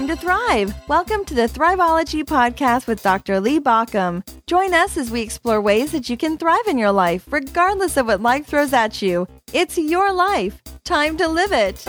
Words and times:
time 0.00 0.08
to 0.08 0.16
thrive. 0.16 0.74
Welcome 0.88 1.26
to 1.26 1.34
the 1.34 1.46
Thriveology 1.46 2.24
Podcast 2.24 2.86
with 2.86 3.02
Dr. 3.02 3.38
Lee 3.38 3.60
Baucom. 3.60 4.26
Join 4.46 4.72
us 4.72 4.96
as 4.96 5.10
we 5.10 5.20
explore 5.20 5.60
ways 5.60 5.92
that 5.92 6.08
you 6.08 6.16
can 6.16 6.38
thrive 6.38 6.66
in 6.68 6.78
your 6.78 6.90
life, 6.90 7.30
regardless 7.30 7.98
of 7.98 8.06
what 8.06 8.22
life 8.22 8.46
throws 8.46 8.72
at 8.72 9.02
you. 9.02 9.28
It's 9.52 9.76
your 9.76 10.10
life. 10.10 10.62
Time 10.84 11.18
to 11.18 11.28
live 11.28 11.52
it. 11.52 11.84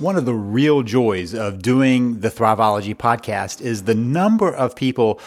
One 0.00 0.16
of 0.16 0.26
the 0.26 0.34
real 0.34 0.82
joys 0.82 1.32
of 1.32 1.62
doing 1.62 2.20
the 2.20 2.28
Thriveology 2.28 2.94
podcast 2.94 3.62
is 3.62 3.84
the 3.84 3.94
number 3.94 4.52
of 4.52 4.76
people 4.76 5.18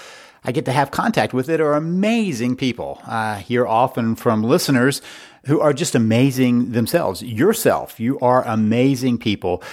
I 0.43 0.51
get 0.51 0.65
to 0.65 0.71
have 0.71 0.92
contact 0.92 1.33
with 1.33 1.47
that 1.47 1.60
are 1.60 1.74
amazing 1.74 2.57
people. 2.57 3.01
I 3.05 3.39
hear 3.39 3.65
often 3.65 4.15
from 4.15 4.43
listeners 4.43 5.01
who 5.47 5.61
are 5.61 5.74
just 5.74 5.96
amazing 5.96 6.74
themselves. 6.74 7.24
Yourself, 7.24 8.00
you 8.00 8.19
are 8.19 8.46
amazing 8.46 9.18
people. 9.18 9.64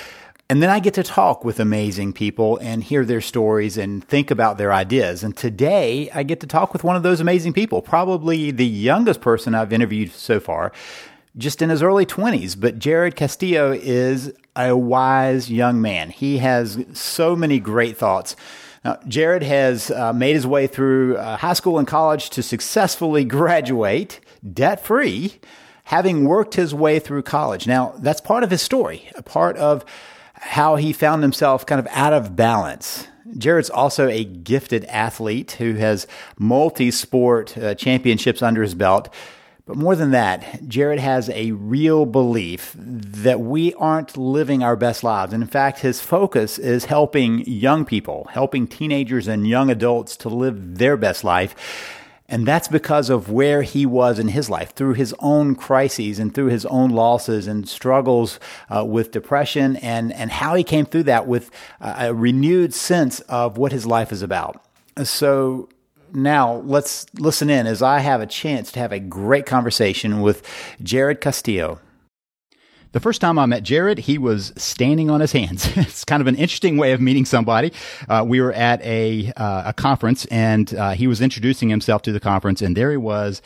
And 0.48 0.62
then 0.62 0.70
I 0.70 0.78
get 0.78 0.95
to 0.95 1.02
talk 1.02 1.45
with 1.45 1.59
amazing 1.59 2.12
people 2.12 2.59
and 2.59 2.84
hear 2.84 3.05
their 3.05 3.20
stories 3.20 3.77
and 3.77 4.06
think 4.06 4.30
about 4.30 4.56
their 4.56 4.73
ideas. 4.73 5.24
And 5.24 5.37
today 5.37 6.10
I 6.14 6.23
get 6.23 6.38
to 6.41 6.47
talk 6.47 6.73
with 6.73 6.84
one 6.84 6.95
of 6.95 7.02
those 7.02 7.20
amazing 7.20 7.55
people, 7.55 7.83
probably 7.83 8.52
the 8.52 8.66
youngest 8.66 9.20
person 9.20 9.55
I've 9.55 9.73
interviewed 9.73 10.12
so 10.12 10.38
far, 10.38 10.70
just 11.37 11.60
in 11.60 11.70
his 11.70 11.83
early 11.83 12.06
20s. 12.06 12.61
But 12.61 12.78
Jared 12.78 13.16
Castillo 13.16 13.72
is 13.72 14.33
a 14.55 14.77
wise 14.77 15.50
young 15.50 15.83
man. 15.83 16.11
He 16.11 16.38
has 16.38 16.84
so 16.92 17.34
many 17.34 17.59
great 17.59 17.97
thoughts. 17.97 18.36
Now, 18.84 18.98
Jared 19.09 19.42
has 19.42 19.91
uh, 19.91 20.12
made 20.12 20.34
his 20.34 20.47
way 20.47 20.69
through 20.69 21.16
uh, 21.16 21.38
high 21.38 21.55
school 21.55 21.80
and 21.80 21.88
college 21.88 22.30
to 22.30 22.45
successfully 22.45 23.25
graduate 23.25 24.20
debt 24.52 24.84
free 24.84 25.41
having 25.84 26.24
worked 26.24 26.55
his 26.55 26.74
way 26.74 26.98
through 26.98 27.23
college. 27.23 27.67
Now, 27.67 27.95
that's 27.98 28.20
part 28.20 28.42
of 28.42 28.50
his 28.50 28.62
story, 28.62 29.08
a 29.14 29.22
part 29.22 29.56
of 29.56 29.84
how 30.34 30.77
he 30.77 30.92
found 30.92 31.22
himself 31.22 31.64
kind 31.64 31.78
of 31.78 31.86
out 31.91 32.12
of 32.12 32.36
balance. 32.36 33.06
Jared's 33.39 33.70
also 33.70 34.08
a 34.08 34.25
gifted 34.25 34.84
athlete 34.86 35.53
who 35.53 35.75
has 35.75 36.06
multi 36.39 36.91
sport 36.91 37.56
uh, 37.56 37.75
championships 37.75 38.42
under 38.42 38.62
his 38.62 38.75
belt. 38.75 39.12
But 39.67 39.77
more 39.77 39.97
than 39.97 40.11
that, 40.11 40.69
Jared 40.69 40.98
has 40.98 41.31
a 41.31 41.53
real 41.53 42.05
belief 42.05 42.75
that 42.77 43.41
we 43.41 43.73
aren't 43.75 44.14
living 44.14 44.62
our 44.62 44.77
best 44.77 45.03
lives. 45.03 45.33
And 45.33 45.42
in 45.42 45.48
fact, 45.48 45.80
his 45.80 46.03
focus 46.03 46.58
is 46.58 46.84
helping 46.84 47.47
young 47.47 47.86
people, 47.86 48.28
helping 48.33 48.67
teenagers 48.67 49.27
and 49.27 49.48
young 49.48 49.70
adults 49.70 50.19
to 50.19 50.28
live 50.28 50.77
their 50.77 50.98
best 50.98 51.25
life. 51.25 51.55
And 52.27 52.47
that's 52.47 52.69
because 52.69 53.11
of 53.11 53.30
where 53.30 53.62
he 53.62 53.84
was 53.84 54.19
in 54.19 54.28
his 54.28 54.48
life, 54.48 54.75
through 54.75 54.94
his 54.94 55.14
own 55.19 55.55
crises 55.55 56.19
and 56.19 56.34
through 56.34 56.47
his 56.47 56.64
own 56.67 56.91
losses 56.91 57.47
and 57.47 57.69
struggles 57.69 58.41
uh, 58.75 58.83
with 58.84 59.11
depression, 59.11 59.77
and, 59.77 60.12
and 60.12 60.30
how 60.30 60.55
he 60.55 60.64
came 60.64 60.86
through 60.86 61.02
that 61.02 61.27
with 61.27 61.50
a 61.80 62.14
renewed 62.14 62.72
sense 62.72 63.20
of 63.20 63.58
what 63.58 63.72
his 63.72 63.84
life 63.84 64.11
is 64.11 64.22
about. 64.22 64.64
So 65.02 65.69
now 66.14 66.62
let's 66.64 67.06
listen 67.19 67.50
in 67.50 67.67
as 67.67 67.83
I 67.83 67.98
have 67.98 68.22
a 68.22 68.27
chance 68.27 68.72
to 68.72 68.80
have 68.80 68.92
a 68.92 69.00
great 69.00 69.45
conversation 69.45 70.22
with 70.22 70.42
Jared 70.83 71.20
Castillo. 71.20 71.78
The 72.95 73.00
first 73.00 73.20
time 73.20 73.41
I 73.41 73.47
met 73.47 73.64
Jared, 73.64 73.98
he 73.98 74.19
was 74.19 74.53
standing 74.56 75.11
on 75.11 75.20
his 75.20 75.33
hands. 75.33 75.67
it's 75.77 76.05
kind 76.05 76.20
of 76.20 76.28
an 76.28 76.37
interesting 76.37 76.77
way 76.77 76.92
of 76.92 77.01
meeting 77.01 77.25
somebody. 77.25 77.73
Uh, 78.09 78.25
we 78.25 78.41
were 78.41 78.53
at 78.53 78.81
a 78.83 79.33
uh, 79.36 79.70
a 79.70 79.73
conference, 79.73 80.27
and 80.27 80.73
uh, 80.73 80.92
he 80.92 81.09
was 81.09 81.20
introducing 81.20 81.69
himself 81.69 82.03
to 82.03 82.12
the 82.12 82.20
conference, 82.20 82.62
and 82.62 82.77
there 82.77 82.92
he 82.92 82.97
was 82.97 83.42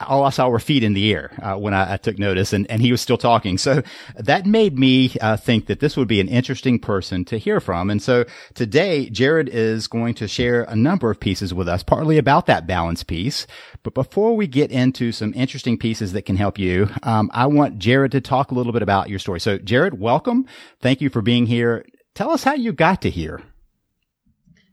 all 0.00 0.24
I 0.24 0.30
saw 0.30 0.48
were 0.48 0.58
feet 0.58 0.82
in 0.82 0.92
the 0.92 1.12
air 1.12 1.30
uh, 1.40 1.56
when 1.56 1.72
I, 1.72 1.94
I, 1.94 1.96
took 1.98 2.18
notice, 2.18 2.52
and, 2.52 2.68
and 2.70 2.82
he 2.82 2.90
was 2.90 3.00
still 3.00 3.16
talking. 3.16 3.58
So 3.58 3.82
that 4.16 4.46
made 4.46 4.78
me 4.78 5.14
uh, 5.20 5.36
think 5.36 5.66
that 5.66 5.80
this 5.80 5.96
would 5.96 6.08
be 6.08 6.20
an 6.20 6.28
interesting 6.28 6.78
person 6.78 7.24
to 7.26 7.38
hear 7.38 7.60
from. 7.60 7.90
And 7.90 8.02
so 8.02 8.24
today, 8.54 9.08
Jared 9.10 9.48
is 9.48 9.86
going 9.86 10.14
to 10.14 10.26
share 10.28 10.64
a 10.64 10.74
number 10.74 11.10
of 11.10 11.20
pieces 11.20 11.54
with 11.54 11.68
us, 11.68 11.82
partly 11.82 12.18
about 12.18 12.46
that 12.46 12.66
balance 12.66 13.04
piece. 13.04 13.46
But 13.82 13.94
before 13.94 14.34
we 14.34 14.46
get 14.46 14.72
into 14.72 15.12
some 15.12 15.32
interesting 15.34 15.78
pieces 15.78 16.12
that 16.12 16.22
can 16.22 16.36
help 16.36 16.58
you, 16.58 16.88
um, 17.02 17.30
I 17.32 17.46
want 17.46 17.78
Jared 17.78 18.12
to 18.12 18.20
talk 18.20 18.50
a 18.50 18.54
little 18.54 18.72
bit 18.72 18.82
about 18.82 19.08
your 19.08 19.18
story. 19.18 19.40
So, 19.40 19.58
Jared, 19.58 20.00
welcome. 20.00 20.46
Thank 20.80 21.00
you 21.00 21.10
for 21.10 21.22
being 21.22 21.46
here. 21.46 21.84
Tell 22.14 22.30
us 22.30 22.42
how 22.42 22.54
you 22.54 22.72
got 22.72 23.02
to 23.02 23.10
here. 23.10 23.42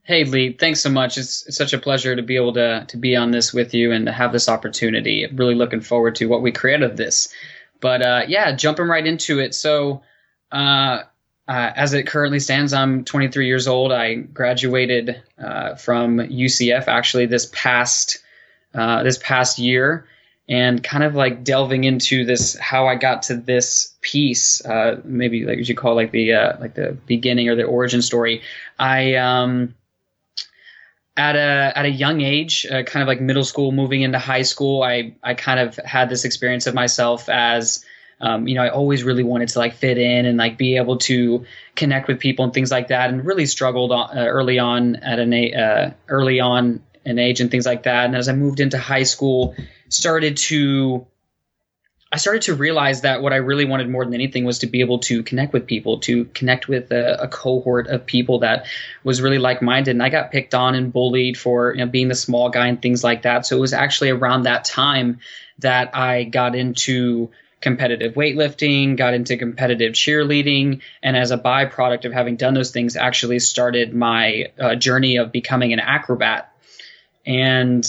Hey 0.06 0.22
Lee, 0.22 0.52
thanks 0.52 0.80
so 0.80 0.88
much. 0.88 1.18
It's, 1.18 1.44
it's, 1.48 1.56
such 1.56 1.72
a 1.72 1.78
pleasure 1.78 2.14
to 2.14 2.22
be 2.22 2.36
able 2.36 2.52
to 2.52 2.84
to 2.86 2.96
be 2.96 3.16
on 3.16 3.32
this 3.32 3.52
with 3.52 3.74
you 3.74 3.90
and 3.90 4.06
to 4.06 4.12
have 4.12 4.30
this 4.30 4.48
opportunity. 4.48 5.26
really 5.34 5.56
looking 5.56 5.80
forward 5.80 6.14
to 6.16 6.26
what 6.26 6.42
we 6.42 6.52
create 6.52 6.82
of 6.82 6.96
this. 6.96 7.28
But 7.80 8.02
uh, 8.02 8.22
yeah, 8.28 8.54
jumping 8.54 8.86
right 8.86 9.04
into 9.04 9.40
it. 9.40 9.52
So, 9.52 10.02
uh, 10.52 11.02
uh, 11.48 11.72
as 11.74 11.92
it 11.92 12.06
currently 12.06 12.38
stands, 12.38 12.72
I'm 12.72 13.02
23 13.04 13.48
years 13.48 13.66
old. 13.66 13.90
I 13.90 14.14
graduated 14.14 15.20
uh, 15.42 15.74
from 15.74 16.18
UCF 16.18 16.86
actually 16.86 17.26
this 17.26 17.50
past 17.52 18.22
uh, 18.74 19.02
this 19.02 19.18
past 19.18 19.58
year, 19.58 20.06
and 20.48 20.84
kind 20.84 21.02
of 21.02 21.16
like 21.16 21.42
delving 21.42 21.82
into 21.82 22.24
this 22.24 22.56
how 22.56 22.86
I 22.86 22.94
got 22.94 23.24
to 23.24 23.34
this 23.34 23.96
piece, 24.02 24.64
uh, 24.64 25.00
maybe 25.02 25.44
like 25.44 25.68
you 25.68 25.74
call 25.74 25.96
like 25.96 26.12
the 26.12 26.30
like 26.60 26.74
the 26.74 26.96
beginning 27.06 27.48
or 27.48 27.56
the 27.56 27.64
origin 27.64 28.02
story. 28.02 28.42
I 28.78 29.16
um, 29.16 29.74
at 31.16 31.36
a 31.36 31.72
at 31.76 31.84
a 31.84 31.90
young 31.90 32.20
age, 32.20 32.66
uh, 32.66 32.82
kind 32.82 33.02
of 33.02 33.08
like 33.08 33.20
middle 33.20 33.44
school, 33.44 33.72
moving 33.72 34.02
into 34.02 34.18
high 34.18 34.42
school, 34.42 34.82
I 34.82 35.14
I 35.22 35.34
kind 35.34 35.60
of 35.60 35.76
had 35.76 36.08
this 36.08 36.24
experience 36.24 36.66
of 36.66 36.74
myself 36.74 37.28
as 37.28 37.84
um, 38.20 38.48
you 38.48 38.54
know, 38.54 38.62
I 38.62 38.70
always 38.70 39.04
really 39.04 39.22
wanted 39.22 39.48
to 39.50 39.58
like 39.58 39.74
fit 39.74 39.98
in 39.98 40.24
and 40.24 40.38
like 40.38 40.56
be 40.56 40.76
able 40.76 40.96
to 40.98 41.44
connect 41.74 42.08
with 42.08 42.18
people 42.18 42.44
and 42.44 42.54
things 42.54 42.70
like 42.70 42.88
that, 42.88 43.10
and 43.10 43.24
really 43.24 43.46
struggled 43.46 43.92
on, 43.92 44.16
uh, 44.16 44.24
early 44.24 44.58
on 44.58 44.96
at 44.96 45.18
an 45.18 45.34
uh, 45.34 45.92
early 46.08 46.40
on 46.40 46.82
an 47.04 47.18
age 47.18 47.40
and 47.40 47.50
things 47.50 47.66
like 47.66 47.82
that. 47.82 48.06
And 48.06 48.16
as 48.16 48.28
I 48.28 48.32
moved 48.32 48.60
into 48.60 48.78
high 48.78 49.02
school, 49.02 49.54
started 49.88 50.36
to 50.38 51.06
I 52.12 52.18
started 52.18 52.42
to 52.42 52.54
realize 52.54 53.00
that 53.00 53.20
what 53.20 53.32
I 53.32 53.36
really 53.36 53.64
wanted 53.64 53.90
more 53.90 54.04
than 54.04 54.14
anything 54.14 54.44
was 54.44 54.60
to 54.60 54.68
be 54.68 54.80
able 54.80 55.00
to 55.00 55.24
connect 55.24 55.52
with 55.52 55.66
people, 55.66 55.98
to 56.00 56.26
connect 56.26 56.68
with 56.68 56.92
a, 56.92 57.22
a 57.22 57.28
cohort 57.28 57.88
of 57.88 58.06
people 58.06 58.40
that 58.40 58.66
was 59.02 59.20
really 59.20 59.38
like 59.38 59.60
minded. 59.60 59.90
And 59.90 60.02
I 60.02 60.08
got 60.08 60.30
picked 60.30 60.54
on 60.54 60.76
and 60.76 60.92
bullied 60.92 61.36
for 61.36 61.72
you 61.72 61.84
know, 61.84 61.90
being 61.90 62.06
the 62.06 62.14
small 62.14 62.48
guy 62.48 62.68
and 62.68 62.80
things 62.80 63.02
like 63.02 63.22
that. 63.22 63.44
So 63.44 63.56
it 63.56 63.60
was 63.60 63.72
actually 63.72 64.10
around 64.10 64.44
that 64.44 64.64
time 64.64 65.18
that 65.58 65.96
I 65.96 66.24
got 66.24 66.54
into 66.54 67.30
competitive 67.60 68.14
weightlifting, 68.14 68.96
got 68.96 69.14
into 69.14 69.36
competitive 69.36 69.92
cheerleading, 69.92 70.82
and 71.02 71.16
as 71.16 71.32
a 71.32 71.38
byproduct 71.38 72.04
of 72.04 72.12
having 72.12 72.36
done 72.36 72.54
those 72.54 72.70
things, 72.70 72.94
actually 72.94 73.40
started 73.40 73.92
my 73.92 74.52
uh, 74.60 74.76
journey 74.76 75.16
of 75.16 75.32
becoming 75.32 75.72
an 75.72 75.80
acrobat. 75.80 76.52
And 77.24 77.84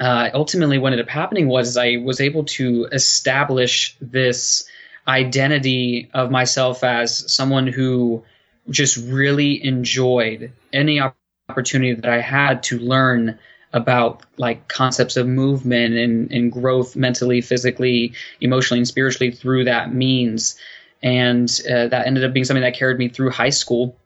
uh, 0.00 0.30
ultimately 0.34 0.78
what 0.78 0.92
ended 0.92 1.06
up 1.06 1.10
happening 1.10 1.48
was 1.48 1.76
I 1.76 1.96
was 1.96 2.20
able 2.20 2.44
to 2.44 2.88
establish 2.92 3.96
this 4.00 4.68
identity 5.08 6.10
of 6.12 6.30
myself 6.30 6.84
as 6.84 7.32
someone 7.32 7.66
who 7.66 8.24
just 8.68 8.96
really 8.96 9.64
enjoyed 9.64 10.52
any 10.72 11.00
opportunity 11.48 11.94
that 11.94 12.10
I 12.10 12.20
had 12.20 12.64
to 12.64 12.78
learn 12.78 13.38
about 13.72 14.22
like 14.36 14.68
concepts 14.68 15.16
of 15.16 15.26
movement 15.26 15.94
and, 15.94 16.30
and 16.32 16.50
growth 16.50 16.96
mentally, 16.96 17.40
physically, 17.40 18.14
emotionally, 18.40 18.80
and 18.80 18.88
spiritually 18.88 19.30
through 19.30 19.64
that 19.64 19.94
means. 19.94 20.56
And 21.02 21.48
uh, 21.70 21.88
that 21.88 22.06
ended 22.06 22.24
up 22.24 22.32
being 22.32 22.44
something 22.44 22.62
that 22.62 22.76
carried 22.76 22.98
me 22.98 23.08
through 23.08 23.30
high 23.30 23.50
school. 23.50 23.96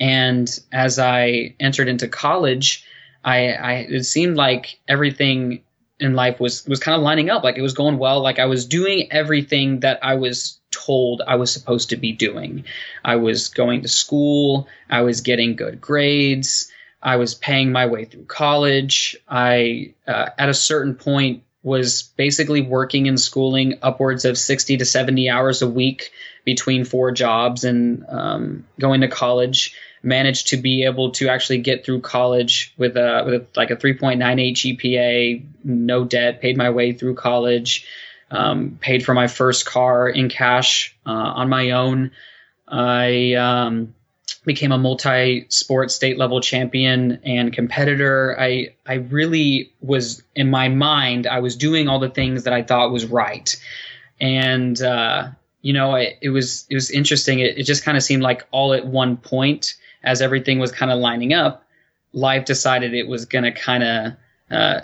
And 0.00 0.48
as 0.72 0.98
I 0.98 1.54
entered 1.60 1.88
into 1.88 2.08
college, 2.08 2.84
I, 3.26 3.48
I 3.48 3.72
it 3.90 4.04
seemed 4.04 4.36
like 4.36 4.78
everything 4.86 5.62
in 5.98 6.14
life 6.14 6.38
was 6.38 6.66
was 6.66 6.78
kind 6.78 6.96
of 6.96 7.02
lining 7.02 7.28
up 7.28 7.42
like 7.42 7.58
it 7.58 7.62
was 7.62 7.74
going 7.74 7.98
well 7.98 8.20
like 8.20 8.38
i 8.38 8.46
was 8.46 8.66
doing 8.66 9.08
everything 9.10 9.80
that 9.80 9.98
i 10.02 10.14
was 10.14 10.60
told 10.70 11.22
i 11.26 11.36
was 11.36 11.52
supposed 11.52 11.90
to 11.90 11.96
be 11.96 12.12
doing. 12.12 12.64
I 13.04 13.16
was 13.16 13.48
going 13.48 13.82
to 13.82 13.88
school 13.88 14.68
i 14.88 15.02
was 15.02 15.22
getting 15.22 15.56
good 15.56 15.80
grades 15.80 16.70
i 17.02 17.16
was 17.16 17.34
paying 17.34 17.72
my 17.72 17.86
way 17.86 18.04
through 18.04 18.26
college 18.26 19.16
i 19.28 19.94
uh, 20.06 20.28
at 20.38 20.48
a 20.48 20.54
certain 20.54 20.94
point 20.94 21.42
was 21.62 22.02
basically 22.16 22.62
working 22.62 23.08
and 23.08 23.20
schooling 23.20 23.78
upwards 23.82 24.24
of 24.24 24.38
60 24.38 24.76
to 24.76 24.84
70 24.84 25.28
hours 25.28 25.62
a 25.62 25.68
week 25.68 26.12
between 26.44 26.84
four 26.84 27.10
jobs 27.10 27.64
and 27.64 28.04
um, 28.08 28.66
going 28.78 29.00
to 29.00 29.08
college 29.08 29.74
managed 30.06 30.48
to 30.48 30.56
be 30.56 30.84
able 30.84 31.10
to 31.10 31.28
actually 31.28 31.58
get 31.58 31.84
through 31.84 32.00
college 32.00 32.72
with 32.78 32.96
a 32.96 33.24
with 33.26 33.48
like 33.56 33.70
a 33.70 33.76
3.98 33.76 34.78
GPA, 34.78 35.44
no 35.64 36.04
debt, 36.04 36.40
paid 36.40 36.56
my 36.56 36.70
way 36.70 36.92
through 36.92 37.14
college, 37.14 37.86
um, 38.30 38.78
paid 38.80 39.04
for 39.04 39.12
my 39.12 39.26
first 39.26 39.66
car 39.66 40.08
in 40.08 40.28
cash 40.28 40.96
uh, 41.04 41.10
on 41.10 41.48
my 41.48 41.72
own. 41.72 42.12
I 42.68 43.34
um, 43.34 43.94
became 44.44 44.72
a 44.72 44.78
multi-sport 44.78 45.90
state 45.90 46.18
level 46.18 46.40
champion 46.40 47.20
and 47.24 47.52
competitor. 47.52 48.36
I 48.38 48.74
I 48.86 48.94
really 48.94 49.72
was 49.80 50.22
in 50.34 50.50
my 50.50 50.68
mind 50.68 51.26
I 51.26 51.40
was 51.40 51.56
doing 51.56 51.88
all 51.88 51.98
the 51.98 52.10
things 52.10 52.44
that 52.44 52.52
I 52.52 52.62
thought 52.62 52.92
was 52.92 53.06
right, 53.06 53.54
and 54.20 54.80
uh, 54.80 55.28
you 55.66 55.72
know, 55.72 55.96
it, 55.96 56.16
it 56.20 56.30
was 56.30 56.64
it 56.70 56.74
was 56.74 56.92
interesting. 56.92 57.40
It, 57.40 57.58
it 57.58 57.64
just 57.64 57.82
kind 57.84 57.96
of 57.96 58.04
seemed 58.04 58.22
like 58.22 58.46
all 58.52 58.72
at 58.72 58.86
one 58.86 59.16
point, 59.16 59.74
as 60.06 60.22
everything 60.22 60.58
was 60.58 60.72
kind 60.72 60.90
of 60.90 60.98
lining 60.98 61.34
up, 61.34 61.64
life 62.12 62.46
decided 62.46 62.94
it 62.94 63.08
was 63.08 63.26
going 63.26 63.44
to 63.44 63.52
kind 63.52 63.82
of, 63.82 64.12
uh, 64.50 64.80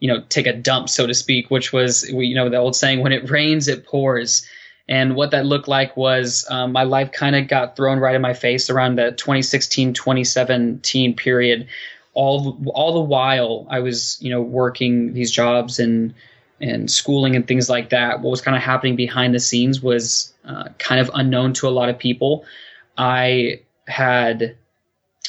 you 0.00 0.08
know, 0.08 0.22
take 0.28 0.46
a 0.46 0.52
dump, 0.52 0.90
so 0.90 1.06
to 1.06 1.14
speak. 1.14 1.50
Which 1.50 1.72
was, 1.72 2.06
you 2.10 2.34
know, 2.34 2.50
the 2.50 2.58
old 2.58 2.76
saying, 2.76 3.00
"When 3.00 3.12
it 3.12 3.30
rains, 3.30 3.68
it 3.68 3.86
pours." 3.86 4.46
And 4.86 5.16
what 5.16 5.30
that 5.30 5.46
looked 5.46 5.68
like 5.68 5.96
was 5.96 6.46
um, 6.50 6.72
my 6.72 6.82
life 6.82 7.10
kind 7.10 7.34
of 7.34 7.48
got 7.48 7.74
thrown 7.74 8.00
right 8.00 8.14
in 8.14 8.20
my 8.20 8.34
face 8.34 8.68
around 8.68 8.96
the 8.96 9.12
2016 9.12 9.94
2017 9.94 11.16
period. 11.16 11.68
All 12.12 12.60
all 12.74 12.92
the 12.92 13.00
while 13.00 13.66
I 13.70 13.80
was 13.80 14.18
you 14.20 14.30
know 14.30 14.42
working 14.42 15.14
these 15.14 15.30
jobs 15.30 15.78
and 15.78 16.12
and 16.60 16.90
schooling 16.90 17.34
and 17.36 17.46
things 17.46 17.70
like 17.70 17.90
that. 17.90 18.20
What 18.20 18.30
was 18.30 18.40
kind 18.40 18.56
of 18.56 18.62
happening 18.62 18.96
behind 18.96 19.34
the 19.34 19.40
scenes 19.40 19.82
was 19.82 20.32
uh, 20.44 20.68
kind 20.78 21.00
of 21.00 21.10
unknown 21.14 21.54
to 21.54 21.68
a 21.68 21.70
lot 21.70 21.88
of 21.88 21.98
people. 21.98 22.44
I 22.96 23.60
had 23.86 24.56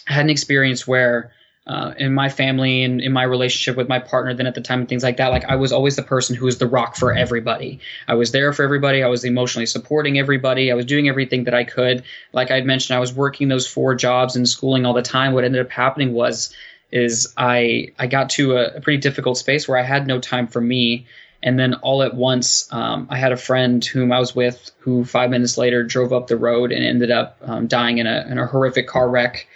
had 0.06 0.26
an 0.26 0.30
experience 0.30 0.88
where 0.88 1.32
uh, 1.68 1.94
in 1.98 2.14
my 2.14 2.30
family 2.30 2.84
and 2.84 3.02
in 3.02 3.12
my 3.12 3.24
relationship 3.24 3.76
with 3.76 3.90
my 3.90 3.98
partner 3.98 4.34
then 4.34 4.46
at 4.46 4.54
the 4.54 4.62
time 4.62 4.82
and 4.82 4.90
things 4.90 5.02
like 5.02 5.18
that 5.18 5.30
like 5.30 5.46
i 5.46 5.56
was 5.56 5.72
always 5.72 5.96
the 5.96 6.04
person 6.04 6.36
who 6.36 6.46
was 6.46 6.60
the 6.60 6.68
rock 6.68 6.96
for 6.96 7.14
everybody. 7.14 7.80
I 8.08 8.14
was 8.14 8.32
there 8.32 8.54
for 8.54 8.64
everybody. 8.64 9.02
I 9.02 9.08
was 9.08 9.24
emotionally 9.24 9.66
supporting 9.66 10.20
everybody. 10.20 10.72
I 10.72 10.76
was 10.76 10.86
doing 10.86 11.10
everything 11.10 11.46
that 11.46 11.56
i 11.56 11.64
could. 11.64 12.04
Like 12.34 12.52
i 12.52 12.62
mentioned 12.62 12.96
i 12.96 13.00
was 13.00 13.14
working 13.14 13.48
those 13.48 13.68
four 13.68 13.96
jobs 13.96 14.36
and 14.36 14.48
schooling 14.48 14.86
all 14.86 14.94
the 14.94 15.02
time. 15.02 15.34
What 15.34 15.44
ended 15.44 15.66
up 15.66 15.72
happening 15.72 16.14
was 16.14 16.54
is 16.92 17.34
i 17.36 17.94
i 17.98 18.06
got 18.06 18.30
to 18.32 18.58
a, 18.58 18.76
a 18.76 18.82
pretty 18.82 19.00
difficult 19.00 19.38
space 19.38 19.68
where 19.68 19.78
i 19.78 19.84
had 19.84 20.06
no 20.06 20.20
time 20.20 20.48
for 20.48 20.62
me. 20.62 21.08
And 21.42 21.60
then 21.60 21.76
all 21.76 22.04
at 22.04 22.16
once 22.16 22.72
um, 22.72 23.08
i 23.10 23.18
had 23.18 23.32
a 23.32 23.38
friend 23.38 23.84
whom 23.84 24.12
i 24.12 24.20
was 24.20 24.36
with 24.36 24.70
who 24.80 25.04
five 25.04 25.32
minutes 25.32 25.58
later 25.58 25.84
drove 25.84 26.14
up 26.14 26.28
the 26.28 26.38
road 26.38 26.72
and 26.72 26.86
ended 26.86 27.10
up 27.10 27.40
um, 27.42 27.66
dying 27.66 27.98
in 27.98 28.06
a, 28.06 28.28
in 28.30 28.38
a 28.38 28.46
horrific 28.46 28.88
car 28.88 29.10
wreck 29.10 29.48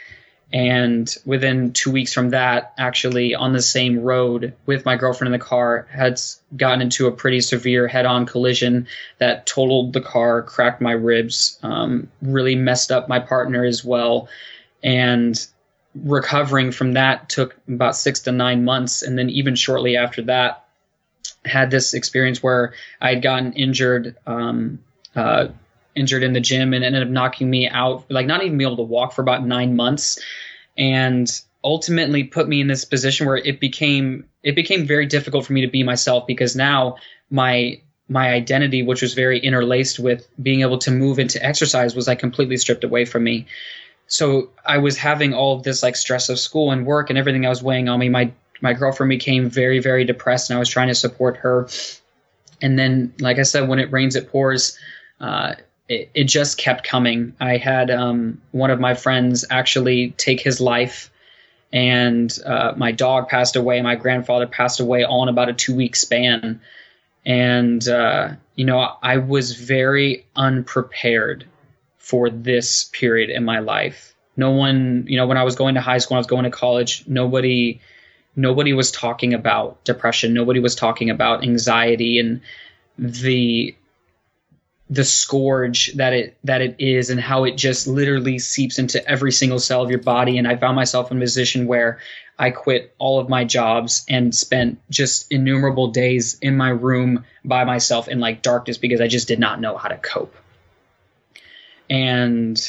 and 0.52 1.16
within 1.26 1.74
two 1.74 1.92
weeks 1.92 2.14
from 2.14 2.32
that, 2.32 2.74
actually 2.78 3.36
on 3.36 3.54
the 3.54 3.62
same 3.62 4.02
road 4.02 4.56
with 4.66 4.84
my 4.84 4.96
girlfriend 4.96 5.34
in 5.34 5.40
the 5.40 5.46
car, 5.46 5.88
had 5.92 6.20
gotten 6.56 6.82
into 6.82 7.06
a 7.06 7.12
pretty 7.12 7.42
severe 7.42 7.88
head-on 7.88 8.26
collision 8.26 8.88
that 9.20 9.46
totaled 9.46 9.94
the 9.94 10.02
car, 10.02 10.42
cracked 10.42 10.82
my 10.82 10.94
ribs, 10.94 11.60
um, 11.62 12.08
really 12.22 12.56
messed 12.56 12.92
up 12.92 13.08
my 13.08 13.20
partner 13.20 13.64
as 13.64 13.86
well, 13.86 14.28
and 14.82 15.48
recovering 15.96 16.72
from 16.72 16.94
that 16.94 17.30
took 17.30 17.56
about 17.68 17.96
six 17.96 18.22
to 18.22 18.32
nine 18.32 18.66
months, 18.66 19.04
and 19.04 19.18
then 19.18 19.30
even 19.30 19.54
shortly 19.54 19.98
after 19.98 20.24
that, 20.24 20.66
had 21.46 21.70
this 21.70 21.94
experience 21.94 22.42
where 22.42 22.74
I 23.00 23.10
had 23.10 23.22
gotten 23.22 23.54
injured. 23.54 24.16
Um, 24.26 24.80
uh, 25.16 25.50
injured 26.00 26.24
in 26.24 26.34
the 26.34 26.40
gym 26.40 26.74
and 26.74 26.84
ended 26.84 27.04
up 27.04 27.10
knocking 27.10 27.50
me 27.50 27.68
out, 27.68 28.06
like 28.10 28.26
not 28.26 28.44
even 28.44 28.58
be 28.58 28.64
able 28.64 28.78
to 28.78 28.84
walk 28.84 29.14
for 29.14 29.22
about 29.22 29.46
nine 29.46 29.76
months, 29.76 30.20
and 30.78 31.42
ultimately 31.64 32.24
put 32.24 32.48
me 32.48 32.62
in 32.62 32.68
this 32.68 32.86
position 32.86 33.28
where 33.28 33.38
it 33.38 33.60
became 33.60 34.26
it 34.44 34.56
became 34.56 34.86
very 34.86 35.06
difficult 35.06 35.46
for 35.46 35.54
me 35.54 35.62
to 35.62 35.68
be 35.68 35.84
myself 35.84 36.26
because 36.26 36.56
now 36.56 36.96
my 37.30 37.80
my 38.08 38.30
identity, 38.30 38.82
which 38.82 39.04
was 39.04 39.14
very 39.14 39.40
interlaced 39.40 40.00
with 40.00 40.28
being 40.42 40.62
able 40.62 40.80
to 40.80 40.92
move 40.92 41.20
into 41.20 41.44
exercise, 41.46 41.96
was 41.96 42.08
like 42.08 42.18
completely 42.18 42.58
stripped 42.58 42.84
away 42.84 43.06
from 43.06 43.24
me. 43.24 43.46
So 44.08 44.50
I 44.66 44.80
was 44.80 44.98
having 44.98 45.36
all 45.36 45.56
of 45.56 45.64
this 45.64 45.84
like 45.84 45.96
stress 45.96 46.30
of 46.30 46.40
school 46.40 46.72
and 46.72 46.86
work 46.86 47.10
and 47.10 47.20
everything 47.20 47.46
I 47.46 47.50
was 47.50 47.62
weighing 47.62 47.90
on 47.90 48.00
me. 48.00 48.10
My 48.10 48.32
my 48.62 48.74
girlfriend 48.74 49.10
became 49.10 49.50
very 49.50 49.80
very 49.80 50.06
depressed, 50.06 50.50
and 50.50 50.58
I 50.58 50.60
was 50.60 50.70
trying 50.70 50.88
to 50.88 50.96
support 50.96 51.38
her. 51.38 51.68
And 52.62 52.78
then, 52.78 53.14
like 53.20 53.40
I 53.40 53.44
said, 53.44 53.70
when 53.70 53.80
it 53.80 53.92
rains, 53.92 54.16
it 54.16 54.30
pours. 54.30 54.78
Uh, 55.22 55.54
it, 55.90 56.12
it 56.14 56.24
just 56.26 56.58
kept 56.58 56.88
coming. 56.88 57.34
I 57.40 57.58
had 57.58 57.90
um, 57.92 58.42
one 58.52 58.70
of 58.70 58.80
my 58.80 58.94
friends 58.94 59.44
actually 59.50 60.12
take 60.12 60.40
his 60.40 60.62
life, 60.62 61.12
and 61.74 62.34
uh, 62.46 62.74
my 62.78 62.92
dog 62.92 63.28
passed 63.28 63.56
away. 63.56 63.82
My 63.82 63.96
grandfather 63.96 64.48
passed 64.48 64.80
away 64.80 65.04
all 65.04 65.24
in 65.24 65.30
about 65.30 65.50
a 65.50 65.54
two 65.54 65.76
week 65.76 65.96
span. 65.96 66.62
And, 67.26 67.88
uh, 67.88 68.32
you 68.56 68.66
know, 68.66 68.96
I 69.04 69.18
was 69.18 69.56
very 69.56 70.26
unprepared 70.36 71.46
for 71.98 72.30
this 72.30 72.86
period 72.86 73.30
in 73.30 73.44
my 73.44 73.60
life. 73.60 74.16
No 74.38 74.52
one, 74.52 75.06
you 75.08 75.18
know, 75.18 75.28
when 75.28 75.38
I 75.38 75.44
was 75.44 75.56
going 75.56 75.76
to 75.76 75.82
high 75.82 75.98
school, 75.98 76.16
I 76.16 76.20
was 76.20 76.28
going 76.28 76.46
to 76.46 76.50
college, 76.50 77.04
nobody, 77.08 77.82
nobody 78.36 78.74
was 78.74 78.90
talking 78.92 79.34
about 79.34 79.84
depression. 79.84 80.34
Nobody 80.34 80.60
was 80.60 80.76
talking 80.76 81.10
about 81.10 81.44
anxiety 81.44 82.20
and 82.20 82.42
the 82.98 83.76
the 84.90 85.06
scourge 85.06 85.94
that 85.94 86.14
it 86.14 86.38
that 86.44 86.62
it 86.62 86.76
is 86.80 87.12
and 87.12 87.20
how 87.20 87.44
it 87.44 87.56
just 87.56 87.86
literally 87.88 88.40
seeps 88.40 88.80
into 88.80 89.06
every 89.08 89.32
single 89.32 89.60
cell 89.60 89.84
of 89.84 89.90
your 89.90 90.02
body. 90.02 90.38
And 90.38 90.48
i 90.48 90.56
found 90.56 90.76
myself 90.76 91.12
in 91.12 91.18
a 91.18 91.20
position 91.20 91.68
where 91.68 92.00
i 92.40 92.50
quit 92.50 92.96
all 92.98 93.20
of 93.20 93.30
my 93.30 93.44
jobs 93.44 94.06
and 94.10 94.34
spent 94.34 94.80
just 94.90 95.32
innumerable 95.32 95.90
days 95.90 96.40
in 96.42 96.58
my 96.58 96.70
room 96.70 97.26
by 97.46 97.66
myself 97.66 98.08
in 98.08 98.20
like 98.20 98.42
darkness 98.42 98.78
because 98.78 99.00
i 99.00 99.08
just 99.08 99.28
did 99.28 99.40
not 99.40 99.62
know 99.62 99.78
how 99.78 99.90
to 99.90 99.98
cope. 99.98 100.36
And 101.90 102.60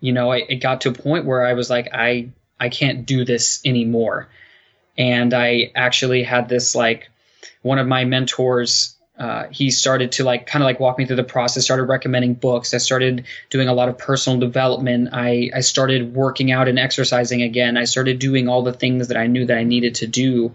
you 0.00 0.12
know 0.12 0.32
it, 0.32 0.46
it 0.48 0.56
got 0.56 0.80
to 0.82 0.88
a 0.88 0.92
point 0.92 1.24
where 1.24 1.46
i 1.46 1.52
was 1.52 1.70
like 1.70 1.90
i 1.92 2.30
i 2.58 2.68
can't 2.68 3.06
do 3.06 3.24
this 3.24 3.60
anymore. 3.64 4.28
And 4.98 5.32
i 5.32 5.70
actually 5.76 6.24
had 6.24 6.48
this 6.48 6.74
like 6.74 7.10
one 7.62 7.78
of 7.78 7.86
my 7.86 8.04
mentors 8.04 8.96
uh, 9.20 9.46
he 9.50 9.70
started 9.70 10.12
to 10.12 10.24
like 10.24 10.46
kind 10.46 10.62
of 10.62 10.66
like 10.66 10.80
walk 10.80 10.98
me 10.98 11.06
through 11.06 11.16
the 11.16 11.22
process 11.22 11.64
started 11.64 11.84
recommending 11.84 12.34
books 12.34 12.74
i 12.74 12.78
started 12.78 13.24
doing 13.50 13.68
a 13.68 13.74
lot 13.74 13.88
of 13.88 13.96
personal 13.96 14.40
development 14.40 15.10
I, 15.12 15.50
I 15.54 15.60
started 15.60 16.14
working 16.14 16.50
out 16.50 16.66
and 16.66 16.78
exercising 16.78 17.42
again 17.42 17.76
i 17.76 17.84
started 17.84 18.18
doing 18.18 18.48
all 18.48 18.62
the 18.62 18.72
things 18.72 19.08
that 19.08 19.16
i 19.16 19.26
knew 19.26 19.46
that 19.46 19.56
i 19.56 19.62
needed 19.62 19.96
to 19.96 20.06
do 20.06 20.54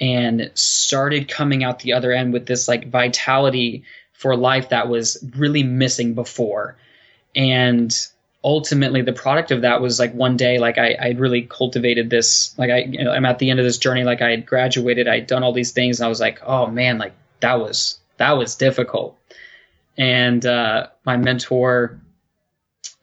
and 0.00 0.50
started 0.54 1.28
coming 1.28 1.62
out 1.62 1.80
the 1.80 1.92
other 1.92 2.10
end 2.10 2.32
with 2.32 2.46
this 2.46 2.66
like 2.66 2.88
vitality 2.88 3.84
for 4.12 4.36
life 4.36 4.70
that 4.70 4.88
was 4.88 5.22
really 5.36 5.62
missing 5.62 6.14
before. 6.14 6.76
And 7.34 7.94
ultimately 8.42 9.02
the 9.02 9.12
product 9.12 9.50
of 9.50 9.62
that 9.62 9.82
was 9.82 9.98
like 9.98 10.14
one 10.14 10.34
day 10.34 10.58
like 10.58 10.78
i 10.78 10.96
i 10.98 11.10
really 11.10 11.42
cultivated 11.42 12.08
this 12.08 12.54
like 12.56 12.70
i 12.70 12.78
you 12.78 13.04
know, 13.04 13.12
i'm 13.12 13.26
at 13.26 13.38
the 13.38 13.50
end 13.50 13.60
of 13.60 13.66
this 13.66 13.76
journey 13.76 14.02
like 14.02 14.22
i 14.22 14.30
had 14.30 14.46
graduated 14.46 15.06
i'd 15.06 15.26
done 15.26 15.42
all 15.42 15.52
these 15.52 15.72
things 15.72 16.00
and 16.00 16.06
i 16.06 16.08
was 16.08 16.20
like 16.20 16.40
oh 16.46 16.66
man 16.66 16.96
like 16.96 17.12
that 17.40 17.60
was 17.60 17.98
that 18.16 18.32
was 18.32 18.54
difficult. 18.54 19.18
And 19.96 20.44
uh, 20.44 20.88
my 21.04 21.16
mentor, 21.16 22.00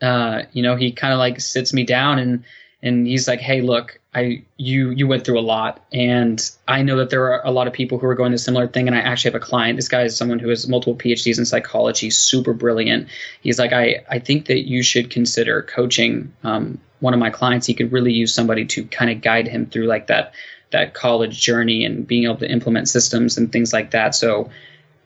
uh, 0.02 0.44
you 0.52 0.64
know, 0.64 0.76
he 0.76 0.92
kind 0.92 1.14
of 1.14 1.20
like 1.20 1.40
sits 1.42 1.74
me 1.74 1.84
down 1.84 2.20
and 2.20 2.44
and 2.82 3.08
he's 3.08 3.28
like, 3.28 3.40
"Hey, 3.40 3.62
look, 3.62 4.00
I 4.14 4.44
you 4.58 4.92
you 4.92 5.08
went 5.08 5.26
through 5.26 5.40
a 5.40 5.42
lot, 5.42 5.86
and 5.92 6.40
I 6.68 6.82
know 6.82 6.98
that 6.98 7.12
there 7.12 7.34
are 7.34 7.46
a 7.46 7.52
lot 7.52 7.68
of 7.68 7.74
people 7.74 8.00
who 8.00 8.08
are 8.08 8.16
going 8.16 8.32
through 8.32 8.36
a 8.36 8.40
similar 8.40 8.68
thing. 8.68 8.88
And 8.88 8.96
I 8.96 9.00
actually 9.00 9.32
have 9.32 9.42
a 9.42 9.46
client. 9.46 9.76
This 9.76 9.90
guy 9.90 10.04
is 10.04 10.18
someone 10.18 10.40
who 10.40 10.50
has 10.50 10.68
multiple 10.68 10.96
PhDs 10.96 11.38
in 11.38 11.46
psychology, 11.46 12.10
super 12.10 12.54
brilliant. 12.54 13.10
He's 13.42 13.60
like, 13.60 13.74
I 13.74 14.04
I 14.10 14.20
think 14.20 14.48
that 14.48 14.68
you 14.68 14.82
should 14.82 15.12
consider 15.12 15.62
coaching 15.62 16.34
um, 16.44 16.80
one 17.00 17.14
of 17.14 17.20
my 17.20 17.30
clients. 17.30 17.68
He 17.68 17.76
could 17.76 17.92
really 17.92 18.14
use 18.14 18.34
somebody 18.34 18.66
to 18.66 18.86
kind 18.86 19.12
of 19.12 19.22
guide 19.22 19.48
him 19.48 19.68
through 19.68 19.86
like 19.86 20.08
that 20.08 20.34
that 20.72 20.94
college 20.94 21.40
journey 21.40 21.86
and 21.86 22.06
being 22.06 22.26
able 22.26 22.38
to 22.38 22.50
implement 22.50 22.90
systems 22.90 23.38
and 23.38 23.52
things 23.52 23.72
like 23.72 23.92
that. 23.92 24.16
So 24.16 24.50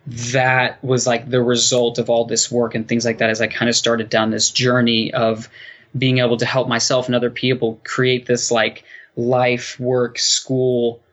that 0.08 0.84
was 0.84 1.06
like 1.06 1.30
the 1.30 1.42
result 1.42 2.00
of 2.00 2.10
all 2.10 2.26
this 2.26 2.52
work 2.52 2.74
and 2.76 2.88
things 2.88 3.06
like 3.06 3.20
that 3.20 3.30
as 3.30 3.42
I 3.42 3.48
kind 3.48 3.70
of 3.70 3.76
started 3.76 4.10
down 4.10 4.32
this 4.32 4.50
journey 4.50 5.14
of 5.14 5.50
being 5.98 6.20
able 6.20 6.38
to 6.38 6.46
help 6.46 6.68
myself 6.68 7.06
and 7.08 7.16
other 7.16 7.30
people 7.30 7.80
create 7.84 8.26
this 8.26 8.50
like 8.50 8.84
life, 9.16 9.80
work, 9.80 10.18
school 10.18 11.04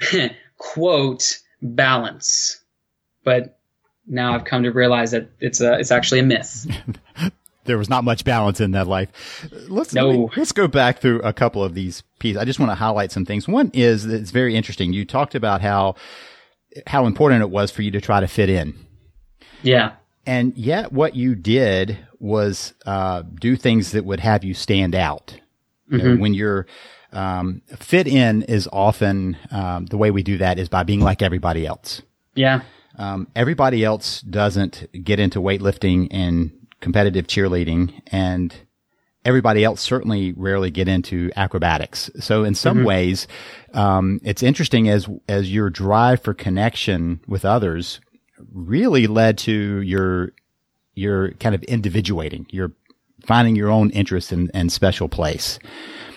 quote 0.56 1.38
balance. 1.62 2.60
But 3.22 3.58
now 4.06 4.34
I've 4.34 4.44
come 4.44 4.62
to 4.62 4.72
realize 4.72 5.12
that 5.12 5.30
it's 5.38 5.60
a 5.60 5.78
it's 5.78 5.90
actually 5.90 6.20
a 6.20 6.24
myth. 6.24 6.66
there 7.68 7.78
was 7.78 7.88
not 7.88 8.02
much 8.02 8.24
balance 8.24 8.60
in 8.60 8.72
that 8.72 8.88
life. 8.88 9.46
Let's 9.68 9.94
no. 9.94 10.28
let's 10.36 10.50
go 10.50 10.66
back 10.66 10.98
through 10.98 11.20
a 11.22 11.32
couple 11.32 11.62
of 11.62 11.74
these 11.74 12.02
pieces. 12.18 12.38
I 12.38 12.44
just 12.44 12.58
want 12.58 12.72
to 12.72 12.74
highlight 12.74 13.12
some 13.12 13.24
things. 13.24 13.46
One 13.46 13.70
is 13.72 14.04
it's 14.04 14.32
very 14.32 14.56
interesting. 14.56 14.92
You 14.92 15.04
talked 15.04 15.36
about 15.36 15.60
how 15.60 15.94
how 16.86 17.06
important 17.06 17.42
it 17.42 17.50
was 17.50 17.70
for 17.70 17.82
you 17.82 17.92
to 17.92 18.00
try 18.00 18.18
to 18.18 18.26
fit 18.26 18.48
in. 18.48 18.74
Yeah. 19.62 19.92
And 20.26 20.56
yet 20.56 20.92
what 20.92 21.14
you 21.14 21.34
did 21.34 21.98
was 22.18 22.74
uh, 22.84 23.22
do 23.40 23.56
things 23.56 23.92
that 23.92 24.04
would 24.04 24.20
have 24.20 24.44
you 24.44 24.54
stand 24.54 24.94
out. 24.94 25.38
You 25.88 25.98
mm-hmm. 25.98 26.08
know, 26.08 26.16
when 26.16 26.34
you're 26.34 26.66
um, 27.12 27.62
fit 27.78 28.06
in 28.06 28.42
is 28.42 28.68
often 28.72 29.36
um, 29.50 29.86
the 29.86 29.96
way 29.96 30.10
we 30.10 30.22
do 30.22 30.38
that 30.38 30.58
is 30.58 30.68
by 30.68 30.82
being 30.82 31.00
like 31.00 31.22
everybody 31.22 31.66
else. 31.66 32.02
Yeah. 32.34 32.62
Um, 32.98 33.28
everybody 33.36 33.84
else 33.84 34.20
doesn't 34.22 35.04
get 35.04 35.20
into 35.20 35.40
weightlifting 35.40 36.08
and 36.10 36.50
competitive 36.80 37.26
cheerleading 37.26 38.00
and 38.08 38.54
everybody 39.24 39.64
else 39.64 39.80
certainly 39.80 40.32
rarely 40.32 40.70
get 40.70 40.88
into 40.88 41.30
acrobatics. 41.36 42.10
So 42.20 42.44
in 42.44 42.54
some 42.54 42.78
mm-hmm. 42.78 42.86
ways, 42.86 43.26
um, 43.74 44.20
it's 44.24 44.42
interesting 44.42 44.88
as, 44.88 45.08
as 45.28 45.52
your 45.52 45.70
drive 45.70 46.22
for 46.22 46.34
connection 46.34 47.20
with 47.26 47.44
others 47.44 48.00
really 48.52 49.06
led 49.06 49.36
to 49.38 49.80
your, 49.82 50.32
you're 50.94 51.32
kind 51.32 51.54
of 51.54 51.62
individuating. 51.64 52.46
You're 52.50 52.72
finding 53.26 53.56
your 53.56 53.70
own 53.70 53.90
interest 53.90 54.32
and, 54.32 54.50
and 54.54 54.72
special 54.72 55.08
place. 55.08 55.58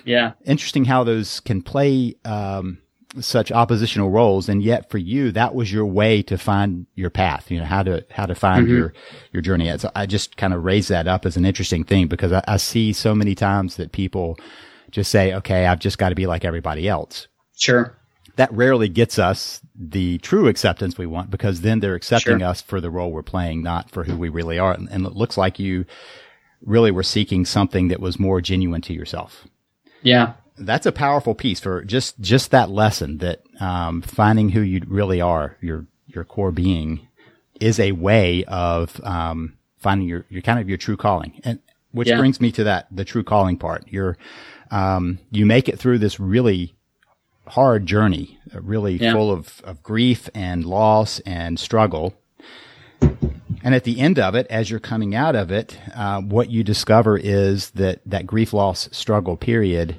Yeah. 0.05 0.33
Interesting 0.45 0.85
how 0.85 1.03
those 1.03 1.39
can 1.41 1.61
play 1.61 2.15
um, 2.23 2.77
such 3.19 3.51
oppositional 3.51 4.09
roles, 4.09 4.47
and 4.47 4.63
yet 4.63 4.89
for 4.89 4.97
you, 4.97 5.31
that 5.31 5.53
was 5.53 5.71
your 5.71 5.85
way 5.85 6.21
to 6.23 6.37
find 6.37 6.85
your 6.95 7.09
path. 7.09 7.51
You 7.51 7.59
know 7.59 7.65
how 7.65 7.83
to 7.83 8.05
how 8.09 8.25
to 8.25 8.35
find 8.35 8.67
mm-hmm. 8.67 8.77
your 8.77 8.93
your 9.33 9.41
journey. 9.41 9.75
So 9.77 9.91
I 9.95 10.05
just 10.05 10.37
kind 10.37 10.53
of 10.53 10.63
raise 10.63 10.87
that 10.87 11.07
up 11.07 11.25
as 11.25 11.37
an 11.37 11.45
interesting 11.45 11.83
thing 11.83 12.07
because 12.07 12.31
I, 12.31 12.43
I 12.47 12.57
see 12.57 12.93
so 12.93 13.13
many 13.13 13.35
times 13.35 13.75
that 13.75 13.91
people 13.91 14.37
just 14.91 15.11
say, 15.11 15.33
"Okay, 15.33 15.65
I've 15.65 15.79
just 15.79 15.97
got 15.97 16.09
to 16.09 16.15
be 16.15 16.27
like 16.27 16.45
everybody 16.45 16.87
else." 16.87 17.27
Sure. 17.57 17.97
That 18.37 18.51
rarely 18.53 18.87
gets 18.87 19.19
us 19.19 19.61
the 19.75 20.17
true 20.19 20.47
acceptance 20.47 20.97
we 20.97 21.05
want 21.05 21.29
because 21.29 21.61
then 21.61 21.79
they're 21.79 21.95
accepting 21.95 22.39
sure. 22.39 22.47
us 22.47 22.61
for 22.61 22.79
the 22.79 22.89
role 22.89 23.11
we're 23.11 23.23
playing, 23.23 23.61
not 23.61 23.91
for 23.91 24.05
who 24.05 24.15
we 24.15 24.29
really 24.29 24.57
are. 24.57 24.73
And, 24.73 24.87
and 24.89 25.05
it 25.05 25.13
looks 25.13 25.37
like 25.37 25.59
you 25.59 25.85
really 26.65 26.91
were 26.91 27.03
seeking 27.03 27.45
something 27.45 27.89
that 27.89 27.99
was 27.99 28.19
more 28.19 28.39
genuine 28.39 28.81
to 28.81 28.93
yourself. 28.93 29.45
Yeah. 30.01 30.33
That's 30.65 30.85
a 30.85 30.91
powerful 30.91 31.35
piece 31.35 31.59
for 31.59 31.83
just, 31.83 32.19
just 32.19 32.51
that 32.51 32.69
lesson 32.69 33.17
that, 33.17 33.41
um, 33.59 34.01
finding 34.01 34.49
who 34.49 34.61
you 34.61 34.81
really 34.87 35.19
are, 35.19 35.57
your, 35.61 35.85
your 36.07 36.23
core 36.23 36.51
being 36.51 37.07
is 37.59 37.79
a 37.79 37.91
way 37.91 38.43
of, 38.45 38.99
um, 39.03 39.57
finding 39.77 40.07
your, 40.07 40.25
your 40.29 40.41
kind 40.41 40.59
of 40.59 40.69
your 40.69 40.77
true 40.77 40.97
calling. 40.97 41.41
And 41.43 41.59
which 41.91 42.07
yeah. 42.07 42.17
brings 42.17 42.39
me 42.39 42.51
to 42.53 42.63
that, 42.63 42.87
the 42.91 43.03
true 43.03 43.23
calling 43.23 43.57
part. 43.57 43.85
You're, 43.87 44.17
um, 44.69 45.19
you 45.29 45.45
make 45.45 45.67
it 45.67 45.77
through 45.77 45.97
this 45.97 46.19
really 46.19 46.75
hard 47.47 47.85
journey, 47.85 48.39
really 48.53 48.95
yeah. 48.95 49.13
full 49.13 49.31
of, 49.31 49.61
of 49.65 49.83
grief 49.83 50.29
and 50.33 50.63
loss 50.63 51.19
and 51.21 51.59
struggle. 51.59 52.13
And 53.63 53.75
at 53.75 53.83
the 53.83 53.99
end 53.99 54.17
of 54.17 54.35
it, 54.35 54.47
as 54.49 54.69
you're 54.69 54.79
coming 54.79 55.13
out 55.13 55.35
of 55.35 55.51
it, 55.51 55.77
uh, 55.93 56.21
what 56.21 56.49
you 56.49 56.63
discover 56.63 57.17
is 57.17 57.71
that 57.71 57.99
that 58.05 58.25
grief, 58.25 58.53
loss, 58.53 58.89
struggle 58.91 59.37
period 59.37 59.97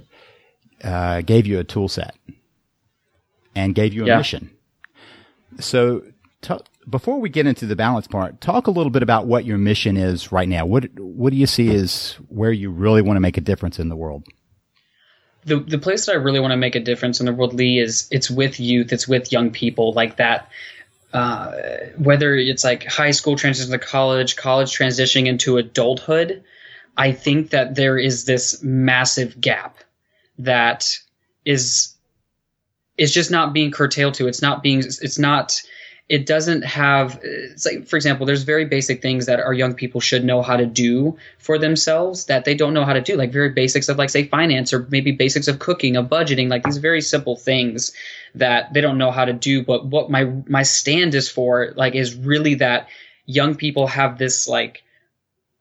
uh, 0.83 1.21
gave 1.23 1.47
you 1.47 1.59
a 1.59 1.65
tool 1.65 1.89
set 1.89 2.15
and 3.55 3.75
gave 3.75 3.93
you 3.93 4.05
a 4.05 4.07
yeah. 4.07 4.19
mission. 4.19 4.51
So, 5.61 6.03
t- 6.41 6.59
before 6.89 7.21
we 7.21 7.29
get 7.29 7.47
into 7.47 7.67
the 7.67 7.77
balance 7.77 8.07
part, 8.07 8.41
talk 8.41 8.67
a 8.67 8.71
little 8.71 8.91
bit 8.91 9.03
about 9.03 9.27
what 9.27 9.45
your 9.45 9.59
mission 9.59 9.97
is 9.97 10.33
right 10.33 10.49
now. 10.49 10.67
What 10.67 10.85
What 10.99 11.31
do 11.31 11.37
you 11.37 11.47
see 11.47 11.75
as 11.75 12.15
where 12.29 12.53
you 12.53 12.71
really 12.71 13.03
want 13.03 13.17
to 13.17 13.21
make 13.21 13.37
a 13.37 13.43
difference 13.43 13.79
in 13.79 13.89
the 13.89 13.97
world? 13.97 14.25
The 15.45 15.59
the 15.59 15.79
place 15.79 16.07
that 16.07 16.13
I 16.13 16.17
really 16.17 16.41
want 16.41 16.53
to 16.53 16.57
make 16.57 16.75
a 16.75 16.81
difference 16.81 17.21
in 17.21 17.27
the 17.27 17.33
world, 17.33 17.55
Lee, 17.55 17.79
is 17.79 18.09
it's 18.11 18.31
with 18.31 18.59
youth, 18.59 18.93
it's 18.93 19.07
with 19.07 19.33
young 19.33 19.51
people, 19.51 19.93
like 19.93 20.17
that 20.17 20.49
uh, 21.13 21.53
whether 21.99 22.35
it's 22.35 22.65
like 22.65 22.85
high 22.85 23.11
school 23.11 23.37
transition 23.37 23.73
to 23.73 23.79
college, 23.79 24.37
college 24.37 24.77
transitioning 24.77 25.27
into 25.27 25.59
adulthood, 25.59 26.43
I 26.97 27.13
think 27.13 27.51
that 27.51 27.75
there 27.75 27.99
is 27.99 28.25
this 28.25 28.63
massive 28.63 29.41
gap 29.41 29.77
that 30.45 30.99
is 31.45 31.95
is 32.99 33.13
just 33.13 33.31
not 33.31 33.53
being 33.53 33.71
curtailed 33.71 34.15
to. 34.15 34.29
It's 34.29 34.43
not 34.43 34.63
being. 34.63 34.79
It's 34.79 35.19
not 35.19 35.63
it 36.09 36.27
doesn't 36.27 36.63
have 36.63 37.19
it's 37.23 37.65
like 37.65 37.87
for 37.87 37.97
example 37.97 38.27
there's 38.27 38.43
very 38.43 38.67
basic 38.67 39.01
things 39.01 39.25
that 39.27 39.41
our 39.41 39.55
young 39.55 39.73
people 39.73 40.01
should 40.01 40.25
know 40.25 40.43
how 40.43 40.57
to 40.59 40.67
do 40.67 41.17
for 41.39 41.59
themselves 41.59 42.27
that 42.27 42.45
they 42.45 42.55
don't 42.55 42.75
know 42.75 42.85
how 42.85 42.93
to 42.93 43.01
do 43.01 43.17
like 43.17 43.33
very 43.33 43.49
basics 43.49 43.89
of 43.89 43.97
like 43.97 44.11
say 44.11 44.27
finance 44.27 44.75
or 44.75 44.87
maybe 44.91 45.13
basics 45.13 45.49
of 45.49 45.59
cooking 45.59 45.97
of 45.97 46.07
budgeting 46.07 46.51
like 46.51 46.65
these 46.65 46.77
very 46.77 47.01
simple 47.01 47.35
things 47.35 47.93
that 48.35 48.73
they 48.75 48.83
don't 48.83 48.99
know 48.99 49.11
how 49.11 49.25
to 49.25 49.33
do 49.33 49.63
but 49.63 49.87
what 49.87 50.11
my 50.11 50.25
my 50.47 50.63
stand 50.63 51.15
is 51.15 51.31
for 51.31 51.73
like 51.77 51.95
is 51.95 52.15
really 52.15 52.57
that 52.57 52.89
young 53.25 53.55
people 53.55 53.87
have 53.87 54.19
this 54.19 54.47
like 54.47 54.83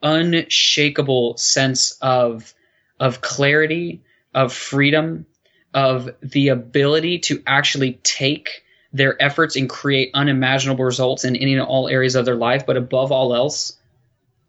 unshakable 0.02 1.38
sense 1.38 1.98
of 2.02 2.54
of 3.00 3.22
clarity 3.22 4.02
of 4.34 4.54
freedom 4.54 5.26
of 5.74 6.10
the 6.22 6.50
ability 6.50 7.20
to 7.20 7.42
actually 7.48 7.94
take 7.94 8.64
their 8.94 9.22
efforts 9.22 9.56
and 9.56 9.70
create 9.70 10.12
unimaginable 10.14 10.84
results 10.84 11.24
in 11.24 11.36
any 11.36 11.54
and 11.54 11.62
all 11.62 11.88
areas 11.88 12.16
of 12.16 12.26
their 12.26 12.36
life. 12.36 12.66
But 12.66 12.78
above 12.78 13.12
all 13.12 13.34
else, 13.34 13.78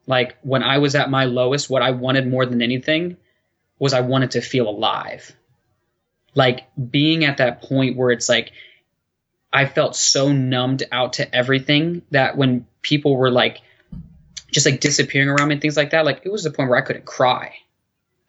like 0.07 0.37
when 0.43 0.63
I 0.63 0.79
was 0.79 0.95
at 0.95 1.11
my 1.11 1.27
lowest, 1.27 1.71
what 1.71 1.83
I 1.83 1.93
wanted 1.93 2.27
more 2.27 2.45
than 2.45 2.63
anything 2.63 3.17
was 3.79 3.93
I 3.93 4.01
wanted 4.01 4.33
to 4.33 4.41
feel 4.41 4.69
alive. 4.69 5.35
Like 6.35 6.67
being 6.91 7.25
at 7.25 7.39
that 7.39 7.63
point 7.63 7.97
where 7.97 8.11
it's 8.11 8.29
like 8.29 8.53
I 9.53 9.67
felt 9.67 9.95
so 9.95 10.33
numbed 10.33 10.85
out 10.91 11.15
to 11.15 11.35
everything 11.35 12.03
that 12.11 12.37
when 12.37 12.67
people 12.81 13.17
were 13.17 13.31
like 13.31 13.61
just 14.51 14.67
like 14.67 14.81
disappearing 14.81 15.29
around 15.29 15.49
me 15.49 15.55
and 15.55 15.63
things 15.63 15.77
like 15.77 15.91
that, 15.91 16.05
like 16.05 16.23
it 16.25 16.33
was 16.33 16.43
the 16.43 16.51
point 16.51 16.69
where 16.69 16.79
I 16.79 16.83
couldn't 16.83 17.05
cry. 17.05 17.55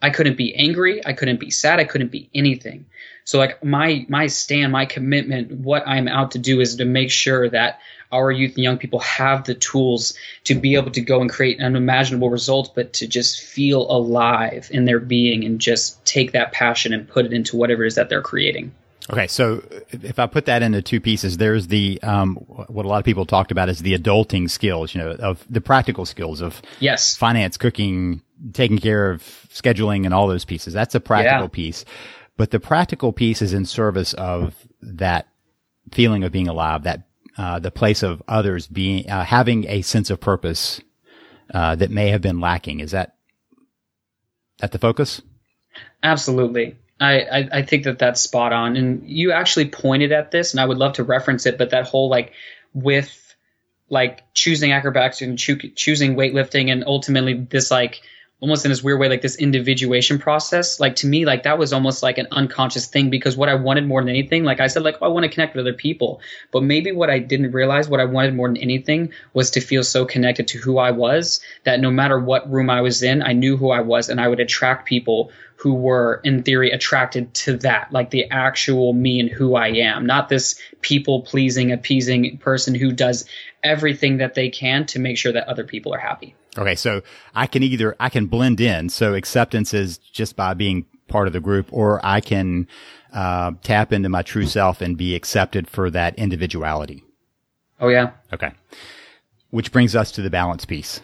I 0.04 0.10
couldn't 0.10 0.38
be 0.38 0.54
angry. 0.54 1.04
I 1.04 1.14
couldn't 1.14 1.40
be 1.40 1.50
sad. 1.50 1.80
I 1.80 1.86
couldn't 1.86 2.12
be 2.12 2.30
anything. 2.36 2.86
So 3.24 3.38
like 3.38 3.64
my 3.64 4.06
my 4.10 4.28
stand, 4.28 4.74
my 4.74 4.86
commitment, 4.86 5.52
what 5.52 5.88
I'm 5.88 6.10
out 6.10 6.32
to 6.32 6.40
do 6.40 6.60
is 6.60 6.76
to 6.76 6.86
make 6.86 7.10
sure 7.10 7.50
that 7.50 7.80
our 8.12 8.30
youth 8.30 8.56
and 8.56 8.64
young 8.64 8.78
people 8.78 9.00
have 9.00 9.46
the 9.46 9.56
tools 9.56 10.14
to 10.44 10.56
be 10.56 10.76
able 10.76 10.92
to 10.92 11.02
go 11.02 11.22
and 11.22 11.30
create 11.30 11.62
unimaginable 11.62 12.30
results, 12.30 12.70
but 12.76 12.94
to 12.94 13.08
just 13.08 13.42
feel 13.42 13.90
alive 13.90 14.68
in 14.72 14.84
their 14.86 15.00
being 15.00 15.46
and 15.46 15.60
just 15.60 16.04
take 16.06 16.34
that 16.34 16.52
passion 16.52 16.94
and 16.94 17.08
put 17.08 17.26
it 17.26 17.32
into 17.32 17.56
whatever 17.56 17.86
it 17.86 17.88
is 17.88 17.96
that 17.96 18.10
they're 18.10 18.22
creating. 18.22 18.74
Okay, 19.10 19.28
so 19.28 19.64
if 19.92 20.20
I 20.20 20.28
put 20.28 20.46
that 20.46 20.64
into 20.64 20.82
two 20.82 21.02
pieces, 21.02 21.38
there's 21.38 21.68
the 21.68 22.00
um, 22.04 22.36
what 22.36 22.86
a 22.86 22.88
lot 22.88 23.00
of 23.00 23.06
people 23.06 23.26
talked 23.26 23.52
about 23.52 23.68
is 23.68 23.80
the 23.80 23.98
adulting 23.98 24.50
skills, 24.50 24.94
you 24.94 25.02
know, 25.02 25.12
of 25.12 25.46
the 25.50 25.60
practical 25.60 26.06
skills 26.06 26.40
of 26.40 26.62
yes, 26.80 27.18
finance, 27.18 27.58
cooking, 27.58 28.22
taking 28.52 28.78
care 28.78 29.12
of 29.12 29.22
scheduling, 29.54 30.06
and 30.06 30.14
all 30.14 30.28
those 30.28 30.46
pieces. 30.46 30.74
That's 30.74 30.96
a 30.96 31.00
practical 31.00 31.44
yeah. 31.44 31.48
piece, 31.48 31.86
but 32.38 32.52
the 32.52 32.60
practical 32.60 33.14
piece 33.14 33.42
is 33.42 33.54
in 33.54 33.66
service 33.66 34.14
of 34.14 34.56
that 34.82 35.28
feeling 35.92 36.24
of 36.24 36.32
being 36.32 36.48
alive, 36.48 36.84
that 36.84 37.08
uh, 37.38 37.60
the 37.60 37.72
place 37.72 38.04
of 38.04 38.22
others 38.28 38.68
being 38.68 39.10
uh, 39.10 39.24
having 39.24 39.68
a 39.68 39.82
sense 39.82 40.10
of 40.10 40.20
purpose 40.20 40.82
uh, 41.54 41.76
that 41.76 41.92
may 41.92 42.10
have 42.10 42.22
been 42.22 42.40
lacking. 42.40 42.80
Is 42.80 42.92
that 42.92 43.16
at 44.62 44.72
the 44.72 44.80
focus? 44.80 45.22
Absolutely. 46.02 46.78
I, 47.00 47.20
I, 47.22 47.50
I 47.52 47.62
think 47.64 47.84
that 47.84 48.00
that's 48.00 48.22
spot 48.22 48.54
on. 48.54 48.76
And 48.76 49.10
you 49.10 49.32
actually 49.32 49.70
pointed 49.70 50.12
at 50.12 50.32
this, 50.32 50.54
and 50.54 50.62
I 50.62 50.66
would 50.66 50.78
love 50.78 50.94
to 50.94 51.04
reference 51.04 51.46
it, 51.46 51.58
but 51.58 51.72
that 51.72 51.88
whole 51.88 52.10
like 52.10 52.34
with 52.74 53.20
like 53.90 54.24
choosing 54.34 54.72
acrobatics 54.72 55.22
and 55.22 55.38
cho- 55.38 55.56
choosing 55.76 56.16
weightlifting 56.16 56.72
and 56.72 56.84
ultimately 56.86 57.34
this 57.34 57.70
like 57.70 58.02
almost 58.44 58.66
in 58.66 58.72
this 58.72 58.84
weird 58.84 59.00
way 59.00 59.08
like 59.08 59.22
this 59.22 59.38
individuation 59.38 60.20
process. 60.20 60.78
Like 60.78 60.98
to 60.98 61.08
me 61.08 61.26
like 61.26 61.44
that 61.44 61.58
was 61.58 61.72
almost 61.72 62.04
like 62.04 62.18
an 62.18 62.28
unconscious 62.30 62.88
thing 62.88 63.10
because 63.10 63.38
what 63.38 63.48
i 63.48 63.56
wanted 63.56 63.88
more 63.88 64.02
than 64.02 64.10
anything 64.10 64.44
like 64.44 64.60
i 64.60 64.68
said 64.68 64.84
like 64.84 64.98
oh, 65.02 65.06
i 65.06 65.08
want 65.08 65.24
to 65.24 65.30
connect 65.30 65.56
with 65.56 65.66
other 65.66 65.74
people. 65.74 66.20
But 66.52 66.64
maybe 66.64 66.92
what 66.92 67.10
i 67.10 67.20
didn't 67.20 67.54
realize 67.54 67.88
what 67.88 68.02
i 68.02 68.06
wanted 68.06 68.36
more 68.36 68.50
than 68.50 68.58
anything 68.58 69.14
was 69.34 69.52
to 69.52 69.62
feel 69.62 69.84
so 69.84 70.06
connected 70.06 70.50
to 70.50 70.58
who 70.58 70.78
i 70.78 70.92
was 70.92 71.40
that 71.64 71.80
no 71.80 71.90
matter 71.90 72.20
what 72.20 72.52
room 72.52 72.70
i 72.70 72.82
was 72.82 73.02
in 73.02 73.22
i 73.22 73.32
knew 73.32 73.56
who 73.56 73.72
i 73.72 73.80
was 73.80 74.10
and 74.10 74.20
i 74.20 74.28
would 74.28 74.42
attract 74.42 74.88
people 74.88 75.32
who 75.56 75.76
were 75.76 76.20
in 76.26 76.44
theory 76.44 76.72
attracted 76.72 77.34
to 77.34 77.56
that 77.58 77.94
like 77.94 78.10
the 78.10 78.30
actual 78.30 78.92
me 78.92 79.22
and 79.22 79.30
who 79.30 79.56
i 79.56 79.70
am 79.70 80.06
not 80.06 80.28
this 80.28 80.60
people 80.82 81.22
pleasing 81.22 81.72
appeasing 81.72 82.38
person 82.40 82.76
who 82.76 82.92
does 82.92 83.26
everything 83.64 84.18
that 84.18 84.34
they 84.34 84.50
can 84.50 84.86
to 84.86 85.00
make 85.00 85.18
sure 85.18 85.32
that 85.32 85.48
other 85.48 85.64
people 85.64 85.94
are 85.94 86.00
happy 86.00 86.36
Okay, 86.58 86.76
so 86.76 87.02
I 87.34 87.48
can 87.48 87.64
either 87.64 87.96
I 88.00 88.10
can 88.10 88.28
blend 88.28 88.62
in, 88.62 88.90
so 88.90 89.16
acceptance 89.16 89.74
is 89.74 89.98
just 89.98 90.36
by 90.36 90.54
being 90.54 90.86
part 91.08 91.28
of 91.28 91.34
the 91.34 91.40
group, 91.40 91.68
or 91.72 92.00
I 92.04 92.22
can 92.22 92.68
uh, 93.12 93.52
tap 93.64 93.92
into 93.92 94.10
my 94.10 94.22
true 94.22 94.46
self 94.46 94.82
and 94.82 94.98
be 94.98 95.16
accepted 95.16 95.68
for 95.68 95.90
that 95.90 96.16
individuality. 96.18 97.04
Oh 97.80 97.88
yeah. 97.88 98.12
Okay. 98.32 98.52
Which 99.50 99.72
brings 99.72 99.96
us 99.96 100.12
to 100.14 100.22
the 100.22 100.30
balance 100.30 100.66
piece. 100.66 101.02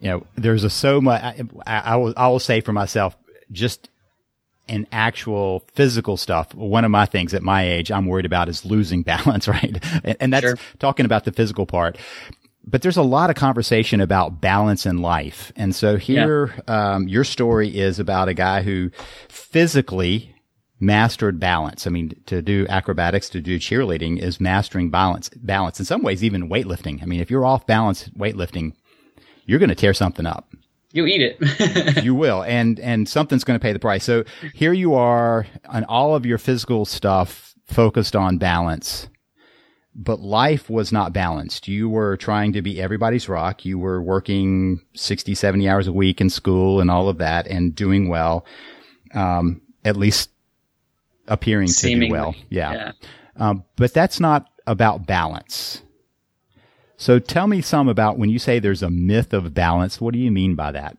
You 0.00 0.08
know, 0.08 0.26
there's 0.36 0.64
a 0.64 0.70
so 0.70 1.00
much. 1.00 1.22
I, 1.22 1.42
I, 1.66 1.78
I 1.78 1.96
will 1.96 2.14
I 2.16 2.28
will 2.28 2.40
say 2.40 2.60
for 2.60 2.72
myself, 2.72 3.16
just 3.52 3.88
in 4.66 4.86
actual 4.90 5.60
physical 5.74 6.16
stuff. 6.16 6.54
One 6.54 6.84
of 6.84 6.90
my 6.90 7.06
things 7.06 7.34
at 7.34 7.42
my 7.42 7.68
age 7.68 7.92
I'm 7.92 8.06
worried 8.06 8.26
about 8.26 8.48
is 8.48 8.64
losing 8.64 9.02
balance, 9.04 9.46
right? 9.46 9.78
And, 10.02 10.16
and 10.20 10.32
that's 10.32 10.46
sure. 10.46 10.58
talking 10.78 11.06
about 11.06 11.24
the 11.24 11.32
physical 11.32 11.64
part 11.64 11.96
but 12.66 12.82
there's 12.82 12.96
a 12.96 13.02
lot 13.02 13.30
of 13.30 13.36
conversation 13.36 14.00
about 14.00 14.40
balance 14.40 14.86
in 14.86 14.98
life. 14.98 15.52
And 15.56 15.74
so 15.74 15.96
here, 15.96 16.54
yeah. 16.66 16.94
um, 16.94 17.08
your 17.08 17.24
story 17.24 17.76
is 17.76 17.98
about 17.98 18.28
a 18.28 18.34
guy 18.34 18.62
who 18.62 18.90
physically 19.28 20.34
mastered 20.80 21.38
balance. 21.38 21.86
I 21.86 21.90
mean, 21.90 22.14
to 22.26 22.42
do 22.42 22.66
acrobatics, 22.68 23.28
to 23.30 23.40
do 23.40 23.58
cheerleading 23.58 24.18
is 24.18 24.40
mastering 24.40 24.90
balance, 24.90 25.28
balance. 25.36 25.78
In 25.78 25.84
some 25.84 26.02
ways, 26.02 26.24
even 26.24 26.48
weightlifting. 26.48 27.02
I 27.02 27.06
mean, 27.06 27.20
if 27.20 27.30
you're 27.30 27.44
off 27.44 27.66
balance 27.66 28.08
weightlifting, 28.10 28.72
you're 29.46 29.58
going 29.58 29.68
to 29.68 29.74
tear 29.74 29.94
something 29.94 30.26
up. 30.26 30.52
You 30.92 31.06
eat 31.06 31.20
it. 31.20 32.04
you 32.04 32.14
will. 32.14 32.44
And, 32.44 32.78
and 32.80 33.08
something's 33.08 33.44
going 33.44 33.58
to 33.58 33.62
pay 33.62 33.72
the 33.72 33.78
price. 33.78 34.04
So 34.04 34.24
here 34.54 34.72
you 34.72 34.94
are 34.94 35.46
on 35.66 35.84
all 35.84 36.14
of 36.14 36.24
your 36.24 36.38
physical 36.38 36.84
stuff 36.84 37.54
focused 37.66 38.14
on 38.14 38.38
balance 38.38 39.08
but 39.94 40.20
life 40.20 40.68
was 40.68 40.92
not 40.92 41.12
balanced. 41.12 41.68
You 41.68 41.88
were 41.88 42.16
trying 42.16 42.52
to 42.54 42.62
be 42.62 42.80
everybody's 42.80 43.28
rock. 43.28 43.64
You 43.64 43.78
were 43.78 44.02
working 44.02 44.80
60, 44.94 45.34
70 45.34 45.68
hours 45.68 45.86
a 45.86 45.92
week 45.92 46.20
in 46.20 46.30
school 46.30 46.80
and 46.80 46.90
all 46.90 47.08
of 47.08 47.18
that 47.18 47.46
and 47.46 47.74
doing 47.74 48.08
well. 48.08 48.44
Um, 49.14 49.60
at 49.84 49.96
least 49.96 50.30
appearing 51.28 51.68
Seemingly. 51.68 52.06
to 52.06 52.08
do 52.08 52.12
well. 52.12 52.34
Yeah. 52.50 52.72
Yeah. 52.72 52.92
Um, 53.36 53.64
but 53.76 53.94
that's 53.94 54.18
not 54.18 54.48
about 54.66 55.06
balance. 55.06 55.82
So 56.96 57.18
tell 57.18 57.46
me 57.46 57.60
some 57.60 57.88
about 57.88 58.18
when 58.18 58.30
you 58.30 58.38
say 58.38 58.58
there's 58.58 58.82
a 58.82 58.90
myth 58.90 59.32
of 59.32 59.52
balance, 59.54 60.00
what 60.00 60.12
do 60.14 60.18
you 60.18 60.30
mean 60.30 60.54
by 60.54 60.72
that? 60.72 60.96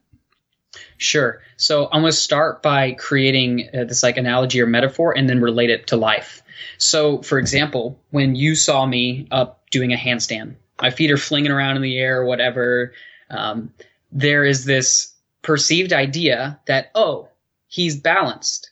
Sure. 0.98 1.42
So 1.58 1.86
I'm 1.86 2.02
going 2.02 2.12
to 2.12 2.18
start 2.18 2.62
by 2.62 2.94
creating 2.94 3.70
uh, 3.74 3.84
this 3.86 4.04
like 4.04 4.18
analogy 4.18 4.62
or 4.62 4.66
metaphor 4.66 5.16
and 5.18 5.30
then 5.30 5.42
relate 5.42 5.70
it 5.70 5.88
to 5.88 5.98
life. 5.98 6.44
So, 6.78 7.22
for 7.22 7.38
example, 7.40 8.00
when 8.12 8.36
you 8.36 8.56
saw 8.56 8.86
me 8.86 9.28
up 9.32 9.70
doing 9.72 9.94
a 9.94 9.98
handstand, 9.98 10.56
my 10.82 10.90
feet 10.90 11.12
are 11.12 11.18
flinging 11.18 11.52
around 11.52 11.76
in 11.78 11.82
the 11.82 11.98
air 11.98 12.22
or 12.22 12.26
whatever, 12.26 12.94
um, 13.30 13.74
there 14.12 14.44
is 14.44 14.66
this 14.66 15.14
perceived 15.42 15.94
idea 15.94 16.60
that, 16.66 16.92
oh, 16.96 17.30
he's 17.68 18.00
balanced. 18.00 18.72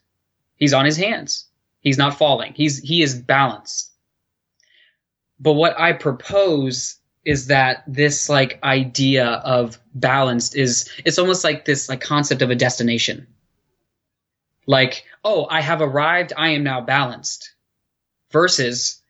He's 0.57 0.73
on 0.73 0.85
his 0.85 0.97
hands. 0.97 1.45
He's 1.81 1.97
not 1.97 2.17
falling. 2.17 2.53
He's 2.53 2.79
he 2.79 3.01
is 3.01 3.13
balanced. 3.13 3.91
But 5.39 5.53
what 5.53 5.77
I 5.77 5.91
propose 5.91 6.97
is 7.25 7.47
that 7.47 7.83
this 7.87 8.29
like 8.29 8.59
idea 8.63 9.25
of 9.25 9.79
balanced 9.95 10.55
is 10.55 10.89
it's 11.05 11.19
almost 11.19 11.43
like 11.43 11.65
this 11.65 11.89
like 11.89 12.01
concept 12.01 12.41
of 12.41 12.49
a 12.49 12.55
destination. 12.55 13.27
Like, 14.65 15.03
oh, 15.23 15.47
I 15.49 15.61
have 15.61 15.81
arrived, 15.81 16.33
I 16.35 16.49
am 16.49 16.63
now 16.63 16.81
balanced. 16.81 17.53
Versus 18.31 19.01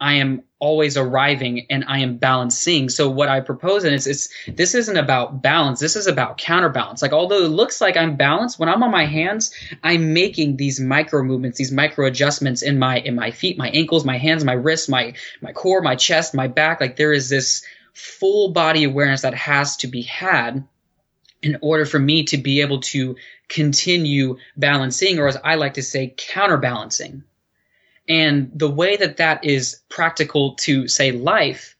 I 0.00 0.14
am 0.14 0.42
always 0.58 0.96
arriving 0.96 1.66
and 1.68 1.84
I 1.86 1.98
am 2.00 2.16
balancing. 2.16 2.88
So 2.88 3.10
what 3.10 3.28
I 3.28 3.40
propose 3.40 3.84
and 3.84 3.94
it's, 3.94 4.06
it's 4.06 4.28
this 4.46 4.74
isn't 4.74 4.96
about 4.96 5.42
balance. 5.42 5.78
This 5.78 5.96
is 5.96 6.06
about 6.06 6.38
counterbalance. 6.38 7.02
Like 7.02 7.12
although 7.12 7.44
it 7.44 7.48
looks 7.48 7.80
like 7.80 7.96
I'm 7.96 8.16
balanced, 8.16 8.58
when 8.58 8.68
I'm 8.68 8.82
on 8.82 8.90
my 8.90 9.04
hands, 9.04 9.52
I'm 9.82 10.14
making 10.14 10.56
these 10.56 10.80
micro 10.80 11.22
movements, 11.22 11.58
these 11.58 11.72
micro 11.72 12.06
adjustments 12.06 12.62
in 12.62 12.78
my 12.78 12.98
in 12.98 13.14
my 13.14 13.30
feet, 13.30 13.58
my 13.58 13.68
ankles, 13.70 14.04
my 14.04 14.16
hands, 14.16 14.42
my 14.42 14.54
wrists, 14.54 14.88
my 14.88 15.14
my 15.42 15.52
core, 15.52 15.82
my 15.82 15.96
chest, 15.96 16.34
my 16.34 16.48
back. 16.48 16.80
Like 16.80 16.96
there 16.96 17.12
is 17.12 17.28
this 17.28 17.62
full 17.92 18.52
body 18.52 18.84
awareness 18.84 19.22
that 19.22 19.34
has 19.34 19.76
to 19.78 19.86
be 19.86 20.02
had 20.02 20.64
in 21.42 21.58
order 21.62 21.84
for 21.84 21.98
me 21.98 22.24
to 22.24 22.38
be 22.38 22.60
able 22.60 22.80
to 22.80 23.16
continue 23.48 24.36
balancing, 24.56 25.18
or 25.18 25.26
as 25.26 25.36
I 25.42 25.56
like 25.56 25.74
to 25.74 25.82
say, 25.82 26.14
counterbalancing. 26.16 27.24
And 28.08 28.50
the 28.54 28.70
way 28.70 28.96
that 28.96 29.18
that 29.18 29.44
is 29.44 29.80
practical 29.88 30.54
to 30.56 30.88
say 30.88 31.12
life 31.12 31.76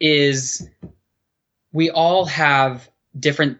is 0.00 0.68
we 1.72 1.90
all 1.90 2.24
have 2.24 2.90
different 3.18 3.58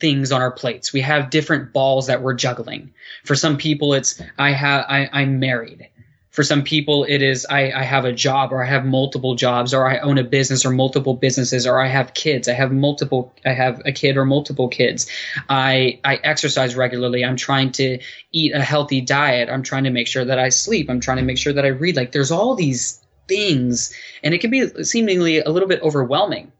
things 0.00 0.32
on 0.32 0.40
our 0.40 0.50
plates. 0.50 0.92
We 0.92 1.02
have 1.02 1.30
different 1.30 1.72
balls 1.72 2.06
that 2.06 2.22
we're 2.22 2.34
juggling. 2.34 2.94
For 3.24 3.34
some 3.36 3.58
people, 3.58 3.92
it's 3.92 4.20
I 4.38 4.52
have 4.52 4.86
I, 4.88 5.10
I'm 5.12 5.38
married. 5.38 5.89
For 6.30 6.44
some 6.44 6.62
people, 6.62 7.04
it 7.04 7.22
is 7.22 7.44
I, 7.50 7.72
I 7.72 7.82
have 7.82 8.04
a 8.04 8.12
job 8.12 8.52
or 8.52 8.62
I 8.62 8.66
have 8.66 8.84
multiple 8.84 9.34
jobs 9.34 9.74
or 9.74 9.86
I 9.88 9.98
own 9.98 10.16
a 10.16 10.22
business 10.22 10.64
or 10.64 10.70
multiple 10.70 11.14
businesses 11.14 11.66
or 11.66 11.80
I 11.80 11.88
have 11.88 12.14
kids. 12.14 12.48
I 12.48 12.52
have 12.52 12.70
multiple 12.70 13.34
I 13.44 13.52
have 13.52 13.82
a 13.84 13.90
kid 13.90 14.16
or 14.16 14.24
multiple 14.24 14.68
kids. 14.68 15.08
I 15.48 15.98
I 16.04 16.16
exercise 16.16 16.76
regularly. 16.76 17.24
I'm 17.24 17.36
trying 17.36 17.72
to 17.72 17.98
eat 18.30 18.54
a 18.54 18.62
healthy 18.62 19.00
diet. 19.00 19.48
I'm 19.50 19.64
trying 19.64 19.84
to 19.84 19.90
make 19.90 20.06
sure 20.06 20.24
that 20.24 20.38
I 20.38 20.50
sleep. 20.50 20.88
I'm 20.88 21.00
trying 21.00 21.18
to 21.18 21.24
make 21.24 21.38
sure 21.38 21.52
that 21.52 21.64
I 21.64 21.68
read. 21.68 21.96
Like 21.96 22.12
there's 22.12 22.30
all 22.30 22.54
these 22.54 23.04
things 23.26 23.92
and 24.22 24.32
it 24.32 24.40
can 24.40 24.50
be 24.50 24.84
seemingly 24.84 25.40
a 25.40 25.50
little 25.50 25.68
bit 25.68 25.82
overwhelming 25.82 26.52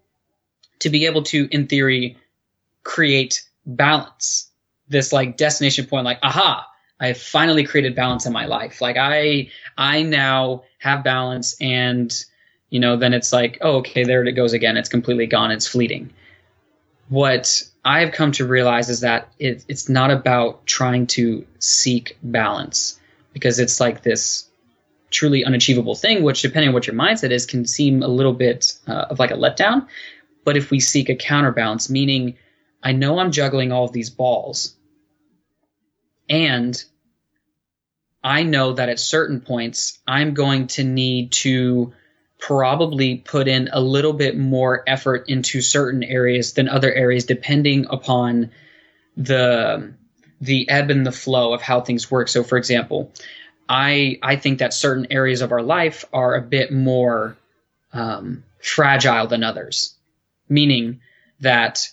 to 0.81 0.91
be 0.91 1.07
able 1.07 1.23
to 1.23 1.49
in 1.53 1.69
theory 1.69 2.17
create 2.83 3.45
balance. 3.65 4.51
This 4.89 5.13
like 5.13 5.37
destination 5.37 5.87
point 5.87 6.05
like 6.05 6.19
aha, 6.25 6.67
I 7.01 7.09
have 7.09 7.21
finally 7.21 7.65
created 7.65 7.95
balance 7.97 8.27
in 8.27 8.33
my 8.33 8.45
life. 8.45 8.81
Like 8.81 8.97
I, 8.99 9.51
I 9.77 10.03
now 10.03 10.65
have 10.79 11.03
balance 11.03 11.57
and, 11.61 12.13
you 12.69 12.79
know, 12.79 12.97
then 12.97 13.15
it's 13.15 13.33
like, 13.33 13.59
oh, 13.63 13.79
okay, 13.79 14.05
there 14.05 14.23
it 14.25 14.33
goes 14.33 14.53
again. 14.53 14.77
It's 14.77 14.89
completely 14.89 15.27
gone. 15.27 15.51
It's 15.51 15.67
fleeting. 15.67 16.13
What 17.09 17.63
I've 17.85 18.13
come 18.13 18.33
to 18.33 18.47
realize 18.47 18.91
is 18.91 19.01
that 19.01 19.33
it, 19.39 19.65
it's 19.67 19.89
not 19.89 20.11
about 20.11 20.67
trying 20.67 21.07
to 21.09 21.47
seek 21.59 22.19
balance 22.23 23.01
because 23.33 23.59
it's 23.59 23.81
like 23.81 24.03
this 24.03 24.47
truly 25.11 25.45
unachievable 25.45 25.95
thing, 25.95 26.23
which 26.23 26.43
depending 26.43 26.69
on 26.69 26.75
what 26.75 26.87
your 26.87 26.95
mindset 26.95 27.31
is, 27.31 27.47
can 27.47 27.67
seem 27.67 28.03
a 28.03 28.09
little 28.09 28.33
bit 28.33 28.75
uh, 28.87 29.07
of 29.11 29.19
like 29.19 29.31
a 29.31 29.37
letdown. 29.37 29.87
But 30.45 30.57
if 30.57 30.71
we 30.71 30.81
seek 30.81 31.09
a 31.09 31.17
counterbalance, 31.17 31.91
meaning 31.91 32.37
I 32.83 32.93
know 32.93 33.19
I'm 33.19 33.33
juggling 33.33 33.73
all 33.73 33.85
of 33.85 33.93
these 33.93 34.11
balls, 34.11 34.77
and 36.29 36.83
I 38.23 38.43
know 38.43 38.75
that 38.75 38.89
at 38.89 39.01
certain 39.01 39.41
points 39.41 39.99
I'm 40.07 40.35
going 40.35 40.67
to 40.69 40.85
need 40.85 41.33
to 41.33 41.95
probably 42.39 43.17
put 43.17 43.49
in 43.49 43.69
a 43.73 43.81
little 43.81 44.13
bit 44.13 44.37
more 44.37 44.83
effort 44.87 45.29
into 45.29 45.61
certain 45.61 46.03
areas 46.03 46.55
than 46.55 46.69
other 46.69 46.93
areas 46.93 47.25
depending 47.27 47.87
upon 47.91 48.51
the 49.17 49.93
the 50.41 50.69
ebb 50.71 50.91
and 50.91 51.07
the 51.07 51.13
flow 51.13 51.53
of 51.53 51.61
how 51.61 51.83
things 51.83 52.11
work. 52.11 52.29
So 52.29 52.43
for 52.43 52.57
example, 52.57 53.13
I 53.69 54.19
I 54.23 54.37
think 54.37 54.59
that 54.59 54.75
certain 54.75 55.09
areas 55.11 55.43
of 55.43 55.53
our 55.53 55.63
life 55.63 56.05
are 56.13 56.35
a 56.35 56.43
bit 56.43 56.73
more 56.73 57.37
um, 57.93 58.45
fragile 58.61 59.27
than 59.27 59.45
others, 59.45 59.95
meaning 60.49 61.01
that 61.41 61.89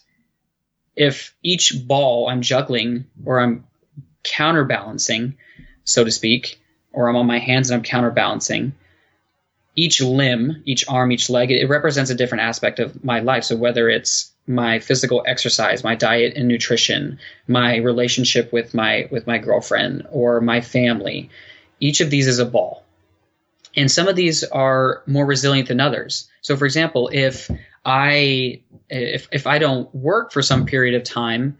if 0.95 1.35
each 1.43 1.73
ball 1.85 2.29
I'm 2.29 2.41
juggling 2.41 3.05
or 3.25 3.39
I'm 3.39 3.65
counterbalancing, 4.23 5.37
so 5.87 6.03
to 6.03 6.11
speak, 6.11 6.59
or 6.91 7.07
I'm 7.07 7.15
on 7.15 7.25
my 7.25 7.39
hands 7.39 7.69
and 7.69 7.77
I'm 7.77 7.83
counterbalancing, 7.83 8.73
each 9.75 10.01
limb, 10.01 10.63
each 10.65 10.83
arm, 10.89 11.11
each 11.11 11.29
leg, 11.29 11.49
it, 11.49 11.69
represents 11.69 12.11
a 12.11 12.15
different 12.15 12.43
aspect 12.43 12.79
of 12.79 13.03
my 13.05 13.21
life. 13.21 13.45
So 13.45 13.55
whether 13.55 13.89
it's 13.89 14.31
my 14.47 14.79
physical 14.79 15.23
exercise, 15.25 15.83
my 15.83 15.95
diet 15.95 16.35
and 16.35 16.47
nutrition, 16.47 17.19
my 17.47 17.77
relationship 17.77 18.51
with 18.51 18.73
my 18.73 19.07
with 19.11 19.27
my 19.27 19.37
girlfriend 19.37 20.05
or 20.11 20.41
my 20.41 20.61
family, 20.61 21.29
each 21.79 22.01
of 22.01 22.09
these 22.09 22.27
is 22.27 22.39
a 22.39 22.45
ball. 22.45 22.83
And 23.75 23.89
some 23.89 24.07
of 24.07 24.15
these 24.15 24.43
are 24.43 25.03
more 25.05 25.25
resilient 25.25 25.67
than 25.69 25.79
others. 25.79 26.27
So 26.41 26.57
for 26.57 26.65
example, 26.65 27.09
if 27.13 27.49
I 27.85 28.61
if 28.89 29.29
if 29.31 29.47
I 29.47 29.59
don't 29.59 29.93
work 29.95 30.33
for 30.33 30.41
some 30.41 30.65
period 30.65 30.95
of 30.95 31.03
time, 31.03 31.57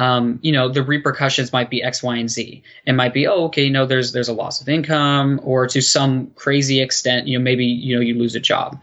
um, 0.00 0.38
you 0.40 0.52
know, 0.52 0.70
the 0.70 0.82
repercussions 0.82 1.52
might 1.52 1.68
be 1.68 1.82
X, 1.82 2.02
Y, 2.02 2.16
and 2.16 2.30
Z. 2.30 2.62
It 2.86 2.94
might 2.94 3.12
be, 3.12 3.26
oh, 3.26 3.44
okay, 3.44 3.64
you 3.64 3.70
know, 3.70 3.84
there's 3.84 4.12
there's 4.12 4.30
a 4.30 4.32
loss 4.32 4.62
of 4.62 4.68
income, 4.70 5.40
or 5.44 5.66
to 5.66 5.82
some 5.82 6.28
crazy 6.30 6.80
extent, 6.80 7.28
you 7.28 7.38
know, 7.38 7.42
maybe 7.42 7.66
you 7.66 7.96
know 7.96 8.00
you 8.00 8.14
lose 8.14 8.34
a 8.34 8.40
job. 8.40 8.80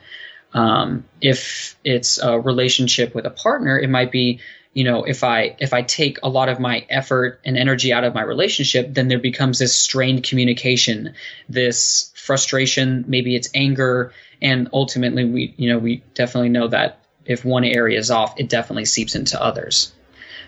Um, 0.53 1.06
if 1.19 1.75
it's 1.84 2.19
a 2.19 2.39
relationship 2.39 3.15
with 3.15 3.25
a 3.25 3.32
partner, 3.32 3.80
it 3.80 3.89
might 3.89 4.12
be, 4.12 4.41
you 4.73 4.84
know, 4.84 5.06
if 5.06 5.23
I 5.23 5.56
if 5.58 5.73
I 5.73 5.82
take 5.82 6.19
a 6.21 6.30
lot 6.30 6.49
of 6.49 6.60
my 6.60 6.86
effort 6.88 7.41
and 7.43 7.58
energy 7.58 7.91
out 7.91 8.03
of 8.03 8.13
my 8.13 8.21
relationship, 8.21 8.93
then 8.93 9.08
there 9.08 9.17
becomes 9.17 9.58
this 9.58 9.75
strained 9.75 10.21
communication, 10.21 11.15
this 11.49 12.12
frustration, 12.13 13.06
maybe 13.08 13.36
it's 13.36 13.49
anger, 13.56 14.13
and 14.39 14.69
ultimately 14.71 15.25
we, 15.25 15.56
you 15.58 15.69
know, 15.69 15.80
we 15.80 16.03
definitely 16.13 16.49
know 16.49 16.67
that 16.67 16.99
if 17.25 17.43
one 17.43 17.63
area 17.63 17.97
is 17.97 18.12
off, 18.12 18.39
it 18.39 18.49
definitely 18.49 18.86
seeps 18.86 19.15
into 19.15 19.41
others. 19.41 19.93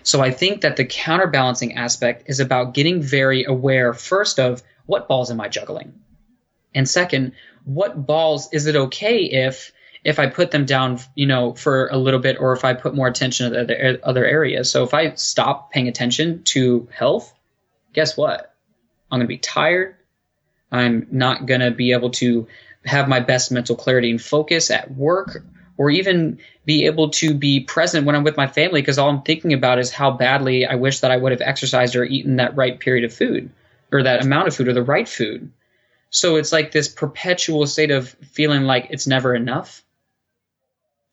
So 0.02 0.20
I 0.20 0.30
think 0.30 0.62
that 0.62 0.76
the 0.76 0.84
counterbalancing 0.84 1.76
aspect 1.76 2.24
is 2.26 2.40
about 2.40 2.74
getting 2.74 3.02
very 3.02 3.44
aware 3.44 3.92
first 3.92 4.38
of 4.38 4.62
what 4.86 5.08
balls 5.08 5.30
am 5.30 5.40
I 5.40 5.48
juggling? 5.48 5.94
And 6.74 6.88
second, 6.88 7.32
what 7.64 8.06
balls 8.06 8.48
is 8.52 8.66
it 8.66 8.76
okay 8.76 9.24
if 9.24 9.72
if 10.02 10.18
I 10.18 10.28
put 10.28 10.50
them 10.50 10.64
down, 10.64 10.98
you 11.14 11.26
know, 11.26 11.52
for 11.52 11.88
a 11.88 11.98
little 11.98 12.20
bit 12.20 12.38
or 12.40 12.54
if 12.54 12.64
I 12.64 12.72
put 12.72 12.94
more 12.94 13.06
attention 13.06 13.52
to 13.52 13.60
other 13.60 14.00
other 14.02 14.24
areas. 14.24 14.70
So 14.70 14.82
if 14.82 14.94
I 14.94 15.14
stop 15.14 15.70
paying 15.72 15.88
attention 15.88 16.42
to 16.44 16.88
health, 16.90 17.32
guess 17.92 18.16
what? 18.16 18.54
I'm 19.10 19.18
going 19.18 19.26
to 19.26 19.28
be 19.28 19.38
tired. 19.38 19.96
I'm 20.72 21.06
not 21.10 21.46
going 21.46 21.60
to 21.60 21.70
be 21.70 21.92
able 21.92 22.10
to 22.10 22.46
have 22.84 23.08
my 23.08 23.20
best 23.20 23.50
mental 23.50 23.76
clarity 23.76 24.10
and 24.10 24.22
focus 24.22 24.70
at 24.70 24.90
work 24.94 25.44
or 25.80 25.88
even 25.88 26.38
be 26.66 26.84
able 26.84 27.08
to 27.08 27.32
be 27.32 27.60
present 27.60 28.04
when 28.04 28.14
I'm 28.14 28.22
with 28.22 28.36
my 28.36 28.46
family 28.46 28.82
because 28.82 28.98
all 28.98 29.08
I'm 29.08 29.22
thinking 29.22 29.54
about 29.54 29.78
is 29.78 29.90
how 29.90 30.10
badly 30.10 30.66
I 30.66 30.74
wish 30.74 31.00
that 31.00 31.10
I 31.10 31.16
would 31.16 31.32
have 31.32 31.40
exercised 31.40 31.96
or 31.96 32.04
eaten 32.04 32.36
that 32.36 32.54
right 32.54 32.78
period 32.78 33.06
of 33.06 33.14
food 33.14 33.48
or 33.90 34.02
that 34.02 34.22
amount 34.22 34.46
of 34.46 34.54
food 34.54 34.68
or 34.68 34.74
the 34.74 34.82
right 34.82 35.08
food. 35.08 35.50
So 36.10 36.36
it's 36.36 36.52
like 36.52 36.70
this 36.70 36.86
perpetual 36.86 37.66
state 37.66 37.90
of 37.90 38.10
feeling 38.10 38.64
like 38.64 38.88
it's 38.90 39.06
never 39.06 39.34
enough. 39.34 39.82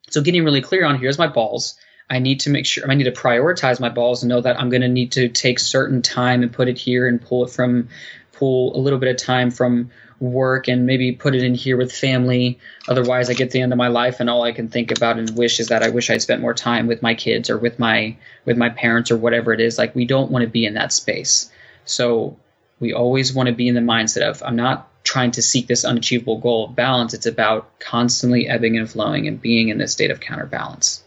So 0.09 0.21
getting 0.21 0.43
really 0.43 0.61
clear 0.61 0.83
on 0.83 0.99
here's 0.99 1.17
my 1.17 1.27
balls. 1.27 1.77
I 2.09 2.19
need 2.19 2.41
to 2.41 2.49
make 2.49 2.65
sure 2.65 2.91
I 2.91 2.95
need 2.95 3.05
to 3.05 3.13
prioritize 3.13 3.79
my 3.79 3.87
balls 3.89 4.21
and 4.21 4.29
know 4.29 4.41
that 4.41 4.59
I'm 4.59 4.69
going 4.69 4.81
to 4.81 4.89
need 4.89 5.13
to 5.13 5.29
take 5.29 5.59
certain 5.59 6.01
time 6.01 6.43
and 6.43 6.51
put 6.51 6.67
it 6.67 6.77
here 6.77 7.07
and 7.07 7.21
pull 7.21 7.45
it 7.45 7.51
from 7.51 7.87
pull 8.33 8.75
a 8.75 8.79
little 8.79 8.99
bit 8.99 9.09
of 9.09 9.15
time 9.15 9.49
from 9.49 9.91
work 10.19 10.67
and 10.67 10.85
maybe 10.85 11.11
put 11.11 11.35
it 11.35 11.43
in 11.43 11.53
here 11.53 11.77
with 11.77 11.91
family. 11.91 12.59
Otherwise, 12.87 13.29
I 13.29 13.33
get 13.33 13.51
the 13.51 13.61
end 13.61 13.71
of 13.71 13.77
my 13.77 13.87
life 13.87 14.19
and 14.19 14.29
all 14.29 14.43
I 14.43 14.51
can 14.51 14.69
think 14.69 14.91
about 14.91 15.19
and 15.19 15.35
wish 15.37 15.59
is 15.59 15.67
that 15.67 15.83
I 15.83 15.89
wish 15.89 16.09
I'd 16.09 16.21
spent 16.21 16.41
more 16.41 16.53
time 16.53 16.87
with 16.87 17.01
my 17.01 17.15
kids 17.15 17.49
or 17.49 17.57
with 17.57 17.79
my 17.79 18.17
with 18.45 18.57
my 18.57 18.69
parents 18.69 19.11
or 19.11 19.17
whatever 19.17 19.53
it 19.53 19.59
is. 19.59 19.77
Like 19.77 19.95
we 19.95 20.05
don't 20.05 20.31
want 20.31 20.43
to 20.43 20.49
be 20.49 20.65
in 20.65 20.73
that 20.73 20.93
space. 20.93 21.51
So 21.85 22.37
we 22.79 22.93
always 22.93 23.33
want 23.33 23.47
to 23.47 23.55
be 23.55 23.67
in 23.67 23.75
the 23.75 23.81
mindset 23.81 24.21
of 24.21 24.41
I'm 24.43 24.55
not 24.55 24.89
trying 25.03 25.31
to 25.31 25.41
seek 25.41 25.67
this 25.67 25.85
unachievable 25.85 26.39
goal 26.39 26.65
of 26.65 26.75
balance. 26.75 27.13
It's 27.13 27.25
about 27.25 27.79
constantly 27.79 28.47
ebbing 28.47 28.77
and 28.77 28.89
flowing 28.89 29.27
and 29.27 29.41
being 29.41 29.69
in 29.69 29.77
this 29.77 29.93
state 29.93 30.11
of 30.11 30.19
counterbalance 30.19 31.03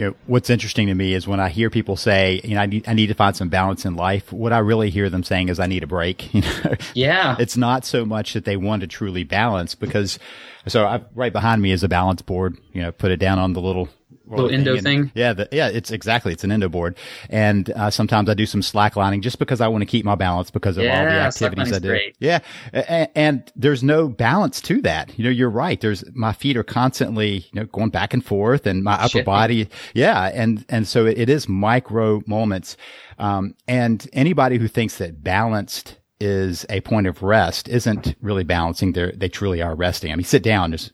you 0.00 0.06
know, 0.06 0.16
what's 0.26 0.48
interesting 0.48 0.86
to 0.86 0.94
me 0.94 1.12
is 1.12 1.28
when 1.28 1.40
I 1.40 1.50
hear 1.50 1.68
people 1.68 1.94
say, 1.94 2.40
you 2.42 2.54
know, 2.54 2.62
I 2.62 2.66
need, 2.66 2.88
I 2.88 2.94
need 2.94 3.08
to 3.08 3.14
find 3.14 3.36
some 3.36 3.50
balance 3.50 3.84
in 3.84 3.96
life. 3.96 4.32
What 4.32 4.50
I 4.50 4.58
really 4.58 4.88
hear 4.88 5.10
them 5.10 5.22
saying 5.22 5.50
is 5.50 5.60
I 5.60 5.66
need 5.66 5.82
a 5.82 5.86
break. 5.86 6.30
You 6.40 6.42
know, 6.42 6.74
yeah, 6.94 7.36
it's 7.38 7.56
not 7.58 7.84
so 7.84 8.06
much 8.06 8.32
that 8.32 8.46
they 8.46 8.56
want 8.56 8.80
to 8.80 8.86
truly 8.86 9.24
balance 9.24 9.74
because, 9.74 10.18
so 10.66 10.86
I, 10.86 11.02
right 11.14 11.32
behind 11.32 11.60
me 11.60 11.70
is 11.70 11.82
a 11.82 11.88
balance 11.88 12.22
board, 12.22 12.56
you 12.72 12.80
know, 12.80 12.92
put 12.92 13.10
it 13.10 13.18
down 13.18 13.38
on 13.38 13.52
the 13.52 13.60
little 13.60 13.90
little 14.36 14.50
Indo 14.50 14.74
and, 14.74 14.82
thing. 14.82 15.12
Yeah, 15.14 15.32
the, 15.32 15.48
yeah, 15.52 15.68
it's 15.68 15.90
exactly 15.90 16.32
it's 16.32 16.44
an 16.44 16.52
Indo 16.52 16.68
board, 16.68 16.96
and 17.28 17.70
uh, 17.70 17.90
sometimes 17.90 18.28
I 18.28 18.34
do 18.34 18.46
some 18.46 18.60
slacklining 18.60 19.20
just 19.22 19.38
because 19.38 19.60
I 19.60 19.68
want 19.68 19.82
to 19.82 19.86
keep 19.86 20.04
my 20.04 20.14
balance 20.14 20.50
because 20.50 20.76
of 20.76 20.84
yeah, 20.84 20.98
all 20.98 21.04
the 21.04 21.12
activities 21.12 21.72
I 21.72 21.78
do. 21.78 21.88
Great. 21.88 22.16
Yeah, 22.18 22.40
and, 22.72 23.08
and, 23.14 23.52
there's 23.56 23.82
no 23.82 24.08
balance 24.08 24.60
to 24.62 24.80
that. 24.82 25.18
You 25.18 25.24
know, 25.24 25.30
you're 25.30 25.50
right. 25.50 25.80
There's 25.80 26.04
my 26.14 26.32
feet 26.32 26.56
are 26.56 26.64
constantly 26.64 27.38
you 27.38 27.60
know 27.60 27.64
going 27.66 27.90
back 27.90 28.14
and 28.14 28.24
forth, 28.24 28.66
and 28.66 28.82
my 28.84 28.94
upper 28.94 29.22
body, 29.22 29.68
yeah, 29.94 30.30
and 30.32 30.64
and 30.68 30.86
so 30.86 31.06
it, 31.06 31.18
it 31.18 31.28
is 31.28 31.48
micro 31.48 32.22
moments, 32.26 32.76
um, 33.18 33.54
and 33.66 34.08
anybody 34.12 34.58
who 34.58 34.68
thinks 34.68 34.98
that 34.98 35.22
balanced 35.22 35.96
is 36.20 36.66
a 36.68 36.80
point 36.82 37.06
of 37.06 37.22
rest 37.22 37.68
isn't 37.68 38.14
really 38.20 38.44
balancing. 38.44 38.92
They 38.92 39.12
they 39.12 39.28
truly 39.28 39.62
are 39.62 39.74
resting. 39.74 40.12
I 40.12 40.16
mean, 40.16 40.24
sit 40.24 40.42
down, 40.42 40.72
just 40.72 40.92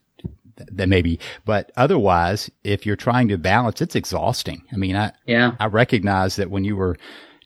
that 0.57 0.89
maybe, 0.89 1.19
but 1.45 1.73
otherwise, 1.77 2.51
if 2.65 2.87
you're 2.87 2.97
trying 2.97 3.29
to 3.29 3.39
balance, 3.39 3.81
it's 3.81 3.97
exhausting. 3.97 4.63
I 4.73 4.77
mean, 4.77 4.97
I, 4.97 5.13
yeah, 5.27 5.53
I 5.61 5.67
recognize 5.67 6.37
that 6.37 6.51
when 6.51 6.65
you 6.65 6.77
were 6.77 6.97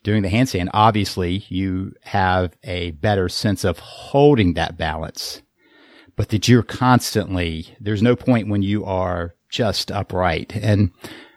doing 0.03 0.23
the 0.23 0.29
handstand, 0.29 0.69
obviously 0.73 1.45
you 1.49 1.93
have 2.03 2.57
a 2.63 2.91
better 2.91 3.29
sense 3.29 3.63
of 3.63 3.79
holding 3.79 4.53
that 4.53 4.77
balance, 4.77 5.41
but 6.15 6.29
that 6.29 6.47
you're 6.47 6.63
constantly, 6.63 7.75
there's 7.79 8.01
no 8.01 8.15
point 8.15 8.49
when 8.49 8.61
you 8.61 8.83
are 8.85 9.35
just 9.49 9.91
upright. 9.91 10.55
And 10.55 10.91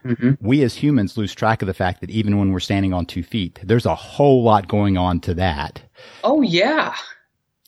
mm-hmm. 0.05 0.33
we 0.41 0.63
as 0.63 0.77
humans 0.77 1.17
lose 1.17 1.35
track 1.35 1.63
of 1.63 1.67
the 1.67 1.75
fact 1.75 2.01
that 2.01 2.11
even 2.11 2.39
when 2.39 2.53
we're 2.53 2.61
standing 2.61 2.93
on 2.93 3.07
two 3.07 3.23
feet, 3.23 3.61
there's 3.63 3.87
a 3.87 3.95
whole 3.95 4.43
lot 4.43 4.69
going 4.69 4.97
on 4.97 5.21
to 5.21 5.35
that. 5.35 5.83
Oh, 6.23 6.41
yeah 6.41 6.95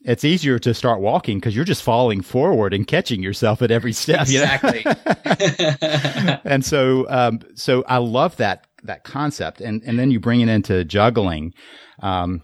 it's 0.07 0.25
easier 0.25 0.59
to 0.61 0.73
start 0.73 1.01
walking 1.01 1.39
because 1.39 1.57
you're 1.57 1.65
just 1.65 1.83
falling 1.83 2.23
forward 2.23 2.73
and 2.73 2.87
catching 2.87 3.23
yourself 3.23 3.61
at 3.61 3.73
every 3.73 3.93
step. 3.93 4.21
Exactly. 4.23 4.85
You 4.87 5.57
know? 5.89 6.41
and 6.45 6.65
so, 6.65 7.07
um, 7.11 7.41
so 7.57 7.85
I 7.89 7.99
love 7.99 8.37
that 8.37 8.67
that 8.85 9.03
concept, 9.03 9.61
and 9.61 9.83
and 9.83 9.99
then 9.99 10.11
you 10.13 10.21
bring 10.21 10.41
it 10.41 10.49
into 10.49 10.85
juggling. 10.85 11.53
Um, 12.01 12.43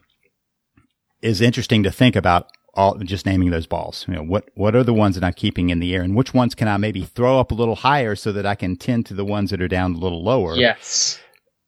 is 1.22 1.40
interesting 1.40 1.84
to 1.84 1.92
think 1.92 2.16
about 2.16 2.48
all 2.74 2.98
just 2.98 3.26
naming 3.26 3.50
those 3.50 3.66
balls. 3.66 4.06
You 4.08 4.14
know, 4.14 4.24
what 4.24 4.50
what 4.54 4.74
are 4.74 4.82
the 4.82 4.92
ones 4.92 5.14
that 5.14 5.22
I'm 5.24 5.34
keeping 5.34 5.70
in 5.70 5.78
the 5.78 5.94
air, 5.94 6.02
and 6.02 6.16
which 6.16 6.34
ones 6.34 6.56
can 6.56 6.66
I 6.66 6.76
maybe 6.78 7.04
throw 7.04 7.38
up 7.38 7.52
a 7.52 7.54
little 7.54 7.76
higher 7.76 8.16
so 8.16 8.32
that 8.32 8.44
I 8.44 8.56
can 8.56 8.74
tend 8.76 9.06
to 9.06 9.14
the 9.14 9.24
ones 9.24 9.50
that 9.50 9.62
are 9.62 9.68
down 9.68 9.94
a 9.94 9.98
little 9.98 10.24
lower. 10.24 10.56
Yes. 10.56 11.20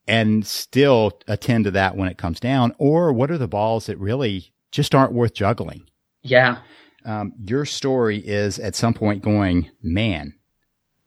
And 0.07 0.45
still 0.45 1.19
attend 1.27 1.63
to 1.63 1.71
that 1.71 1.95
when 1.95 2.09
it 2.09 2.17
comes 2.17 2.39
down, 2.39 2.75
or 2.77 3.13
what 3.13 3.31
are 3.31 3.39
the 3.39 3.47
balls 3.47 3.87
that 3.87 3.97
really 3.97 4.51
just 4.75 4.93
aren't 4.93 5.13
worth 5.13 5.33
juggling. 5.33 5.87
Yeah. 6.21 6.57
Um, 7.05 7.33
your 7.39 7.65
story 7.65 8.17
is 8.17 8.59
at 8.59 8.75
some 8.75 8.93
point 8.93 9.23
going, 9.23 9.71
man, 9.81 10.33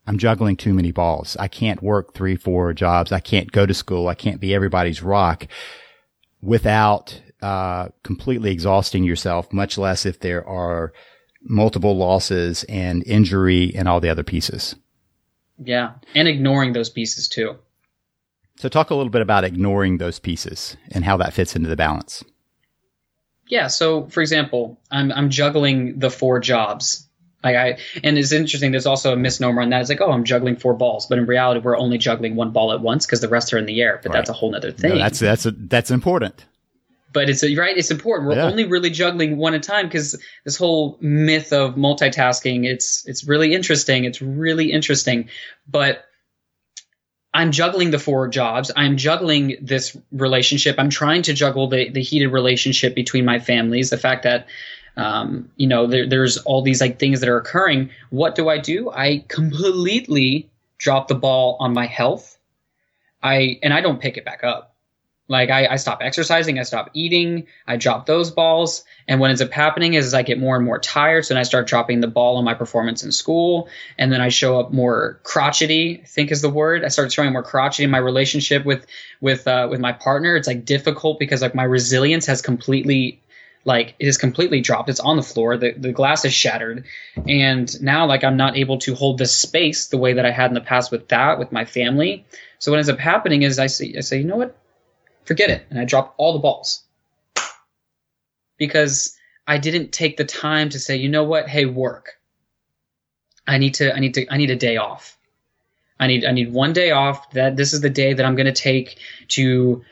I'm 0.06 0.16
juggling 0.16 0.56
too 0.56 0.72
many 0.72 0.90
balls. 0.90 1.36
I 1.38 1.48
can't 1.48 1.82
work 1.82 2.14
three, 2.14 2.34
four 2.34 2.72
jobs. 2.72 3.12
I 3.12 3.20
can't 3.20 3.52
go 3.52 3.66
to 3.66 3.74
school. 3.74 4.08
I 4.08 4.14
can't 4.14 4.40
be 4.40 4.54
everybody's 4.54 5.02
rock 5.02 5.46
without 6.40 7.20
uh, 7.42 7.88
completely 8.04 8.52
exhausting 8.52 9.04
yourself, 9.04 9.52
much 9.52 9.76
less 9.76 10.06
if 10.06 10.20
there 10.20 10.48
are 10.48 10.94
multiple 11.42 11.94
losses 11.94 12.64
and 12.64 13.06
injury 13.06 13.74
and 13.76 13.86
all 13.86 14.00
the 14.00 14.08
other 14.08 14.24
pieces. 14.24 14.76
Yeah. 15.62 15.94
And 16.14 16.26
ignoring 16.26 16.72
those 16.72 16.88
pieces 16.88 17.28
too. 17.28 17.56
So 18.56 18.70
talk 18.70 18.88
a 18.88 18.94
little 18.94 19.10
bit 19.10 19.22
about 19.22 19.44
ignoring 19.44 19.98
those 19.98 20.18
pieces 20.18 20.78
and 20.90 21.04
how 21.04 21.18
that 21.18 21.34
fits 21.34 21.54
into 21.54 21.68
the 21.68 21.76
balance. 21.76 22.24
Yeah. 23.48 23.68
So, 23.68 24.06
for 24.06 24.20
example, 24.20 24.78
I'm 24.90 25.10
I'm 25.12 25.30
juggling 25.30 25.98
the 25.98 26.10
four 26.10 26.40
jobs. 26.40 27.06
Like 27.42 27.56
I, 27.56 27.78
and 28.02 28.18
it's 28.18 28.32
interesting. 28.32 28.72
There's 28.72 28.86
also 28.86 29.12
a 29.12 29.16
misnomer 29.16 29.62
on 29.62 29.70
that. 29.70 29.80
It's 29.80 29.88
like, 29.88 30.00
oh, 30.00 30.10
I'm 30.10 30.24
juggling 30.24 30.56
four 30.56 30.74
balls, 30.74 31.06
but 31.06 31.18
in 31.18 31.26
reality, 31.26 31.60
we're 31.60 31.78
only 31.78 31.96
juggling 31.96 32.34
one 32.34 32.50
ball 32.50 32.72
at 32.72 32.80
once 32.80 33.06
because 33.06 33.20
the 33.20 33.28
rest 33.28 33.52
are 33.52 33.58
in 33.58 33.66
the 33.66 33.80
air. 33.80 34.00
But 34.02 34.10
right. 34.10 34.18
that's 34.18 34.30
a 34.30 34.32
whole 34.32 34.54
other 34.56 34.72
thing. 34.72 34.90
No, 34.90 34.98
that's 34.98 35.20
that's 35.20 35.46
a, 35.46 35.52
that's 35.52 35.90
important. 35.90 36.44
But 37.12 37.30
it's 37.30 37.42
a, 37.42 37.54
right. 37.54 37.76
It's 37.76 37.90
important. 37.90 38.28
We're 38.28 38.36
yeah. 38.36 38.46
only 38.46 38.64
really 38.64 38.90
juggling 38.90 39.36
one 39.36 39.54
at 39.54 39.64
a 39.64 39.68
time 39.68 39.86
because 39.86 40.20
this 40.44 40.56
whole 40.56 40.98
myth 41.00 41.52
of 41.52 41.76
multitasking. 41.76 42.66
It's 42.66 43.06
it's 43.06 43.24
really 43.24 43.54
interesting. 43.54 44.04
It's 44.04 44.20
really 44.20 44.72
interesting. 44.72 45.28
But 45.66 46.04
I'm 47.38 47.52
juggling 47.52 47.92
the 47.92 48.00
four 48.00 48.26
jobs. 48.26 48.72
I'm 48.74 48.96
juggling 48.96 49.58
this 49.60 49.96
relationship. 50.10 50.74
I'm 50.76 50.90
trying 50.90 51.22
to 51.22 51.32
juggle 51.32 51.68
the, 51.68 51.88
the 51.88 52.02
heated 52.02 52.32
relationship 52.32 52.96
between 52.96 53.24
my 53.24 53.38
families. 53.38 53.90
The 53.90 53.96
fact 53.96 54.24
that, 54.24 54.48
um, 54.96 55.48
you 55.54 55.68
know, 55.68 55.86
there, 55.86 56.08
there's 56.08 56.38
all 56.38 56.62
these 56.62 56.80
like 56.80 56.98
things 56.98 57.20
that 57.20 57.28
are 57.28 57.36
occurring. 57.36 57.90
What 58.10 58.34
do 58.34 58.48
I 58.48 58.58
do? 58.58 58.90
I 58.90 59.24
completely 59.28 60.50
drop 60.78 61.06
the 61.06 61.14
ball 61.14 61.56
on 61.60 61.72
my 61.72 61.86
health. 61.86 62.36
I 63.22 63.60
and 63.62 63.72
I 63.72 63.82
don't 63.82 64.00
pick 64.00 64.16
it 64.16 64.24
back 64.24 64.42
up. 64.42 64.74
Like 65.28 65.50
I, 65.50 65.66
I 65.66 65.76
stop 65.76 65.98
exercising, 66.00 66.58
I 66.58 66.62
stop 66.62 66.90
eating, 66.94 67.48
I 67.66 67.76
drop 67.76 68.06
those 68.06 68.30
balls, 68.30 68.84
and 69.06 69.20
what 69.20 69.28
ends 69.28 69.42
up 69.42 69.52
happening 69.52 69.92
is, 69.92 70.06
is 70.06 70.14
I 70.14 70.22
get 70.22 70.38
more 70.38 70.56
and 70.56 70.64
more 70.64 70.78
tired, 70.78 71.26
so 71.26 71.34
then 71.34 71.40
I 71.40 71.42
start 71.42 71.66
dropping 71.66 72.00
the 72.00 72.08
ball 72.08 72.38
on 72.38 72.44
my 72.44 72.54
performance 72.54 73.04
in 73.04 73.12
school, 73.12 73.68
and 73.98 74.10
then 74.10 74.22
I 74.22 74.30
show 74.30 74.58
up 74.58 74.72
more 74.72 75.20
crotchety. 75.24 76.00
I 76.02 76.06
think 76.06 76.32
is 76.32 76.40
the 76.40 76.48
word. 76.48 76.82
I 76.82 76.88
start 76.88 77.12
showing 77.12 77.32
more 77.32 77.42
crotchety 77.42 77.84
in 77.84 77.90
my 77.90 77.98
relationship 77.98 78.64
with 78.64 78.86
with 79.20 79.46
uh, 79.46 79.68
with 79.70 79.80
my 79.80 79.92
partner. 79.92 80.34
It's 80.34 80.48
like 80.48 80.64
difficult 80.64 81.18
because 81.18 81.42
like 81.42 81.54
my 81.54 81.64
resilience 81.64 82.24
has 82.24 82.40
completely 82.40 83.20
like 83.66 83.96
it 83.98 84.06
is 84.08 84.16
completely 84.16 84.62
dropped. 84.62 84.88
It's 84.88 84.98
on 84.98 85.18
the 85.18 85.22
floor. 85.22 85.58
The 85.58 85.72
the 85.72 85.92
glass 85.92 86.24
is 86.24 86.32
shattered, 86.32 86.86
and 87.28 87.82
now 87.82 88.06
like 88.06 88.24
I'm 88.24 88.38
not 88.38 88.56
able 88.56 88.78
to 88.78 88.94
hold 88.94 89.18
the 89.18 89.26
space 89.26 89.88
the 89.88 89.98
way 89.98 90.14
that 90.14 90.24
I 90.24 90.30
had 90.30 90.50
in 90.50 90.54
the 90.54 90.62
past 90.62 90.90
with 90.90 91.08
that 91.08 91.38
with 91.38 91.52
my 91.52 91.66
family. 91.66 92.24
So 92.58 92.72
what 92.72 92.78
ends 92.78 92.88
up 92.88 92.98
happening 92.98 93.42
is 93.42 93.58
I 93.58 93.66
say 93.66 93.94
I 93.94 94.00
say 94.00 94.18
you 94.18 94.24
know 94.24 94.36
what 94.36 94.56
forget 95.28 95.50
it. 95.50 95.66
And 95.68 95.78
I 95.78 95.84
dropped 95.84 96.14
all 96.16 96.32
the 96.32 96.38
balls 96.38 96.82
because 98.56 99.14
I 99.46 99.58
didn't 99.58 99.92
take 99.92 100.16
the 100.16 100.24
time 100.24 100.70
to 100.70 100.80
say, 100.80 100.96
you 100.96 101.10
know 101.10 101.24
what? 101.24 101.48
Hey, 101.48 101.66
work. 101.66 102.18
I 103.46 103.58
need 103.58 103.74
to, 103.74 103.94
I 103.94 104.00
need 104.00 104.14
to, 104.14 104.26
I 104.32 104.38
need 104.38 104.50
a 104.50 104.56
day 104.56 104.78
off. 104.78 105.18
I 106.00 106.06
need, 106.06 106.24
I 106.24 106.32
need 106.32 106.50
one 106.50 106.72
day 106.72 106.92
off 106.92 107.30
that 107.32 107.56
this 107.56 107.74
is 107.74 107.82
the 107.82 107.90
day 107.90 108.14
that 108.14 108.24
I'm 108.24 108.36
going 108.36 108.46
to 108.46 108.52
take 108.52 108.98
to, 109.28 109.84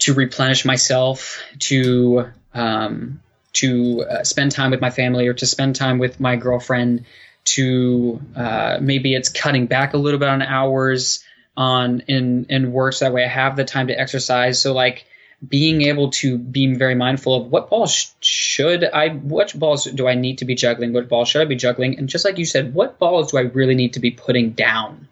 to 0.00 0.14
replenish 0.14 0.66
myself, 0.66 1.42
to, 1.60 2.28
um, 2.52 3.22
to 3.54 4.02
uh, 4.02 4.24
spend 4.24 4.52
time 4.52 4.70
with 4.70 4.82
my 4.82 4.90
family 4.90 5.28
or 5.28 5.34
to 5.34 5.46
spend 5.46 5.76
time 5.76 5.98
with 5.98 6.20
my 6.20 6.36
girlfriend 6.36 7.06
to 7.44 8.20
uh, 8.36 8.78
maybe 8.80 9.14
it's 9.14 9.30
cutting 9.30 9.66
back 9.66 9.94
a 9.94 9.96
little 9.96 10.20
bit 10.20 10.28
on 10.28 10.42
hours 10.42 11.24
on 11.56 12.00
in 12.08 12.46
in 12.48 12.72
works 12.72 13.00
that 13.00 13.12
way. 13.12 13.24
I 13.24 13.28
have 13.28 13.56
the 13.56 13.64
time 13.64 13.88
to 13.88 13.98
exercise. 13.98 14.60
So 14.60 14.72
like 14.72 15.06
being 15.46 15.82
able 15.82 16.10
to 16.10 16.38
be 16.38 16.74
very 16.74 16.94
mindful 16.94 17.34
of 17.34 17.50
what 17.50 17.68
balls 17.70 18.14
should 18.20 18.84
I 18.84 19.10
what 19.10 19.58
balls 19.58 19.84
do 19.84 20.08
I 20.08 20.14
need 20.14 20.38
to 20.38 20.44
be 20.44 20.54
juggling? 20.54 20.92
What 20.92 21.08
balls 21.08 21.28
should 21.28 21.42
I 21.42 21.44
be 21.44 21.56
juggling? 21.56 21.98
And 21.98 22.08
just 22.08 22.24
like 22.24 22.38
you 22.38 22.44
said 22.46 22.74
what 22.74 22.98
balls 22.98 23.32
do 23.32 23.38
I 23.38 23.42
really 23.42 23.74
need 23.74 23.92
to 23.94 24.00
be 24.00 24.10
putting 24.10 24.50
down? 24.50 25.08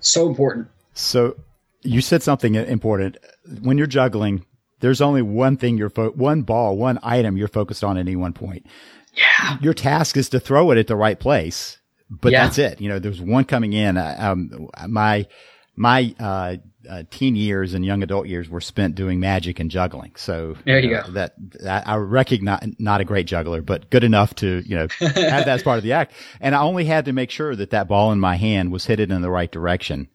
So 0.00 0.28
important. 0.28 0.68
So 0.94 1.36
you 1.82 2.00
said 2.00 2.22
something 2.22 2.54
important. 2.54 3.16
When 3.62 3.78
you're 3.78 3.86
juggling 3.86 4.44
there's 4.80 5.00
only 5.00 5.22
one 5.22 5.56
thing 5.56 5.76
you're 5.76 5.90
fo- 5.90 6.10
one 6.10 6.42
ball 6.42 6.76
one 6.76 6.98
item 7.02 7.36
you're 7.36 7.48
focused 7.48 7.82
on 7.82 7.96
at 7.96 8.00
any 8.02 8.16
one 8.16 8.32
point. 8.32 8.66
Yeah. 9.14 9.58
Your 9.60 9.74
task 9.74 10.16
is 10.16 10.28
to 10.30 10.40
throw 10.40 10.70
it 10.70 10.78
at 10.78 10.86
the 10.86 10.96
right 10.96 11.18
place 11.18 11.77
but 12.10 12.32
yeah. 12.32 12.44
that's 12.44 12.58
it. 12.58 12.80
You 12.80 12.88
know, 12.88 12.98
there's 12.98 13.20
one 13.20 13.44
coming 13.44 13.72
in. 13.72 13.96
Um, 13.96 14.68
my, 14.86 15.26
my 15.76 16.14
uh, 16.18 16.56
uh, 16.88 17.02
teen 17.10 17.36
years 17.36 17.74
and 17.74 17.84
young 17.84 18.02
adult 18.02 18.26
years 18.26 18.48
were 18.48 18.60
spent 18.60 18.94
doing 18.94 19.20
magic 19.20 19.60
and 19.60 19.70
juggling. 19.70 20.12
So 20.16 20.56
there 20.64 20.78
you, 20.78 20.88
you 20.88 20.94
know, 20.96 21.02
go. 21.04 21.12
That, 21.12 21.34
that 21.60 21.86
I 21.86 21.96
recognize 21.96 22.66
not 22.78 23.00
a 23.00 23.04
great 23.04 23.26
juggler, 23.26 23.62
but 23.62 23.90
good 23.90 24.04
enough 24.04 24.34
to 24.36 24.62
you 24.66 24.76
know 24.76 24.88
have 24.98 25.14
that 25.14 25.48
as 25.48 25.62
part 25.62 25.78
of 25.78 25.84
the 25.84 25.92
act. 25.92 26.14
And 26.40 26.54
I 26.54 26.62
only 26.62 26.84
had 26.84 27.04
to 27.04 27.12
make 27.12 27.30
sure 27.30 27.54
that 27.54 27.70
that 27.70 27.88
ball 27.88 28.10
in 28.12 28.20
my 28.20 28.36
hand 28.36 28.72
was 28.72 28.86
headed 28.86 29.10
in 29.10 29.22
the 29.22 29.30
right 29.30 29.50
direction. 29.50 30.08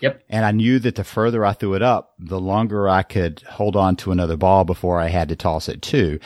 Yep. 0.00 0.22
And 0.30 0.46
I 0.46 0.52
knew 0.52 0.78
that 0.78 0.94
the 0.94 1.04
further 1.04 1.44
I 1.44 1.52
threw 1.52 1.74
it 1.74 1.82
up, 1.82 2.14
the 2.18 2.40
longer 2.40 2.88
I 2.88 3.02
could 3.02 3.42
hold 3.42 3.76
on 3.76 3.96
to 3.96 4.12
another 4.12 4.36
ball 4.36 4.64
before 4.64 4.98
I 4.98 5.08
had 5.08 5.28
to 5.28 5.36
toss 5.36 5.68
it 5.68 5.82
too. 5.82 6.18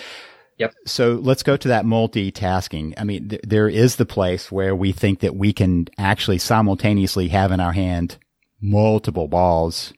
Yep. 0.64 0.74
So 0.87 1.12
let's 1.22 1.42
go 1.42 1.59
to 1.59 1.68
that 1.68 1.85
multitasking. 1.85 2.94
I 2.96 3.05
mean, 3.05 3.29
th- 3.29 3.42
there 3.44 3.68
is 3.68 3.96
the 3.96 4.07
place 4.07 4.50
where 4.50 4.74
we 4.74 4.92
think 4.92 5.20
that 5.20 5.37
we 5.37 5.53
can 5.53 5.88
actually 5.98 6.38
simultaneously 6.38 7.29
have 7.29 7.53
in 7.53 7.61
our 7.61 7.72
hand 7.72 8.16
multiple 8.62 9.29
balls, 9.29 9.92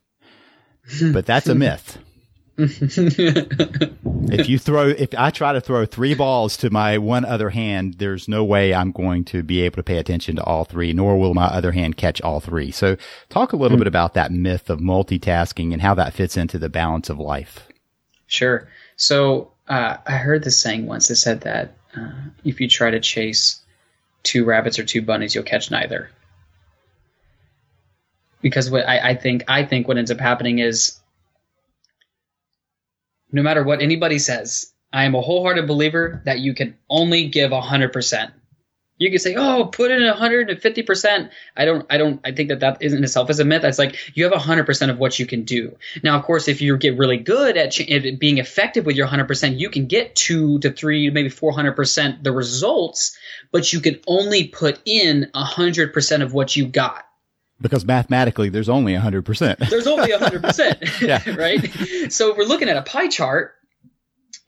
but 1.12 1.24
that's 1.24 1.46
a 1.46 1.54
myth. 1.54 1.98
if 2.58 4.48
you 4.48 4.58
throw, 4.58 4.88
if 4.88 5.10
I 5.16 5.30
try 5.30 5.52
to 5.52 5.60
throw 5.60 5.84
three 5.84 6.14
balls 6.14 6.56
to 6.56 6.70
my 6.70 6.98
one 6.98 7.24
other 7.24 7.50
hand, 7.50 7.94
there's 7.98 8.26
no 8.26 8.42
way 8.44 8.74
I'm 8.74 8.90
going 8.90 9.24
to 9.26 9.44
be 9.44 9.60
able 9.60 9.76
to 9.76 9.82
pay 9.84 9.98
attention 9.98 10.34
to 10.36 10.42
all 10.42 10.64
three, 10.64 10.92
nor 10.92 11.16
will 11.16 11.34
my 11.34 11.44
other 11.44 11.70
hand 11.70 11.96
catch 11.96 12.20
all 12.22 12.40
three. 12.40 12.72
So 12.72 12.96
talk 13.28 13.52
a 13.52 13.56
little 13.56 13.76
mm. 13.76 13.80
bit 13.80 13.88
about 13.88 14.14
that 14.14 14.32
myth 14.32 14.68
of 14.68 14.80
multitasking 14.80 15.72
and 15.72 15.80
how 15.80 15.94
that 15.94 16.14
fits 16.14 16.36
into 16.36 16.58
the 16.58 16.68
balance 16.68 17.08
of 17.08 17.20
life. 17.20 17.68
Sure. 18.26 18.66
So 18.96 19.52
uh, 19.68 19.96
I 20.06 20.12
heard 20.12 20.44
this 20.44 20.58
saying 20.58 20.86
once. 20.86 21.10
It 21.10 21.16
said 21.16 21.42
that 21.42 21.74
uh, 21.96 22.12
if 22.44 22.60
you 22.60 22.68
try 22.68 22.90
to 22.90 23.00
chase 23.00 23.60
two 24.22 24.44
rabbits 24.44 24.78
or 24.78 24.84
two 24.84 25.02
bunnies, 25.02 25.34
you'll 25.34 25.44
catch 25.44 25.70
neither. 25.70 26.10
Because 28.42 28.70
what 28.70 28.88
I, 28.88 29.10
I 29.10 29.14
think 29.14 29.44
I 29.48 29.64
think 29.64 29.88
what 29.88 29.98
ends 29.98 30.10
up 30.10 30.20
happening 30.20 30.58
is 30.58 31.00
no 33.32 33.42
matter 33.42 33.64
what 33.64 33.82
anybody 33.82 34.18
says, 34.18 34.72
I 34.92 35.04
am 35.04 35.14
a 35.14 35.20
wholehearted 35.20 35.66
believer 35.66 36.22
that 36.24 36.38
you 36.38 36.54
can 36.54 36.76
only 36.88 37.28
give 37.28 37.50
hundred 37.52 37.92
percent. 37.92 38.32
You 38.98 39.10
can 39.10 39.18
say, 39.18 39.34
"Oh, 39.36 39.66
put 39.66 39.90
in 39.90 40.02
150 40.02 40.82
percent." 40.82 41.30
I 41.56 41.64
don't. 41.64 41.84
I 41.90 41.98
don't. 41.98 42.20
I 42.24 42.32
think 42.32 42.48
that 42.48 42.60
that 42.60 42.78
isn't 42.80 43.04
itself 43.04 43.28
as 43.28 43.40
a 43.40 43.44
myth. 43.44 43.62
It's 43.64 43.78
like 43.78 44.16
you 44.16 44.24
have 44.24 44.32
100 44.32 44.64
percent 44.64 44.90
of 44.90 44.98
what 44.98 45.18
you 45.18 45.26
can 45.26 45.44
do. 45.44 45.76
Now, 46.02 46.18
of 46.18 46.24
course, 46.24 46.48
if 46.48 46.62
you 46.62 46.76
get 46.78 46.96
really 46.96 47.18
good 47.18 47.56
at, 47.56 47.72
ch- 47.72 47.90
at 47.90 48.18
being 48.18 48.38
effective 48.38 48.86
with 48.86 48.96
your 48.96 49.06
100 49.06 49.26
percent, 49.26 49.56
you 49.56 49.68
can 49.68 49.86
get 49.86 50.16
two 50.16 50.58
to 50.60 50.72
three, 50.72 51.10
maybe 51.10 51.28
400 51.28 51.72
percent 51.72 52.24
the 52.24 52.32
results. 52.32 53.18
But 53.52 53.72
you 53.72 53.80
can 53.80 54.00
only 54.06 54.48
put 54.48 54.80
in 54.86 55.28
100 55.32 55.92
percent 55.92 56.22
of 56.22 56.32
what 56.32 56.56
you 56.56 56.66
got 56.66 57.04
because 57.60 57.84
mathematically 57.84 58.48
there's 58.48 58.68
only 58.68 58.92
100%. 58.94 59.70
There's 59.70 59.86
only 59.86 60.10
100%, 60.10 61.00
yeah. 61.00 61.34
right? 61.34 62.12
So 62.12 62.30
if 62.30 62.36
we're 62.36 62.44
looking 62.44 62.68
at 62.68 62.76
a 62.76 62.82
pie 62.82 63.08
chart 63.08 63.54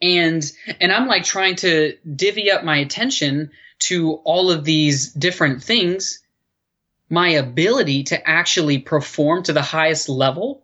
and 0.01 0.45
and 0.81 0.93
I'm 0.93 1.07
like 1.07 1.25
trying 1.25 1.57
to 1.57 1.97
divvy 2.15 2.51
up 2.51 2.65
my 2.65 2.77
attention 2.79 3.51
to 3.81 4.15
all 4.25 4.51
of 4.51 4.65
these 4.65 5.13
different 5.13 5.63
things, 5.63 6.21
my 7.09 7.31
ability 7.31 8.05
to 8.05 8.29
actually 8.29 8.79
perform 8.79 9.43
to 9.45 9.53
the 9.53 9.63
highest 9.63 10.09
level 10.09 10.63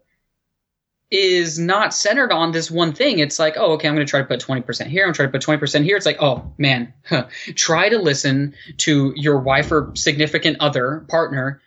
is 1.11 1.59
not 1.59 1.95
centered 1.95 2.33
on 2.33 2.51
this 2.51 2.71
one 2.71 2.93
thing. 2.93 3.19
It's 3.19 3.39
like, 3.39 3.55
oh, 3.57 3.75
okay, 3.75 3.89
I'm 3.89 3.95
going 3.95 4.07
to 4.07 4.11
try 4.11 4.21
to 4.21 4.27
put 4.27 4.41
20% 4.41 4.87
here. 4.87 5.07
I'm 5.07 5.13
trying 5.13 5.29
to 5.29 5.33
put 5.33 5.47
20% 5.47 5.85
here. 5.85 5.97
It's 5.97 6.07
like, 6.07 6.21
oh, 6.21 6.53
man, 6.59 6.93
huh. 7.07 7.29
try 7.55 7.89
to 7.89 7.99
listen 7.99 8.55
to 8.79 9.13
your 9.17 9.39
wife 9.39 9.71
or 9.71 9.93
significant 9.95 10.59
other 10.61 11.05
partner 11.09 11.61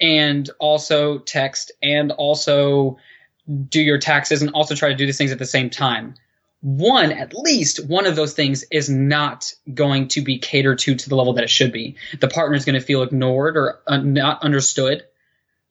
and 0.00 0.48
also 0.58 1.18
text 1.18 1.72
and 1.82 2.12
also 2.12 2.98
do 3.68 3.80
your 3.80 3.98
taxes 3.98 4.42
and 4.42 4.52
also 4.52 4.74
try 4.74 4.90
to 4.90 4.94
do 4.94 5.06
these 5.06 5.18
things 5.18 5.32
at 5.32 5.38
the 5.38 5.46
same 5.46 5.68
time 5.68 6.14
one, 6.62 7.10
at 7.10 7.34
least 7.34 7.84
one 7.86 8.06
of 8.06 8.14
those 8.14 8.34
things 8.34 8.64
is 8.70 8.88
not 8.88 9.52
going 9.74 10.08
to 10.08 10.22
be 10.22 10.38
catered 10.38 10.78
to 10.78 10.94
to 10.94 11.08
the 11.08 11.16
level 11.16 11.34
that 11.34 11.44
it 11.44 11.50
should 11.50 11.72
be. 11.72 11.96
The 12.20 12.28
partner 12.28 12.56
is 12.56 12.64
going 12.64 12.78
to 12.78 12.86
feel 12.86 13.02
ignored 13.02 13.56
or 13.56 13.80
uh, 13.86 13.98
not 13.98 14.42
understood. 14.44 15.04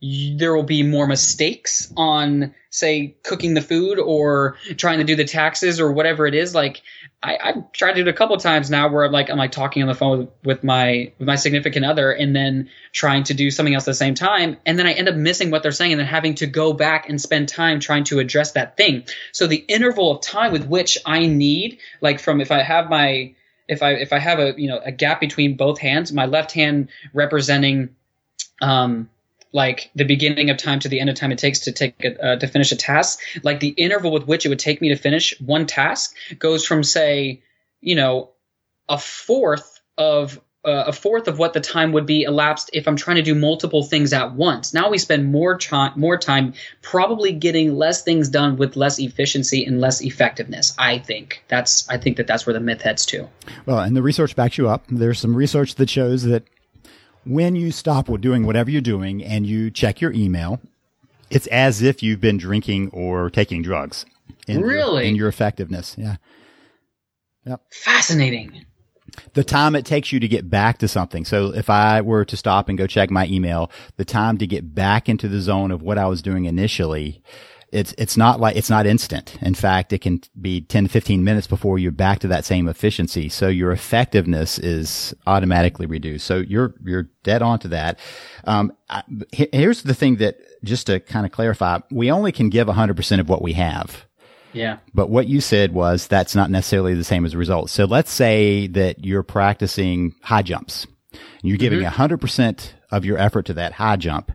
There 0.02 0.56
will 0.56 0.64
be 0.64 0.84
more 0.84 1.06
mistakes 1.06 1.94
on, 1.96 2.56
say, 2.72 3.16
cooking 3.24 3.54
the 3.54 3.62
food 3.62 4.00
or 4.00 4.58
trying 4.78 4.98
to 4.98 5.04
do 5.04 5.16
the 5.16 5.26
taxes 5.26 5.80
or 5.80 5.92
whatever 5.92 6.26
it 6.26 6.34
is. 6.34 6.56
Like, 6.56 6.82
I, 7.24 7.38
I've 7.42 7.72
tried 7.72 7.94
to 7.94 8.04
do 8.04 8.10
it 8.10 8.14
a 8.14 8.18
couple 8.18 8.36
times 8.38 8.72
now 8.72 8.90
where 8.90 9.06
I'm 9.06 9.12
like 9.12 9.30
I'm 9.30 9.38
like 9.38 9.52
talking 9.52 9.84
on 9.84 9.88
the 9.88 9.94
phone 9.94 10.20
with, 10.20 10.30
with 10.44 10.64
my 10.64 11.12
with 11.20 11.28
my 11.28 11.36
significant 11.36 11.86
other 11.86 12.12
and 12.12 12.36
then 12.36 12.70
trying 12.94 13.24
to 13.26 13.36
do 13.36 13.52
something 13.52 13.76
else 13.76 13.84
at 13.84 13.92
the 13.92 13.96
same 13.96 14.16
time 14.16 14.58
and 14.66 14.80
then 14.80 14.88
I 14.88 14.94
end 14.94 15.08
up 15.08 15.16
missing 15.16 15.52
what 15.52 15.62
they're 15.62 15.72
saying 15.72 15.92
and 15.92 16.00
then 16.00 16.08
having 16.08 16.34
to 16.36 16.48
go 16.48 16.74
back 16.74 17.10
and 17.10 17.22
spend 17.22 17.48
time 17.48 17.80
trying 17.80 18.06
to 18.06 18.20
address 18.20 18.54
that 18.54 18.76
thing. 18.76 19.04
So 19.34 19.46
the 19.46 19.58
interval 19.68 20.12
of 20.12 20.22
time 20.22 20.52
with 20.52 20.66
which 20.66 20.98
I 21.06 21.28
need, 21.28 21.78
like 22.02 22.20
from 22.20 22.42
if 22.42 22.50
I 22.50 22.64
have 22.64 22.90
my 22.90 23.36
if 23.68 23.84
I 23.84 23.92
if 23.92 24.14
I 24.14 24.18
have 24.18 24.40
a 24.40 24.56
you 24.58 24.68
know 24.68 24.82
a 24.84 24.92
gap 24.92 25.20
between 25.20 25.58
both 25.58 25.78
hands, 25.78 26.12
my 26.12 26.26
left 26.26 26.52
hand 26.52 26.90
representing 27.14 27.96
um 28.64 29.10
like 29.54 29.92
the 29.96 30.06
beginning 30.06 30.50
of 30.50 30.58
time 30.58 30.80
to 30.80 30.90
the 30.90 31.00
end 31.00 31.10
of 31.10 31.16
time 31.16 31.32
it 31.32 31.38
takes 31.38 31.60
to 31.60 31.72
take 31.72 32.04
a, 32.04 32.26
uh, 32.26 32.36
to 32.38 32.48
finish 32.48 32.72
a 32.72 32.76
task 32.76 33.20
like 33.44 33.60
the 33.60 33.70
interval 33.70 34.12
with 34.12 34.26
which 34.26 34.46
it 34.46 34.50
would 34.50 34.60
take 34.60 34.82
me 34.82 34.90
to 34.90 34.96
finish 34.96 35.40
one 35.42 35.66
task 35.66 36.16
goes 36.40 36.66
from 36.66 36.84
say 36.84 37.42
you 37.82 37.96
know 37.96 38.30
a 38.90 38.98
fourth 38.98 39.80
of 39.98 40.40
uh, 40.64 40.84
a 40.88 40.94
fourth 40.94 41.28
of 41.28 41.40
what 41.40 41.54
the 41.54 41.60
time 41.60 41.92
would 41.92 42.06
be 42.06 42.22
elapsed 42.22 42.70
if 42.74 42.88
I'm 42.88 42.96
trying 42.96 43.16
to 43.16 43.24
do 43.24 43.34
multiple 43.34 43.84
things 43.84 44.14
at 44.14 44.34
once. 44.34 44.74
Now 44.74 44.90
we 44.90 45.00
spend 45.00 45.32
more 45.32 45.58
time, 45.58 45.94
more 45.96 46.18
time 46.18 46.54
probably 46.84 47.32
getting 47.32 47.76
less 47.76 48.04
things 48.04 48.30
done 48.30 48.58
with 48.58 48.76
less 48.76 49.00
efficiency 49.00 49.66
and 49.66 49.82
less 49.82 50.02
effectiveness. 50.02 50.76
I 50.78 51.00
think 51.00 51.44
that's 51.48 51.90
I 51.90 51.98
think 51.98 52.18
that 52.18 52.28
that's 52.28 52.46
where 52.46 52.54
the 52.54 52.60
myth 52.60 52.82
heads 52.82 53.06
to. 53.08 53.28
Well, 53.66 53.80
and 53.80 53.96
the 53.96 54.04
research 54.04 54.36
backs 54.36 54.58
you 54.58 54.70
up. 54.70 54.84
There's 54.88 55.20
some 55.20 55.36
research 55.36 55.76
that 55.76 55.90
shows 55.90 56.24
that 56.24 56.44
when 57.26 57.56
you 57.56 57.72
stop 57.72 58.08
doing 58.20 58.46
whatever 58.46 58.70
you're 58.70 58.82
doing 58.82 59.24
and 59.24 59.46
you 59.46 59.72
check 59.72 60.02
your 60.02 60.12
email, 60.12 60.60
it's 61.30 61.48
as 61.48 61.82
if 61.82 62.04
you've 62.04 62.22
been 62.22 62.38
drinking 62.38 62.90
or 62.92 63.30
taking 63.30 63.62
drugs. 63.62 64.06
In 64.48 64.62
really? 64.62 65.04
Your, 65.04 65.10
in 65.10 65.16
your 65.16 65.28
effectiveness. 65.28 65.96
Yeah. 65.98 66.18
Yep. 67.46 67.62
Fascinating. 67.72 68.66
The 69.34 69.44
time 69.44 69.76
it 69.76 69.86
takes 69.86 70.12
you 70.12 70.20
to 70.20 70.28
get 70.28 70.50
back 70.50 70.78
to 70.80 70.88
something. 70.88 71.26
So 71.26 71.54
if 71.54 71.70
I 71.70 72.02
were 72.02 72.24
to 72.26 72.38
stop 72.38 72.70
and 72.70 72.78
go 72.78 72.88
check 72.88 73.10
my 73.12 73.28
email, 73.28 73.70
the 73.98 74.06
time 74.06 74.38
to 74.38 74.48
get 74.48 74.74
back 74.74 75.10
into 75.10 75.28
the 75.28 75.42
zone 75.42 75.72
of 75.72 75.82
what 75.82 75.98
I 75.98 76.08
was 76.08 76.22
doing 76.22 76.46
initially 76.46 77.22
it's 77.72 77.94
it's 77.98 78.18
not 78.18 78.40
like 78.40 78.58
it's 78.58 78.70
not 78.70 78.86
instant. 78.86 79.38
In 79.42 79.54
fact, 79.54 79.94
it 79.94 80.00
can 80.00 80.22
be 80.40 80.62
10 80.62 80.84
to 80.84 80.90
15 80.90 81.24
minutes 81.24 81.48
before 81.48 81.80
you're 81.80 81.92
back 81.92 82.20
to 82.20 82.28
that 82.28 82.44
same 82.44 82.68
efficiency. 82.68 83.30
So 83.30 83.48
your 83.48 83.72
effectiveness 83.72 84.60
is 84.60 85.16
automatically 85.26 85.86
reduced. 85.86 86.26
So 86.26 86.38
you're 86.38 86.76
you're 86.84 87.10
dead 87.24 87.42
on 87.42 87.60
to 87.60 87.70
that. 87.70 87.98
Um, 88.44 88.74
I, 88.90 89.04
here's 89.32 89.84
the 89.84 89.94
thing 89.94 90.18
that 90.18 90.38
just 90.64 90.88
to 90.88 91.00
kind 91.00 91.26
of 91.26 91.32
clarify, 91.32 91.80
we 91.90 92.12
only 92.12 92.32
can 92.32 92.50
give 92.50 92.68
100% 92.68 93.20
of 93.20 93.30
what 93.30 93.42
we 93.42 93.54
have. 93.54 94.06
Yeah. 94.54 94.80
But 94.94 95.10
what 95.10 95.28
you 95.28 95.40
said 95.40 95.74
was 95.74 96.08
that's 96.08 96.36
not 96.36 96.52
necessarily 96.52 96.94
the 96.94 97.06
same 97.06 97.26
as 97.26 97.34
a 97.34 97.38
result. 97.38 97.70
So 97.70 97.86
let's 97.86 98.12
say 98.12 98.68
that 98.68 99.06
you're 99.06 99.24
practicing 99.24 100.14
high 100.22 100.42
jumps. 100.42 100.88
You're 101.42 101.58
giving 101.58 101.80
mm-hmm. 101.80 102.02
100% 102.02 102.72
of 102.92 103.06
your 103.06 103.18
effort 103.18 103.46
to 103.46 103.54
that 103.54 103.74
high 103.74 103.96
jump. 103.96 104.34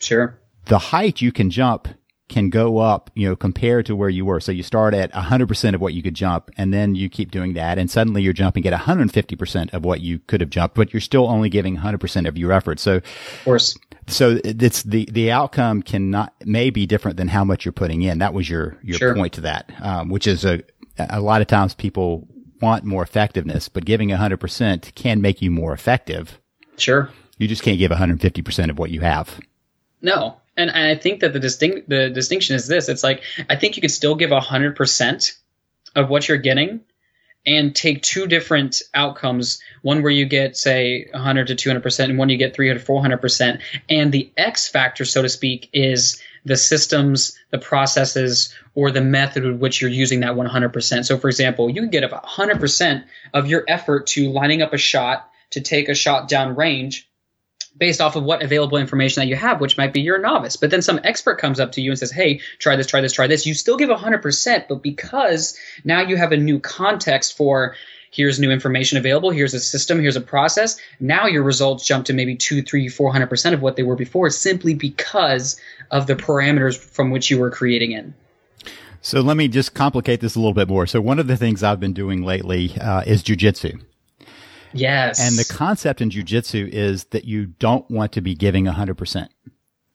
Sure. 0.00 0.38
The 0.66 0.78
height 0.78 1.20
you 1.20 1.32
can 1.32 1.50
jump 1.50 1.88
can 2.28 2.50
go 2.50 2.78
up, 2.78 3.10
you 3.14 3.28
know, 3.28 3.34
compared 3.34 3.86
to 3.86 3.96
where 3.96 4.08
you 4.08 4.24
were. 4.24 4.40
So 4.40 4.52
you 4.52 4.62
start 4.62 4.94
at 4.94 5.12
100% 5.12 5.74
of 5.74 5.80
what 5.80 5.94
you 5.94 6.02
could 6.02 6.14
jump 6.14 6.50
and 6.56 6.72
then 6.72 6.94
you 6.94 7.08
keep 7.08 7.30
doing 7.30 7.54
that 7.54 7.78
and 7.78 7.90
suddenly 7.90 8.22
you're 8.22 8.32
jumping 8.32 8.66
at 8.66 8.78
150% 8.78 9.72
of 9.72 9.84
what 9.84 10.00
you 10.00 10.18
could 10.18 10.40
have 10.40 10.50
jumped, 10.50 10.76
but 10.76 10.92
you're 10.92 11.00
still 11.00 11.26
only 11.26 11.48
giving 11.48 11.78
100% 11.78 12.28
of 12.28 12.36
your 12.36 12.52
effort. 12.52 12.78
So, 12.78 12.96
of 12.96 13.04
course. 13.44 13.78
So 14.06 14.38
it's 14.44 14.82
the, 14.82 15.06
the 15.10 15.30
outcome 15.30 15.82
cannot, 15.82 16.34
may 16.44 16.70
be 16.70 16.86
different 16.86 17.16
than 17.16 17.28
how 17.28 17.44
much 17.44 17.64
you're 17.64 17.72
putting 17.72 18.02
in. 18.02 18.18
That 18.18 18.34
was 18.34 18.48
your, 18.48 18.78
your 18.82 18.98
sure. 18.98 19.14
point 19.14 19.34
to 19.34 19.40
that, 19.42 19.72
um, 19.80 20.08
which 20.08 20.26
is 20.26 20.44
a, 20.44 20.62
a 20.98 21.20
lot 21.20 21.40
of 21.40 21.46
times 21.46 21.74
people 21.74 22.26
want 22.60 22.84
more 22.84 23.02
effectiveness, 23.02 23.68
but 23.68 23.84
giving 23.84 24.08
100% 24.08 24.94
can 24.94 25.20
make 25.20 25.40
you 25.40 25.50
more 25.50 25.72
effective. 25.72 26.40
Sure. 26.76 27.10
You 27.38 27.48
just 27.48 27.62
can't 27.62 27.78
give 27.78 27.90
150% 27.90 28.70
of 28.70 28.78
what 28.78 28.90
you 28.90 29.00
have. 29.00 29.40
No, 30.02 30.40
and, 30.58 30.70
I 30.70 30.94
think 30.96 31.20
that 31.20 31.32
the 31.32 31.40
distinct 31.40 31.88
the 31.88 32.10
distinction 32.10 32.56
is 32.56 32.66
this: 32.66 32.88
it's 32.88 33.04
like 33.04 33.22
I 33.48 33.56
think 33.56 33.76
you 33.76 33.80
could 33.80 33.90
still 33.90 34.14
give 34.14 34.30
hundred 34.30 34.76
percent 34.76 35.32
of 35.94 36.10
what 36.10 36.28
you're 36.28 36.38
getting, 36.38 36.80
and 37.46 37.74
take 37.74 38.02
two 38.02 38.26
different 38.26 38.82
outcomes 38.94 39.60
one 39.82 40.02
where 40.02 40.12
you 40.12 40.26
get 40.26 40.56
say 40.56 41.08
100 41.12 41.46
to 41.48 41.54
200 41.54 41.82
percent 41.82 42.10
and 42.10 42.18
one 42.18 42.28
you 42.28 42.36
get 42.36 42.54
300 42.54 42.82
400 42.82 43.18
percent. 43.18 43.60
And 43.88 44.12
the 44.12 44.30
x 44.36 44.68
factor 44.68 45.04
so 45.04 45.22
to 45.22 45.28
speak 45.28 45.70
is 45.72 46.20
the 46.44 46.56
systems 46.56 47.38
the 47.50 47.58
processes 47.58 48.54
or 48.74 48.90
the 48.90 49.00
method 49.00 49.44
with 49.44 49.58
which 49.58 49.80
you're 49.80 49.90
using 49.90 50.20
that 50.20 50.36
100 50.36 50.72
percent. 50.72 51.06
So 51.06 51.18
for 51.18 51.28
example 51.28 51.70
you 51.70 51.80
can 51.80 51.90
get 51.90 52.04
about 52.04 52.24
100 52.24 52.60
percent 52.60 53.04
of 53.32 53.48
your 53.48 53.64
effort 53.68 54.08
to 54.08 54.30
lining 54.30 54.62
up 54.62 54.72
a 54.72 54.78
shot 54.78 55.30
to 55.50 55.60
take 55.60 55.88
a 55.88 55.94
shot 55.94 56.28
down 56.28 56.54
range 56.54 57.08
based 57.78 58.00
off 58.00 58.16
of 58.16 58.24
what 58.24 58.42
available 58.42 58.78
information 58.78 59.20
that 59.20 59.28
you 59.28 59.36
have, 59.36 59.60
which 59.60 59.76
might 59.76 59.92
be 59.92 60.00
you're 60.00 60.16
a 60.16 60.20
novice. 60.20 60.56
But 60.56 60.70
then 60.70 60.82
some 60.82 61.00
expert 61.04 61.36
comes 61.36 61.60
up 61.60 61.72
to 61.72 61.80
you 61.80 61.90
and 61.90 61.98
says, 61.98 62.10
Hey, 62.10 62.40
try 62.58 62.76
this, 62.76 62.86
try 62.86 63.00
this, 63.00 63.12
try 63.12 63.26
this. 63.26 63.46
You 63.46 63.54
still 63.54 63.76
give 63.76 63.88
100%, 63.88 64.68
but 64.68 64.82
because 64.82 65.56
now 65.84 66.00
you 66.00 66.16
have 66.16 66.32
a 66.32 66.36
new 66.36 66.58
context 66.58 67.36
for 67.36 67.74
here's 68.10 68.40
new 68.40 68.50
information 68.50 68.98
available, 68.98 69.30
here's 69.30 69.54
a 69.54 69.60
system, 69.60 70.00
here's 70.00 70.16
a 70.16 70.20
process, 70.20 70.78
now 70.98 71.26
your 71.26 71.42
results 71.42 71.86
jump 71.86 72.06
to 72.06 72.12
maybe 72.12 72.34
two, 72.34 72.62
three, 72.62 72.88
400% 72.88 73.52
of 73.52 73.62
what 73.62 73.76
they 73.76 73.82
were 73.82 73.96
before 73.96 74.30
simply 74.30 74.74
because 74.74 75.60
of 75.90 76.06
the 76.06 76.14
parameters 76.14 76.76
from 76.76 77.10
which 77.10 77.30
you 77.30 77.38
were 77.38 77.50
creating 77.50 77.92
in. 77.92 78.14
So 79.00 79.20
let 79.20 79.36
me 79.36 79.48
just 79.48 79.74
complicate 79.74 80.20
this 80.20 80.34
a 80.34 80.38
little 80.38 80.54
bit 80.54 80.68
more. 80.68 80.86
So 80.86 81.00
one 81.00 81.18
of 81.18 81.28
the 81.28 81.36
things 81.36 81.62
I've 81.62 81.80
been 81.80 81.92
doing 81.92 82.22
lately 82.22 82.76
uh, 82.80 83.02
is 83.06 83.22
jujitsu. 83.22 83.80
Yes. 84.72 85.20
And 85.20 85.36
the 85.38 85.52
concept 85.52 86.00
in 86.00 86.10
jujitsu 86.10 86.68
is 86.68 87.04
that 87.06 87.24
you 87.24 87.46
don't 87.46 87.88
want 87.90 88.12
to 88.12 88.20
be 88.20 88.34
giving 88.34 88.66
100% 88.66 89.28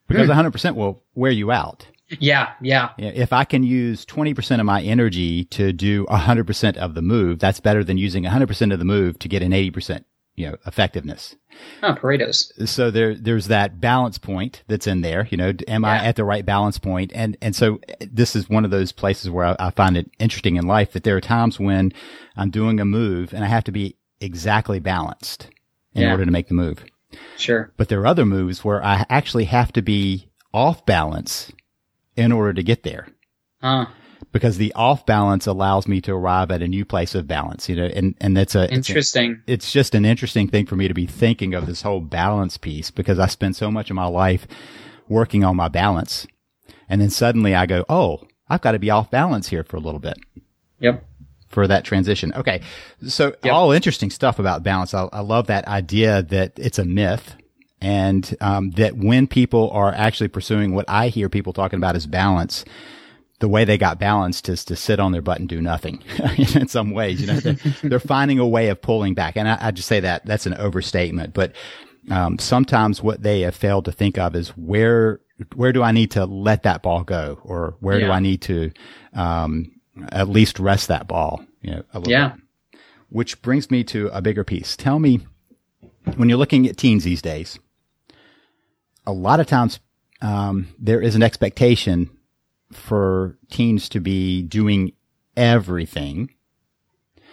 because 0.07 0.29
mm. 0.29 0.51
100% 0.51 0.75
will 0.75 1.03
wear 1.15 1.31
you 1.31 1.51
out. 1.51 1.87
Yeah, 2.19 2.53
yeah. 2.61 2.89
If 2.97 3.33
I 3.33 3.43
can 3.43 3.63
use 3.63 4.05
20% 4.05 4.59
of 4.59 4.65
my 4.65 4.81
energy 4.81 5.45
to 5.45 5.73
do 5.73 6.05
100% 6.05 6.77
of 6.77 6.93
the 6.93 7.01
move, 7.01 7.39
that's 7.39 7.59
better 7.59 7.83
than 7.83 7.97
using 7.97 8.23
100% 8.23 8.73
of 8.73 8.79
the 8.79 8.85
move 8.85 9.19
to 9.19 9.27
get 9.27 9.41
an 9.41 9.51
80%, 9.51 10.03
you 10.35 10.47
know, 10.47 10.57
effectiveness. 10.67 11.35
Oh, 11.81 11.93
Pareto's. 11.93 12.51
So 12.69 12.91
there, 12.91 13.15
there's 13.15 13.47
that 13.47 13.79
balance 13.79 14.17
point 14.17 14.63
that's 14.67 14.85
in 14.85 15.01
there. 15.01 15.27
You 15.31 15.37
know, 15.37 15.53
am 15.67 15.83
yeah. 15.83 15.89
I 15.89 15.95
at 16.05 16.15
the 16.15 16.23
right 16.23 16.45
balance 16.45 16.77
point? 16.77 17.11
And, 17.15 17.37
and 17.41 17.55
so 17.55 17.79
this 17.99 18.35
is 18.35 18.49
one 18.49 18.65
of 18.65 18.71
those 18.71 18.91
places 18.91 19.29
where 19.29 19.45
I, 19.45 19.55
I 19.59 19.69
find 19.71 19.97
it 19.97 20.11
interesting 20.19 20.55
in 20.55 20.67
life 20.67 20.91
that 20.93 21.03
there 21.03 21.15
are 21.15 21.21
times 21.21 21.59
when 21.59 21.93
I'm 22.35 22.51
doing 22.51 22.79
a 22.79 22.85
move 22.85 23.33
and 23.33 23.43
I 23.43 23.47
have 23.47 23.63
to 23.65 23.71
be 23.71 23.95
exactly 24.23 24.79
balanced 24.79 25.49
in 25.93 26.03
yeah. 26.03 26.11
order 26.11 26.25
to 26.25 26.31
make 26.31 26.47
the 26.47 26.53
move. 26.53 26.83
Sure. 27.37 27.71
But 27.77 27.89
there 27.89 28.01
are 28.01 28.07
other 28.07 28.25
moves 28.25 28.63
where 28.63 28.83
I 28.83 29.05
actually 29.09 29.45
have 29.45 29.71
to 29.73 29.81
be 29.81 30.29
off 30.53 30.85
balance 30.85 31.51
in 32.15 32.31
order 32.31 32.53
to 32.53 32.63
get 32.63 32.83
there. 32.83 33.07
Huh. 33.61 33.87
Because 34.31 34.57
the 34.57 34.73
off 34.73 35.05
balance 35.05 35.45
allows 35.45 35.87
me 35.87 36.01
to 36.01 36.13
arrive 36.13 36.49
at 36.49 36.63
a 36.63 36.67
new 36.67 36.85
place 36.85 37.13
of 37.13 37.27
balance, 37.27 37.69
you 37.69 37.75
know, 37.75 37.85
and, 37.85 38.15
and 38.19 38.35
that's 38.35 38.55
a 38.55 38.71
interesting. 38.73 39.31
It's, 39.31 39.47
a, 39.47 39.53
it's 39.53 39.71
just 39.71 39.95
an 39.95 40.05
interesting 40.05 40.47
thing 40.47 40.65
for 40.65 40.75
me 40.75 40.87
to 40.87 40.93
be 40.93 41.05
thinking 41.05 41.53
of 41.53 41.67
this 41.67 41.83
whole 41.83 41.99
balance 41.99 42.57
piece 42.57 42.89
because 42.89 43.19
I 43.19 43.27
spend 43.27 43.55
so 43.55 43.69
much 43.69 43.89
of 43.91 43.95
my 43.95 44.07
life 44.07 44.47
working 45.07 45.43
on 45.43 45.55
my 45.55 45.67
balance. 45.67 46.25
And 46.89 46.99
then 46.99 47.11
suddenly 47.11 47.53
I 47.53 47.65
go, 47.67 47.85
Oh, 47.89 48.23
I've 48.47 48.61
got 48.61 48.71
to 48.71 48.79
be 48.79 48.89
off 48.89 49.11
balance 49.11 49.49
here 49.49 49.63
for 49.63 49.77
a 49.77 49.81
little 49.81 49.99
bit. 49.99 50.17
Yep 50.79 51.05
for 51.53 51.67
that 51.67 51.85
transition. 51.85 52.33
Okay. 52.33 52.61
So 53.07 53.35
yep. 53.43 53.53
all 53.53 53.71
interesting 53.71 54.09
stuff 54.09 54.39
about 54.39 54.63
balance. 54.63 54.93
I, 54.93 55.07
I, 55.13 55.21
love 55.21 55.47
that 55.47 55.67
idea 55.67 56.23
that 56.23 56.53
it's 56.57 56.79
a 56.79 56.85
myth 56.85 57.35
and 57.79 58.35
um, 58.41 58.71
that 58.71 58.97
when 58.97 59.27
people 59.27 59.69
are 59.71 59.93
actually 59.93 60.29
pursuing 60.29 60.73
what 60.73 60.85
I 60.87 61.09
hear 61.09 61.29
people 61.29 61.53
talking 61.53 61.77
about 61.77 61.95
as 61.95 62.07
balance, 62.07 62.65
the 63.39 63.47
way 63.47 63.65
they 63.65 63.77
got 63.77 63.99
balanced 63.99 64.47
is 64.47 64.63
to 64.65 64.75
sit 64.75 64.99
on 64.99 65.11
their 65.11 65.21
butt 65.21 65.39
and 65.39 65.49
do 65.49 65.61
nothing 65.61 66.01
in 66.55 66.67
some 66.67 66.91
ways. 66.91 67.21
You 67.21 67.27
know, 67.27 67.39
they're, 67.39 67.53
they're, 67.83 67.99
finding 67.99 68.39
a 68.39 68.47
way 68.47 68.69
of 68.69 68.81
pulling 68.81 69.13
back. 69.13 69.35
And 69.35 69.47
I, 69.47 69.57
I 69.59 69.71
just 69.71 69.87
say 69.87 69.99
that 69.99 70.25
that's 70.25 70.45
an 70.45 70.53
overstatement, 70.55 71.33
but 71.33 71.53
um, 72.09 72.39
sometimes 72.39 73.01
what 73.01 73.21
they 73.21 73.41
have 73.41 73.55
failed 73.55 73.85
to 73.85 73.91
think 73.91 74.17
of 74.17 74.35
is 74.35 74.49
where 74.49 75.19
where 75.55 75.73
do 75.73 75.83
I 75.83 75.91
need 75.91 76.11
to 76.11 76.25
let 76.25 76.63
that 76.63 76.83
ball 76.83 77.03
go, 77.03 77.39
or 77.43 77.75
where 77.79 77.99
yeah. 77.99 78.07
do 78.07 78.11
I 78.11 78.19
need 78.19 78.41
to 78.43 78.71
um, 79.13 79.71
at 80.09 80.29
least 80.29 80.59
rest 80.59 80.87
that 80.87 81.07
ball, 81.07 81.45
you 81.61 81.71
know, 81.71 81.83
a 81.93 81.99
little 81.99 82.11
yeah. 82.11 82.29
bit. 82.29 82.79
Which 83.09 83.41
brings 83.41 83.69
me 83.69 83.83
to 83.85 84.07
a 84.07 84.21
bigger 84.21 84.43
piece. 84.43 84.75
Tell 84.75 84.97
me, 84.97 85.19
when 86.15 86.29
you're 86.29 86.37
looking 86.37 86.67
at 86.67 86.77
teens 86.77 87.03
these 87.03 87.21
days, 87.21 87.59
a 89.05 89.13
lot 89.13 89.39
of 89.39 89.47
times 89.47 89.79
um, 90.21 90.69
there 90.79 91.01
is 91.01 91.15
an 91.15 91.21
expectation 91.21 92.09
for 92.71 93.37
teens 93.51 93.87
to 93.89 93.99
be 93.99 94.41
doing 94.41 94.93
everything. 95.37 96.31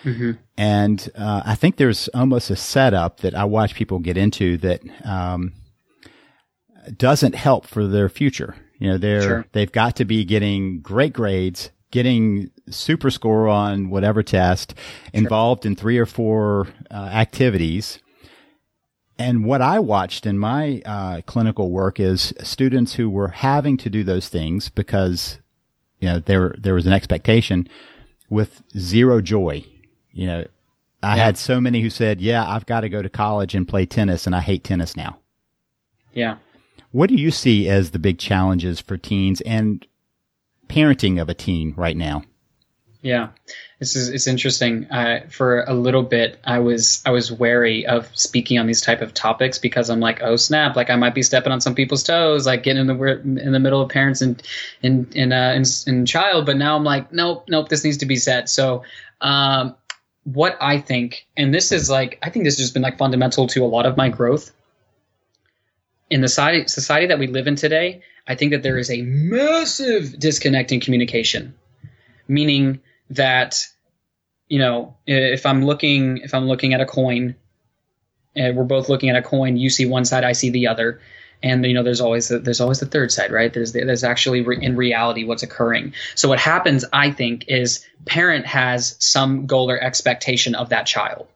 Mm-hmm. 0.04 0.32
And 0.56 1.10
uh, 1.16 1.42
I 1.44 1.54
think 1.54 1.76
there's 1.76 2.08
almost 2.08 2.50
a 2.50 2.56
setup 2.56 3.20
that 3.20 3.34
I 3.34 3.44
watch 3.44 3.74
people 3.74 3.98
get 3.98 4.16
into 4.16 4.56
that 4.58 4.82
um, 5.04 5.54
doesn't 6.96 7.34
help 7.34 7.66
for 7.66 7.86
their 7.86 8.08
future. 8.08 8.56
You 8.78 8.90
know, 8.90 8.98
they're 8.98 9.22
sure. 9.22 9.46
they've 9.52 9.70
got 9.70 9.96
to 9.96 10.04
be 10.04 10.24
getting 10.24 10.80
great 10.80 11.12
grades, 11.12 11.70
getting 11.90 12.50
super 12.68 13.10
score 13.10 13.48
on 13.48 13.90
whatever 13.90 14.22
test, 14.22 14.74
sure. 14.76 15.08
involved 15.12 15.66
in 15.66 15.76
three 15.76 15.98
or 15.98 16.06
four 16.06 16.68
uh, 16.90 16.94
activities, 16.94 17.98
and 19.20 19.44
what 19.44 19.60
I 19.60 19.80
watched 19.80 20.24
in 20.24 20.38
my 20.38 20.80
uh, 20.86 21.20
clinical 21.26 21.70
work 21.70 22.00
is 22.00 22.32
students 22.42 22.94
who 22.94 23.10
were 23.10 23.28
having 23.28 23.76
to 23.76 23.90
do 23.90 24.02
those 24.02 24.30
things 24.30 24.70
because, 24.70 25.38
you 25.98 26.08
know, 26.08 26.20
there 26.20 26.54
there 26.56 26.72
was 26.72 26.86
an 26.86 26.94
expectation 26.94 27.68
with 28.30 28.62
zero 28.78 29.20
joy. 29.20 29.62
You 30.10 30.26
know, 30.26 30.44
I 31.02 31.16
yeah. 31.16 31.24
had 31.26 31.36
so 31.36 31.60
many 31.60 31.82
who 31.82 31.90
said, 31.90 32.22
"Yeah, 32.22 32.48
I've 32.48 32.64
got 32.64 32.80
to 32.80 32.88
go 32.88 33.02
to 33.02 33.10
college 33.10 33.54
and 33.54 33.68
play 33.68 33.84
tennis, 33.84 34.24
and 34.24 34.34
I 34.34 34.40
hate 34.40 34.64
tennis 34.64 34.96
now." 34.96 35.18
Yeah. 36.14 36.36
What 36.90 37.10
do 37.10 37.16
you 37.16 37.30
see 37.30 37.68
as 37.68 37.90
the 37.90 37.98
big 37.98 38.18
challenges 38.18 38.80
for 38.80 38.96
teens 38.96 39.42
and 39.42 39.86
parenting 40.70 41.20
of 41.20 41.28
a 41.28 41.34
teen 41.34 41.74
right 41.76 41.96
now? 41.96 42.22
Yeah, 43.02 43.28
this 43.78 43.96
is 43.96 44.10
it's 44.10 44.26
interesting. 44.26 44.86
Uh, 44.90 45.20
for 45.30 45.62
a 45.62 45.72
little 45.72 46.02
bit, 46.02 46.38
I 46.44 46.58
was 46.58 47.02
I 47.06 47.10
was 47.10 47.32
wary 47.32 47.86
of 47.86 48.10
speaking 48.14 48.58
on 48.58 48.66
these 48.66 48.82
type 48.82 49.00
of 49.00 49.14
topics 49.14 49.58
because 49.58 49.88
I'm 49.88 50.00
like, 50.00 50.22
oh 50.22 50.36
snap, 50.36 50.76
like 50.76 50.90
I 50.90 50.96
might 50.96 51.14
be 51.14 51.22
stepping 51.22 51.50
on 51.50 51.62
some 51.62 51.74
people's 51.74 52.02
toes, 52.02 52.44
like 52.44 52.62
getting 52.62 52.82
in 52.82 52.86
the 52.88 53.20
in 53.20 53.52
the 53.52 53.58
middle 53.58 53.80
of 53.80 53.88
parents 53.88 54.20
and 54.20 54.42
in 54.82 55.08
in 55.12 55.32
uh, 55.32 55.58
in, 55.86 56.04
child. 56.04 56.44
But 56.44 56.58
now 56.58 56.76
I'm 56.76 56.84
like, 56.84 57.10
nope, 57.10 57.46
nope, 57.48 57.70
this 57.70 57.84
needs 57.84 57.96
to 57.98 58.06
be 58.06 58.16
said. 58.16 58.50
So, 58.50 58.84
um, 59.22 59.74
what 60.24 60.58
I 60.60 60.78
think, 60.78 61.26
and 61.38 61.54
this 61.54 61.72
is 61.72 61.88
like, 61.88 62.18
I 62.22 62.28
think 62.28 62.44
this 62.44 62.56
has 62.58 62.64
just 62.64 62.74
been 62.74 62.82
like 62.82 62.98
fundamental 62.98 63.46
to 63.48 63.64
a 63.64 63.66
lot 63.66 63.86
of 63.86 63.96
my 63.96 64.10
growth 64.10 64.52
in 66.10 66.20
the 66.20 66.28
society 66.28 66.68
society 66.68 67.06
that 67.06 67.18
we 67.18 67.28
live 67.28 67.46
in 67.46 67.56
today. 67.56 68.02
I 68.30 68.36
think 68.36 68.52
that 68.52 68.62
there 68.62 68.78
is 68.78 68.90
a 68.90 69.02
massive 69.02 70.16
disconnect 70.16 70.70
in 70.70 70.78
communication, 70.78 71.54
meaning 72.28 72.80
that 73.10 73.66
you 74.46 74.60
know 74.60 74.96
if 75.04 75.46
i'm 75.46 75.64
looking 75.64 76.18
if 76.18 76.32
i'm 76.32 76.46
looking 76.46 76.72
at 76.72 76.80
a 76.80 76.86
coin 76.86 77.34
and 78.36 78.56
we're 78.56 78.64
both 78.64 78.88
looking 78.88 79.10
at 79.10 79.16
a 79.16 79.22
coin 79.22 79.56
you 79.56 79.68
see 79.68 79.84
one 79.84 80.04
side 80.04 80.22
i 80.22 80.32
see 80.32 80.50
the 80.50 80.68
other 80.68 81.00
and 81.42 81.64
you 81.66 81.74
know 81.74 81.82
there's 81.82 82.00
always 82.00 82.28
the, 82.28 82.38
there's 82.38 82.60
always 82.60 82.78
the 82.78 82.86
third 82.86 83.10
side 83.10 83.32
right? 83.32 83.52
There's 83.52 83.72
there's 83.72 84.04
actually 84.04 84.42
re- 84.42 84.58
in 84.60 84.76
reality 84.76 85.24
what's 85.24 85.42
occurring. 85.42 85.94
So 86.14 86.28
what 86.28 86.38
happens 86.38 86.84
i 86.92 87.10
think 87.10 87.46
is 87.48 87.84
parent 88.04 88.46
has 88.46 88.96
some 89.00 89.46
goal 89.46 89.70
or 89.70 89.78
expectation 89.80 90.54
of 90.54 90.68
that 90.68 90.86
child. 90.86 91.26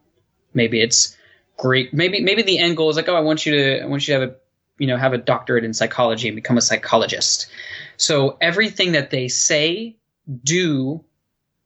Maybe 0.53 0.81
it's 0.81 1.17
great 1.57 1.95
maybe 1.95 2.21
maybe 2.21 2.43
the 2.43 2.59
end 2.59 2.77
goal 2.77 2.91
is 2.91 2.97
like 2.97 3.09
oh 3.09 3.15
i 3.15 3.21
want 3.21 3.47
you 3.47 3.53
to 3.53 3.83
i 3.83 3.87
want 3.87 4.07
you 4.07 4.15
to 4.15 4.21
have 4.21 4.31
a 4.31 4.35
you 4.79 4.87
know 4.87 4.97
have 4.97 5.13
a 5.13 5.19
doctorate 5.19 5.65
in 5.65 5.73
psychology 5.73 6.29
and 6.29 6.35
become 6.35 6.57
a 6.57 6.63
psychologist 6.63 7.49
so 7.97 8.37
everything 8.41 8.93
that 8.93 9.11
they 9.11 9.29
say 9.29 9.97
do 10.43 11.05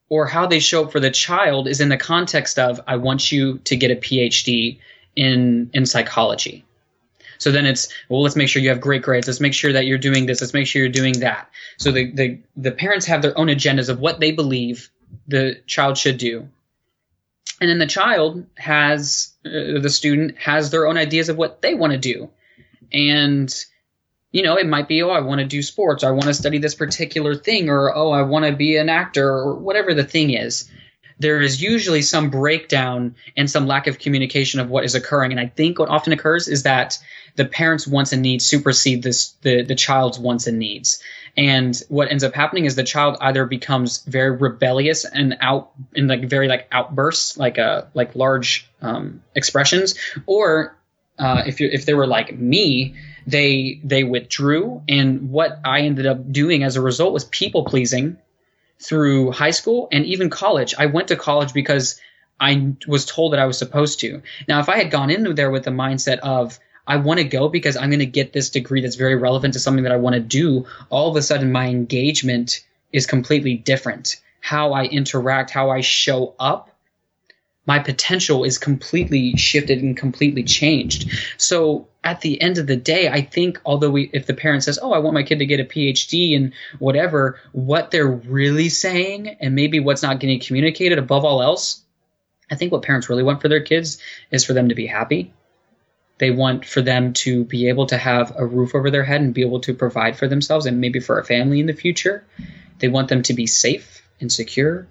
or 0.09 0.27
how 0.27 0.47
they 0.47 0.61
show 0.61 0.85
up 0.85 0.93
for 0.93 1.01
the 1.01 1.11
child 1.11 1.69
is 1.69 1.81
in 1.81 1.89
the 1.89 1.97
context 1.97 2.59
of 2.59 2.81
I 2.87 2.97
want 2.97 3.31
you 3.31 3.59
to 3.59 3.77
get 3.77 3.91
a 3.91 3.97
PhD 3.97 4.79
in 5.17 5.71
in 5.73 5.87
psychology. 5.87 6.65
So 7.39 7.53
then 7.53 7.67
it's 7.67 7.89
well, 8.09 8.23
let's 8.23 8.37
make 8.37 8.49
sure 8.49 8.63
you 8.63 8.71
have 8.71 8.81
great 8.81 9.03
grades. 9.03 9.27
Let's 9.27 9.41
make 9.41 9.55
sure 9.55 9.73
that 9.73 9.87
you're 9.87 9.99
doing 9.99 10.27
this. 10.27 10.41
Let's 10.41 10.55
make 10.55 10.67
sure 10.67 10.83
you're 10.83 10.91
doing 10.91 11.21
that. 11.21 11.51
So 11.77 11.93
the 11.93 12.11
the, 12.11 12.39
the 12.57 12.73
parents 12.73 13.07
have 13.07 13.23
their 13.23 13.37
own 13.39 13.49
agendas 13.49 13.89
of 13.89 14.01
what 14.01 14.21
they 14.21 14.33
believe 14.33 14.91
the 15.27 15.61
child 15.67 15.99
should 15.99 16.19
do, 16.19 16.49
and 17.61 17.71
then 17.71 17.79
the 17.79 17.87
child 17.87 18.47
has 18.57 19.33
uh, 19.45 19.81
the 19.81 19.91
student 19.91 20.37
has 20.39 20.71
their 20.71 20.87
own 20.87 20.97
ideas 20.97 21.29
of 21.29 21.37
what 21.37 21.63
they 21.63 21.75
want 21.75 21.93
to 21.93 21.99
do, 21.99 22.31
and 22.93 23.53
you 24.31 24.43
know, 24.43 24.57
it 24.57 24.67
might 24.67 24.89
be, 24.89 25.03
oh, 25.03 25.11
I 25.11 25.21
want 25.21 25.41
to 25.41 25.47
do 25.47 25.63
sports, 25.63 26.05
or 26.05 26.09
I 26.09 26.11
want 26.11 26.25
to 26.25 26.35
study 26.35 26.59
this 26.59 26.75
particular 26.75 27.35
thing, 27.35 27.71
or 27.71 27.95
oh, 27.95 28.11
I 28.11 28.23
want 28.23 28.45
to 28.45 28.53
be 28.53 28.77
an 28.77 28.89
actor, 28.89 29.27
or 29.27 29.55
whatever 29.55 29.95
the 29.95 30.05
thing 30.05 30.31
is. 30.31 30.71
There 31.21 31.41
is 31.41 31.61
usually 31.61 32.03
some 32.03 32.31
breakdown 32.31 33.17
and 33.37 33.51
some 33.51 33.67
lack 33.67 33.89
of 33.89 33.99
communication 33.99 34.61
of 34.61 34.71
what 34.71 34.85
is 34.85 34.95
occurring. 34.95 35.33
And 35.33 35.41
I 35.41 35.47
think 35.47 35.79
what 35.79 35.89
often 35.89 36.13
occurs 36.13 36.47
is 36.47 36.63
that 36.63 36.99
the 37.35 37.45
parents' 37.45 37.89
wants 37.89 38.13
and 38.13 38.23
needs 38.23 38.47
supersede 38.47 39.03
this 39.03 39.33
the, 39.43 39.63
the 39.63 39.75
child's 39.75 40.19
wants 40.19 40.47
and 40.47 40.61
needs. 40.61 41.03
And 41.37 41.81
what 41.89 42.11
ends 42.11 42.23
up 42.23 42.35
happening 42.35 42.67
is 42.67 42.77
the 42.77 42.85
child 42.85 43.17
either 43.21 43.47
becomes 43.47 44.05
very 44.05 44.31
rebellious 44.31 45.05
and 45.05 45.39
out 45.41 45.73
in 45.93 46.07
like 46.07 46.29
very 46.29 46.47
like 46.47 46.69
outbursts, 46.71 47.37
like 47.37 47.59
a 47.59 47.63
uh, 47.63 47.87
like 47.95 48.15
large 48.15 48.69
um, 48.81 49.23
expressions, 49.35 49.97
or 50.27 50.78
uh, 51.19 51.43
if 51.47 51.61
you 51.61 51.69
if 51.73 51.85
they 51.87 51.95
were 51.95 52.07
like 52.07 52.39
me, 52.39 52.95
they 53.27 53.81
they 53.85 54.05
withdrew. 54.05 54.83
And 54.89 55.31
what 55.31 55.61
i 55.65 55.81
ended 55.81 56.07
up 56.07 56.33
doing 56.33 56.63
as 56.63 56.77
a 56.77 56.83
result 56.83 57.13
was 57.13 57.25
people 57.25 57.65
pleasing 57.65 58.17
through 58.81 59.33
high 59.33 59.51
school 59.51 59.89
and 59.93 60.07
even 60.07 60.31
college. 60.31 60.75
I 60.79 60.87
went 60.87 61.09
to 61.09 61.17
college 61.17 61.53
because 61.53 62.01
i 62.41 62.73
was 62.87 63.05
told 63.05 63.33
that 63.33 63.41
i 63.41 63.47
was 63.47 63.59
supposed 63.59 64.01
to. 64.01 64.23
Now 64.47 64.61
if 64.61 64.69
i 64.69 64.79
had 64.79 64.91
gone 64.91 65.11
into 65.11 65.35
there 65.35 65.51
with 65.51 65.65
the 65.65 65.71
mindset 65.71 66.19
of 66.19 66.59
I 66.89 66.97
want 66.97 67.19
to 67.19 67.25
go 67.25 67.51
because 67.51 67.77
I'm 67.77 67.91
going 67.91 67.99
to 67.99 68.07
get 68.07 68.33
this 68.33 68.49
degree 68.49 68.81
that's 68.81 68.97
very 68.97 69.15
relevant 69.15 69.53
to 69.55 69.61
something 69.61 69.85
that 69.85 69.93
I 69.93 69.97
want 69.99 70.15
to 70.15 70.21
do, 70.21 70.65
all 70.89 71.11
of 71.11 71.17
a 71.17 71.23
sudden 71.23 71.53
my 71.53 71.69
engagement 71.69 72.65
is 72.93 73.07
completely 73.07 73.57
different. 73.57 74.17
How 74.41 74.73
I 74.73 74.85
interact, 74.85 75.51
how 75.51 75.69
I 75.69 75.83
show 75.83 76.35
up, 76.41 76.71
my 77.69 77.79
potential 77.79 78.45
is 78.45 78.57
completely 78.57 79.37
shifted 79.37 79.83
and 79.83 79.95
completely 79.95 80.43
changed. 80.43 81.11
So 81.37 81.87
at 82.03 82.23
the 82.23 82.41
end 82.41 82.57
of 82.57 82.67
the 82.67 82.77
day, 82.77 83.11
I 83.11 83.21
think 83.21 83.61
although 83.67 83.91
we, 83.91 84.09
if 84.15 84.27
the 84.27 84.33
parent 84.33 84.65
says, 84.65 84.79
"Oh, 84.83 84.93
I 84.93 84.99
want 84.99 85.13
my 85.13 85.23
kid 85.23 85.41
to 85.41 85.47
get 85.47 85.61
a 85.61 85.65
PhD 85.65 86.35
and 86.35 86.55
whatever," 86.79 87.39
what 87.53 87.91
they're 87.91 88.11
really 88.11 88.71
saying, 88.71 89.37
and 89.41 89.55
maybe 89.55 89.81
what's 89.81 90.03
not 90.03 90.19
getting 90.19 90.41
communicated 90.41 90.99
above 90.99 91.27
all 91.27 91.43
else, 91.43 91.83
I 92.51 92.55
think 92.55 92.73
what 92.73 92.83
parents 92.83 93.11
really 93.11 93.23
want 93.23 93.43
for 93.43 93.49
their 93.49 93.61
kids 93.61 93.99
is 94.31 94.47
for 94.47 94.55
them 94.55 94.71
to 94.71 94.75
be 94.75 94.87
happy. 94.87 95.35
They 96.17 96.31
want 96.31 96.65
for 96.65 96.81
them 96.81 97.13
to 97.25 97.45
be 97.45 97.69
able 97.69 97.87
to 97.87 97.99
have 97.99 98.33
a 98.35 98.47
roof 98.47 98.75
over 98.75 98.91
their 98.91 99.05
head 99.05 99.21
and 99.21 99.35
be 99.35 99.43
able 99.43 99.61
to 99.61 99.75
provide 99.75 100.17
for 100.17 100.27
themselves 100.27 100.65
and 100.65 100.81
maybe 100.81 101.01
for 101.01 101.19
a 101.19 101.25
family 101.25 101.61
in 101.61 101.67
the 101.67 101.75
future. 101.75 102.25
They 102.79 102.89
want 102.89 103.09
them 103.09 103.23
to 103.25 103.35
be 103.35 103.47
safe 103.47 104.03
and 104.21 104.33
secure. 104.33 104.89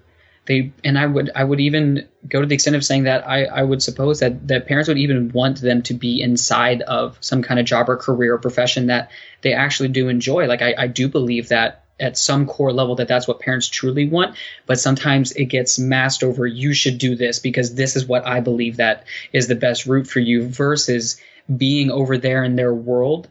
They 0.48 0.72
and 0.82 0.98
I 0.98 1.04
would 1.04 1.30
I 1.36 1.44
would 1.44 1.60
even 1.60 2.08
go 2.26 2.40
to 2.40 2.46
the 2.46 2.54
extent 2.54 2.74
of 2.74 2.82
saying 2.84 3.02
that 3.02 3.28
I, 3.28 3.44
I 3.44 3.62
would 3.62 3.82
suppose 3.82 4.20
that, 4.20 4.48
that 4.48 4.66
parents 4.66 4.88
would 4.88 4.96
even 4.96 5.30
want 5.30 5.60
them 5.60 5.82
to 5.82 5.94
be 5.94 6.22
inside 6.22 6.80
of 6.82 7.18
some 7.20 7.42
kind 7.42 7.60
of 7.60 7.66
job 7.66 7.90
or 7.90 7.98
career 7.98 8.34
or 8.34 8.38
profession 8.38 8.86
that 8.86 9.10
they 9.42 9.52
actually 9.52 9.90
do 9.90 10.08
enjoy. 10.08 10.46
Like 10.46 10.62
I, 10.62 10.74
I 10.76 10.86
do 10.86 11.06
believe 11.06 11.48
that 11.48 11.84
at 12.00 12.16
some 12.16 12.46
core 12.46 12.72
level 12.72 12.94
that 12.94 13.08
that's 13.08 13.28
what 13.28 13.40
parents 13.40 13.68
truly 13.68 14.08
want 14.08 14.36
but 14.66 14.78
sometimes 14.78 15.32
it 15.32 15.46
gets 15.46 15.80
masked 15.80 16.22
over 16.22 16.46
you 16.46 16.72
should 16.72 16.96
do 16.96 17.16
this 17.16 17.40
because 17.40 17.74
this 17.74 17.96
is 17.96 18.06
what 18.06 18.24
i 18.24 18.38
believe 18.38 18.76
that 18.76 19.04
is 19.32 19.48
the 19.48 19.56
best 19.56 19.84
route 19.84 20.06
for 20.06 20.20
you 20.20 20.46
versus 20.48 21.20
being 21.56 21.90
over 21.90 22.16
there 22.16 22.44
in 22.44 22.54
their 22.54 22.72
world 22.72 23.26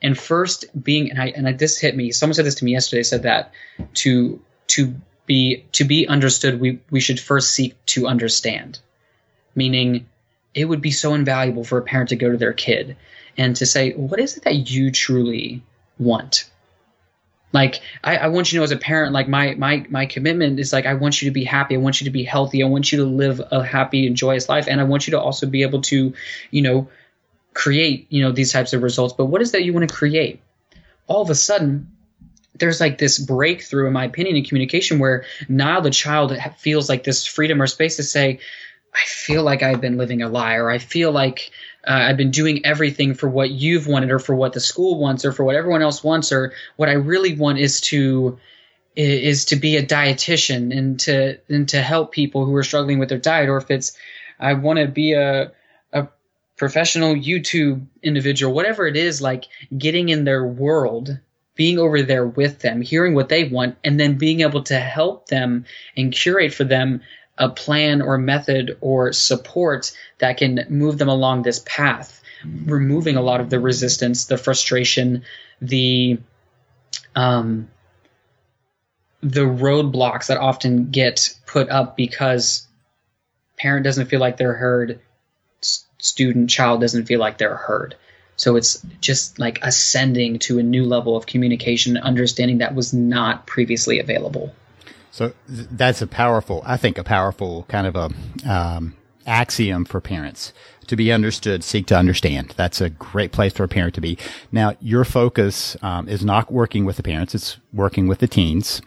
and 0.00 0.18
first 0.18 0.64
being 0.82 1.10
and 1.10 1.20
i 1.20 1.26
and 1.26 1.46
I, 1.46 1.52
this 1.52 1.78
hit 1.78 1.94
me 1.94 2.10
someone 2.10 2.32
said 2.32 2.46
this 2.46 2.54
to 2.56 2.64
me 2.64 2.72
yesterday 2.72 3.02
said 3.02 3.24
that 3.24 3.52
to 3.96 4.40
to 4.68 4.94
be 5.28 5.64
to 5.72 5.84
be 5.84 6.08
understood 6.08 6.58
we 6.58 6.80
we 6.90 6.98
should 6.98 7.20
first 7.20 7.52
seek 7.52 7.76
to 7.86 8.08
understand. 8.08 8.80
Meaning 9.54 10.08
it 10.54 10.64
would 10.64 10.80
be 10.80 10.90
so 10.90 11.14
invaluable 11.14 11.62
for 11.62 11.78
a 11.78 11.82
parent 11.82 12.08
to 12.08 12.16
go 12.16 12.32
to 12.32 12.36
their 12.36 12.52
kid 12.52 12.96
and 13.36 13.54
to 13.56 13.66
say 13.66 13.92
what 13.92 14.18
is 14.18 14.36
it 14.36 14.44
that 14.44 14.70
you 14.70 14.90
truly 14.90 15.62
want? 15.98 16.50
Like 17.52 17.80
I, 18.02 18.16
I, 18.16 18.28
want 18.28 18.50
you 18.50 18.56
to 18.56 18.60
know 18.60 18.64
as 18.64 18.72
a 18.72 18.76
parent 18.76 19.12
like 19.12 19.28
my 19.28 19.54
my 19.54 19.86
my 19.88 20.06
commitment 20.06 20.60
is 20.60 20.70
like 20.70 20.84
i 20.84 20.94
want 20.94 21.22
you 21.22 21.28
to 21.28 21.32
be 21.32 21.44
happy. 21.44 21.76
I 21.76 21.78
want 21.78 22.00
you 22.00 22.06
to 22.06 22.10
be 22.10 22.24
healthy. 22.24 22.62
I 22.62 22.66
want 22.66 22.90
you 22.90 22.98
to 22.98 23.04
live 23.04 23.40
a 23.50 23.62
happy 23.62 24.06
and 24.06 24.16
joyous 24.16 24.48
life. 24.48 24.66
And 24.68 24.80
i 24.80 24.84
want 24.84 25.06
you 25.06 25.12
to 25.12 25.20
also 25.20 25.46
be 25.46 25.62
able 25.62 25.82
to 25.82 26.14
you 26.50 26.62
know 26.62 26.88
create 27.54 28.06
you 28.10 28.22
know 28.22 28.32
these 28.32 28.52
types 28.52 28.72
of 28.72 28.82
results. 28.82 29.14
But 29.14 29.26
what 29.26 29.42
is 29.42 29.52
that 29.52 29.64
you 29.64 29.72
want 29.72 29.88
to 29.88 29.94
create? 29.94 30.40
All 31.06 31.22
of 31.22 31.30
a 31.30 31.34
sudden 31.34 31.90
there's 32.58 32.80
like 32.80 32.98
this 32.98 33.18
breakthrough 33.18 33.86
in 33.86 33.92
my 33.92 34.04
opinion 34.04 34.36
in 34.36 34.44
communication 34.44 34.98
where 34.98 35.24
now 35.48 35.80
the 35.80 35.90
child 35.90 36.36
feels 36.56 36.88
like 36.88 37.04
this 37.04 37.26
freedom 37.26 37.60
or 37.60 37.66
space 37.66 37.96
to 37.96 38.02
say 38.02 38.38
i 38.94 39.00
feel 39.06 39.42
like 39.42 39.62
i've 39.62 39.80
been 39.80 39.96
living 39.96 40.22
a 40.22 40.28
lie 40.28 40.54
or 40.54 40.70
i 40.70 40.78
feel 40.78 41.12
like 41.12 41.50
uh, 41.88 41.92
I've 41.92 42.16
been 42.18 42.30
doing 42.30 42.66
everything 42.66 43.14
for 43.14 43.28
what 43.28 43.50
you've 43.50 43.86
wanted 43.86 44.10
or 44.10 44.18
for 44.18 44.34
what 44.34 44.52
the 44.52 44.60
school 44.60 44.98
wants 44.98 45.24
or 45.24 45.32
for 45.32 45.44
what 45.44 45.56
everyone 45.56 45.80
else 45.80 46.04
wants 46.04 46.32
or 46.32 46.52
what 46.76 46.90
I 46.90 46.92
really 46.92 47.34
want 47.34 47.58
is 47.58 47.80
to 47.82 48.38
is 48.94 49.46
to 49.46 49.56
be 49.56 49.76
a 49.76 49.86
dietitian 49.86 50.76
and 50.76 51.00
to 51.00 51.38
and 51.48 51.68
to 51.70 51.80
help 51.80 52.12
people 52.12 52.44
who 52.44 52.54
are 52.56 52.64
struggling 52.64 52.98
with 52.98 53.08
their 53.08 53.18
diet 53.18 53.48
or 53.48 53.56
if 53.56 53.70
it's 53.70 53.96
I 54.38 54.54
want 54.54 54.80
to 54.80 54.86
be 54.86 55.12
a 55.12 55.52
a 55.92 56.08
professional 56.56 57.14
YouTube 57.14 57.86
individual 58.02 58.52
whatever 58.52 58.86
it 58.86 58.96
is 58.96 59.22
like 59.22 59.44
getting 59.76 60.10
in 60.10 60.24
their 60.24 60.44
world 60.44 61.18
being 61.58 61.78
over 61.80 62.02
there 62.02 62.24
with 62.24 62.60
them 62.60 62.80
hearing 62.80 63.14
what 63.14 63.28
they 63.28 63.42
want 63.42 63.76
and 63.82 63.98
then 63.98 64.16
being 64.16 64.40
able 64.40 64.62
to 64.62 64.78
help 64.78 65.26
them 65.26 65.66
and 65.96 66.12
curate 66.12 66.54
for 66.54 66.62
them 66.62 67.02
a 67.36 67.48
plan 67.48 68.00
or 68.00 68.16
method 68.16 68.78
or 68.80 69.12
support 69.12 69.92
that 70.18 70.36
can 70.36 70.64
move 70.68 70.98
them 70.98 71.08
along 71.08 71.42
this 71.42 71.60
path, 71.66 72.22
removing 72.64 73.16
a 73.16 73.20
lot 73.20 73.40
of 73.40 73.50
the 73.50 73.58
resistance, 73.58 74.26
the 74.26 74.38
frustration, 74.38 75.24
the 75.60 76.18
um, 77.16 77.68
the 79.20 79.40
roadblocks 79.40 80.28
that 80.28 80.38
often 80.38 80.92
get 80.92 81.34
put 81.44 81.68
up 81.70 81.96
because 81.96 82.68
parent 83.56 83.82
doesn't 83.82 84.06
feel 84.06 84.20
like 84.20 84.36
they're 84.36 84.54
heard, 84.54 85.00
student 85.60 86.50
child 86.50 86.80
doesn't 86.80 87.06
feel 87.06 87.18
like 87.18 87.36
they're 87.36 87.56
heard. 87.56 87.96
So 88.38 88.56
it's 88.56 88.84
just 89.00 89.38
like 89.38 89.58
ascending 89.62 90.38
to 90.40 90.58
a 90.58 90.62
new 90.62 90.84
level 90.84 91.16
of 91.16 91.26
communication 91.26 91.96
and 91.96 92.04
understanding 92.06 92.58
that 92.58 92.74
was 92.74 92.94
not 92.94 93.46
previously 93.46 93.98
available. 93.98 94.54
So 95.10 95.32
that's 95.48 96.00
a 96.00 96.06
powerful, 96.06 96.62
I 96.64 96.76
think, 96.76 96.98
a 96.98 97.04
powerful 97.04 97.64
kind 97.68 97.86
of 97.86 97.96
a 97.96 98.50
um, 98.50 98.94
axiom 99.26 99.84
for 99.84 100.00
parents 100.00 100.52
to 100.86 100.96
be 100.96 101.12
understood, 101.12 101.64
seek 101.64 101.86
to 101.86 101.96
understand. 101.96 102.54
That's 102.56 102.80
a 102.80 102.90
great 102.90 103.32
place 103.32 103.52
for 103.52 103.64
a 103.64 103.68
parent 103.68 103.94
to 103.96 104.00
be. 104.00 104.16
Now, 104.52 104.74
your 104.80 105.04
focus 105.04 105.76
um, 105.82 106.08
is 106.08 106.24
not 106.24 106.50
working 106.52 106.84
with 106.84 106.96
the 106.96 107.02
parents; 107.02 107.34
it's 107.34 107.58
working 107.72 108.06
with 108.06 108.20
the 108.20 108.28
teens 108.28 108.80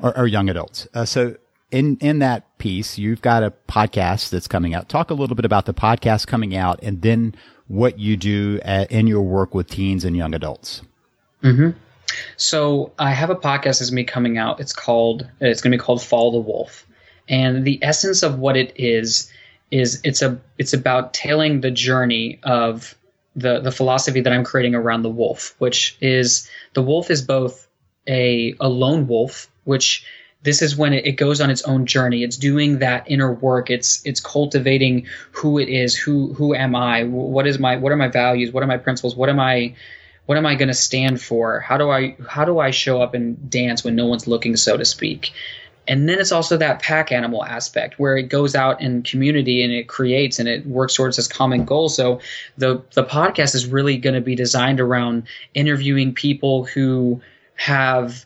or, 0.00 0.16
or 0.16 0.26
young 0.26 0.48
adults. 0.48 0.86
Uh, 0.94 1.04
so, 1.04 1.36
in 1.70 1.96
in 1.98 2.20
that 2.20 2.58
piece, 2.58 2.98
you've 2.98 3.22
got 3.22 3.42
a 3.42 3.52
podcast 3.68 4.30
that's 4.30 4.48
coming 4.48 4.74
out. 4.74 4.88
Talk 4.88 5.10
a 5.10 5.14
little 5.14 5.36
bit 5.36 5.44
about 5.44 5.66
the 5.66 5.74
podcast 5.74 6.26
coming 6.26 6.56
out, 6.56 6.80
and 6.82 7.02
then 7.02 7.34
what 7.68 7.98
you 7.98 8.16
do 8.16 8.60
at, 8.62 8.90
in 8.90 9.06
your 9.06 9.22
work 9.22 9.54
with 9.54 9.68
teens 9.68 10.04
and 10.04 10.16
young 10.16 10.34
adults. 10.34 10.82
Mm-hmm. 11.42 11.70
So 12.36 12.92
I 12.98 13.10
have 13.10 13.30
a 13.30 13.36
podcast 13.36 13.78
that's 13.78 13.92
me 13.92 14.04
coming 14.04 14.38
out. 14.38 14.60
It's 14.60 14.72
called 14.72 15.28
it's 15.40 15.60
going 15.60 15.72
to 15.72 15.78
be 15.78 15.82
called 15.82 16.02
Follow 16.02 16.32
the 16.32 16.38
Wolf, 16.38 16.86
and 17.28 17.64
the 17.64 17.78
essence 17.82 18.22
of 18.22 18.38
what 18.38 18.56
it 18.56 18.72
is 18.76 19.30
is 19.70 20.00
it's 20.04 20.22
a 20.22 20.38
it's 20.58 20.72
about 20.72 21.14
tailing 21.14 21.60
the 21.60 21.70
journey 21.70 22.38
of 22.42 22.94
the 23.34 23.60
the 23.60 23.72
philosophy 23.72 24.20
that 24.20 24.32
I'm 24.32 24.44
creating 24.44 24.74
around 24.74 25.02
the 25.02 25.10
wolf, 25.10 25.54
which 25.58 25.96
is 26.00 26.48
the 26.74 26.82
wolf 26.82 27.10
is 27.10 27.22
both 27.22 27.66
a 28.08 28.54
a 28.60 28.68
lone 28.68 29.06
wolf, 29.06 29.48
which 29.64 30.04
this 30.42 30.60
is 30.60 30.76
when 30.76 30.92
it, 30.92 31.06
it, 31.06 31.12
goes 31.12 31.40
on 31.40 31.50
its 31.50 31.62
own 31.62 31.86
journey. 31.86 32.24
It's 32.24 32.36
doing 32.36 32.80
that 32.80 33.04
inner 33.10 33.32
work. 33.32 33.70
It's 33.70 34.04
it's 34.04 34.20
cultivating 34.20 35.06
who 35.30 35.58
it 35.58 35.68
is. 35.68 35.96
Who 35.96 36.32
who 36.34 36.54
am 36.54 36.74
I? 36.74 37.04
What 37.04 37.46
is 37.46 37.58
my 37.58 37.76
what 37.76 37.92
are 37.92 37.96
my 37.96 38.08
values? 38.08 38.52
What 38.52 38.62
are 38.62 38.66
my 38.66 38.78
principles? 38.78 39.14
What 39.14 39.28
am 39.28 39.38
I 39.38 39.74
what 40.26 40.38
am 40.38 40.46
I 40.46 40.54
going 40.54 40.68
to 40.68 40.74
stand 40.74 41.20
for? 41.20 41.60
How 41.60 41.78
do 41.78 41.90
I 41.90 42.16
how 42.28 42.44
do 42.44 42.58
I 42.58 42.70
show 42.70 43.00
up 43.02 43.14
and 43.14 43.50
dance 43.50 43.84
when 43.84 43.94
no 43.94 44.06
one's 44.06 44.26
looking, 44.26 44.56
so 44.56 44.76
to 44.76 44.84
speak? 44.84 45.32
And 45.88 46.08
then 46.08 46.20
it's 46.20 46.30
also 46.30 46.56
that 46.58 46.80
pack 46.80 47.10
animal 47.10 47.44
aspect 47.44 47.98
where 47.98 48.16
it 48.16 48.24
goes 48.24 48.54
out 48.54 48.80
in 48.80 49.02
community 49.02 49.64
and 49.64 49.72
it 49.72 49.88
creates 49.88 50.38
and 50.38 50.48
it 50.48 50.64
works 50.64 50.94
towards 50.94 51.16
this 51.16 51.26
common 51.26 51.64
goal. 51.64 51.88
So 51.88 52.20
the 52.56 52.82
the 52.94 53.04
podcast 53.04 53.54
is 53.54 53.66
really 53.66 53.96
going 53.96 54.14
to 54.14 54.20
be 54.20 54.34
designed 54.34 54.80
around 54.80 55.24
interviewing 55.54 56.14
people 56.14 56.64
who 56.64 57.20
have 57.54 58.24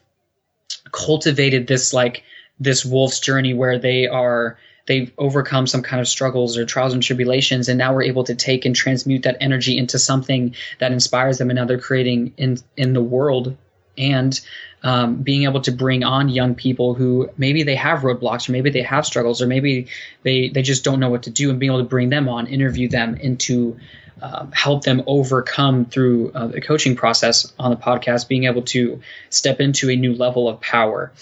cultivated 0.97 1.67
this 1.67 1.93
like 1.93 2.23
this 2.59 2.85
wolf's 2.85 3.21
journey 3.21 3.53
where 3.53 3.79
they 3.79 4.07
are 4.07 4.57
they've 4.87 5.13
overcome 5.19 5.67
some 5.67 5.83
kind 5.83 6.01
of 6.01 6.09
struggles 6.09 6.57
or 6.57 6.65
trials 6.65 6.95
and 6.95 7.03
tribulations 7.03 7.69
and 7.69 7.79
now 7.79 7.93
we're 7.93 8.05
able 8.05 8.25
to 8.25 8.35
take 8.35 8.65
and 8.65 8.75
transmute 8.75 9.25
that 9.25 9.37
energy 9.41 9.77
into 9.77 9.99
something 9.99 10.55
that 10.79 10.93
inspires 10.93 11.39
them 11.39 11.51
and 11.51 11.59
now 11.59 11.65
they're 11.65 11.79
creating 11.79 12.33
in 12.37 12.59
in 12.77 12.93
the 12.93 13.03
world. 13.03 13.57
And 13.99 14.39
um, 14.83 15.23
being 15.23 15.45
able 15.45 15.63
to 15.63 15.73
bring 15.73 16.05
on 16.05 16.29
young 16.29 16.55
people 16.55 16.93
who 16.93 17.31
maybe 17.39 17.63
they 17.63 17.77
have 17.77 18.01
roadblocks 18.01 18.47
or 18.47 18.53
maybe 18.53 18.69
they 18.69 18.83
have 18.83 19.07
struggles 19.07 19.41
or 19.41 19.47
maybe 19.47 19.87
they 20.23 20.51
they 20.51 20.61
just 20.61 20.85
don't 20.85 21.01
know 21.01 21.09
what 21.09 21.23
to 21.25 21.31
do 21.31 21.49
and 21.49 21.59
being 21.59 21.73
able 21.73 21.83
to 21.83 21.89
bring 21.89 22.11
them 22.11 22.29
on 22.29 22.47
interview 22.47 22.89
them 22.89 23.17
into 23.17 23.79
um, 24.23 24.51
help 24.53 24.85
them 24.85 25.03
overcome 25.07 25.85
through 25.85 26.33
uh, 26.33 26.47
the 26.47 26.61
coaching 26.61 26.97
process 26.97 27.53
on 27.59 27.71
the 27.71 27.77
podcast 27.77 28.29
being 28.29 28.45
able 28.45 28.63
to 28.63 29.01
step 29.31 29.61
into 29.61 29.91
a 29.91 29.97
new 29.97 30.15
level 30.15 30.49
of 30.49 30.61
power 30.61 31.13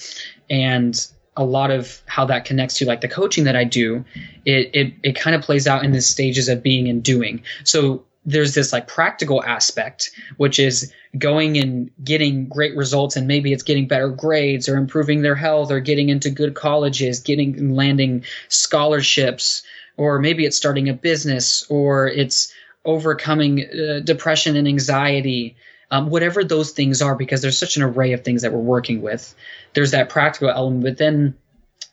and 0.49 1.09
a 1.37 1.45
lot 1.45 1.71
of 1.71 2.01
how 2.07 2.25
that 2.27 2.45
connects 2.45 2.77
to 2.79 2.87
like 2.87 3.01
the 3.01 3.09
coaching 3.09 3.45
that 3.45 3.57
I 3.57 3.65
do, 3.65 4.05
it 4.45 4.71
it, 4.73 4.95
it 5.03 5.17
kind 5.17 5.35
of 5.35 5.43
plays 5.43 5.67
out 5.67 5.85
in 5.85 5.93
the 5.93 6.01
stages 6.01 6.49
of 6.49 6.63
being 6.63 6.89
and 6.89 7.03
doing. 7.03 7.43
So 7.65 8.05
there's 8.25 8.55
this 8.55 8.73
like 8.73 8.87
practical 8.87 9.43
aspect, 9.43 10.11
which 10.37 10.59
is 10.59 10.93
going 11.19 11.59
and 11.59 11.91
getting 12.03 12.49
great 12.49 12.77
results, 12.77 13.17
and 13.17 13.27
maybe 13.27 13.53
it's 13.53 13.63
getting 13.63 13.87
better 13.89 14.09
grades 14.09 14.69
or 14.69 14.77
improving 14.77 15.23
their 15.23 15.35
health 15.35 15.71
or 15.71 15.81
getting 15.81 16.09
into 16.09 16.31
good 16.31 16.55
colleges, 16.55 17.21
getting 17.21 17.75
landing 17.75 18.25
scholarships, 18.49 19.63
or 19.97 20.19
maybe 20.21 20.45
it's 20.47 20.57
starting 20.57 20.89
a 20.89 20.95
business 20.95 21.67
or 21.69 22.07
it's 22.07 22.53
overcoming 22.85 23.65
uh, 23.65 24.01
depression 24.01 24.57
and 24.57 24.69
anxiety 24.69 25.57
um, 25.91 26.11
whatever 26.11 26.43
those 26.43 26.73
things 26.73 27.03
are, 27.03 27.15
because 27.15 27.43
there's 27.43 27.59
such 27.59 27.77
an 27.77 27.83
array 27.83 28.13
of 28.13 28.25
things 28.25 28.43
that 28.43 28.53
we're 28.53 28.59
working 28.59 29.01
with. 29.01 29.35
There's 29.75 29.93
that 29.93 30.09
practical 30.09 30.51
element, 30.51 30.83
but 30.83 30.99
then 30.99 31.37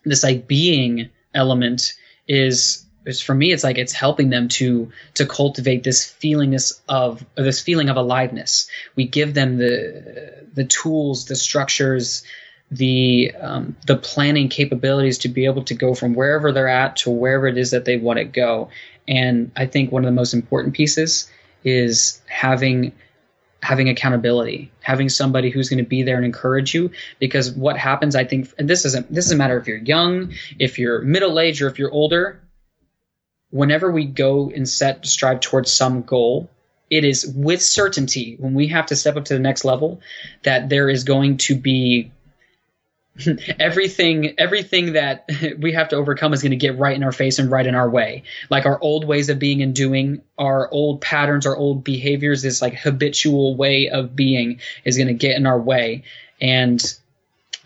this 0.03 0.23
like 0.23 0.47
being 0.47 1.09
element 1.33 1.93
is 2.27 2.85
is 3.05 3.21
for 3.21 3.33
me 3.33 3.51
it's 3.51 3.63
like 3.63 3.77
it's 3.77 3.93
helping 3.93 4.29
them 4.29 4.47
to 4.47 4.91
to 5.15 5.25
cultivate 5.25 5.83
this 5.83 6.05
feelingness 6.05 6.81
of 6.87 7.25
this 7.35 7.61
feeling 7.61 7.89
of 7.89 7.97
aliveness 7.97 8.67
we 8.95 9.07
give 9.07 9.33
them 9.33 9.57
the 9.57 10.45
the 10.53 10.65
tools 10.65 11.25
the 11.25 11.35
structures 11.35 12.23
the 12.69 13.33
um, 13.39 13.75
the 13.87 13.97
planning 13.97 14.49
capabilities 14.49 15.19
to 15.19 15.29
be 15.29 15.45
able 15.45 15.63
to 15.63 15.73
go 15.73 15.93
from 15.93 16.13
wherever 16.13 16.51
they're 16.51 16.67
at 16.67 16.95
to 16.97 17.09
wherever 17.09 17.47
it 17.47 17.57
is 17.57 17.71
that 17.71 17.85
they 17.85 17.97
want 17.97 18.17
to 18.17 18.23
go 18.23 18.69
and 19.07 19.51
i 19.55 19.65
think 19.65 19.91
one 19.91 20.03
of 20.03 20.07
the 20.07 20.15
most 20.15 20.33
important 20.33 20.73
pieces 20.73 21.29
is 21.63 22.21
having 22.27 22.91
having 23.63 23.89
accountability, 23.89 24.71
having 24.81 25.07
somebody 25.07 25.49
who's 25.49 25.69
going 25.69 25.83
to 25.83 25.87
be 25.87 26.03
there 26.03 26.15
and 26.15 26.25
encourage 26.25 26.73
you. 26.73 26.91
Because 27.19 27.51
what 27.51 27.77
happens, 27.77 28.15
I 28.15 28.23
think, 28.23 28.51
and 28.57 28.69
this 28.69 28.85
isn't 28.85 29.13
this 29.13 29.25
doesn't 29.25 29.37
matter 29.37 29.57
if 29.57 29.67
you're 29.67 29.77
young, 29.77 30.33
if 30.59 30.79
you're 30.79 31.01
middle 31.01 31.39
aged, 31.39 31.61
or 31.61 31.67
if 31.67 31.79
you're 31.79 31.91
older. 31.91 32.41
Whenever 33.51 33.91
we 33.91 34.05
go 34.05 34.49
and 34.49 34.67
set 34.67 35.05
strive 35.05 35.41
towards 35.41 35.71
some 35.71 36.03
goal, 36.03 36.49
it 36.89 37.03
is 37.03 37.27
with 37.27 37.61
certainty 37.61 38.37
when 38.39 38.53
we 38.53 38.67
have 38.67 38.85
to 38.87 38.95
step 38.95 39.17
up 39.17 39.25
to 39.25 39.33
the 39.33 39.39
next 39.39 39.65
level 39.65 39.99
that 40.43 40.69
there 40.69 40.89
is 40.89 41.03
going 41.03 41.37
to 41.37 41.55
be 41.55 42.11
everything 43.59 44.39
everything 44.39 44.93
that 44.93 45.29
we 45.59 45.73
have 45.73 45.89
to 45.89 45.95
overcome 45.95 46.33
is 46.33 46.41
going 46.41 46.51
to 46.51 46.57
get 46.57 46.77
right 46.77 46.95
in 46.95 47.03
our 47.03 47.11
face 47.11 47.39
and 47.39 47.51
right 47.51 47.65
in 47.65 47.75
our 47.75 47.89
way. 47.89 48.23
Like 48.49 48.65
our 48.65 48.79
old 48.81 49.05
ways 49.05 49.29
of 49.29 49.39
being 49.39 49.61
and 49.61 49.75
doing 49.75 50.21
our 50.37 50.69
old 50.71 51.01
patterns 51.01 51.45
our 51.45 51.55
old 51.55 51.83
behaviors 51.83 52.41
this 52.41 52.61
like 52.61 52.75
habitual 52.75 53.55
way 53.55 53.89
of 53.89 54.15
being 54.15 54.59
is 54.85 54.97
going 54.97 55.07
to 55.07 55.13
get 55.13 55.35
in 55.35 55.45
our 55.45 55.59
way. 55.59 56.03
And 56.39 56.81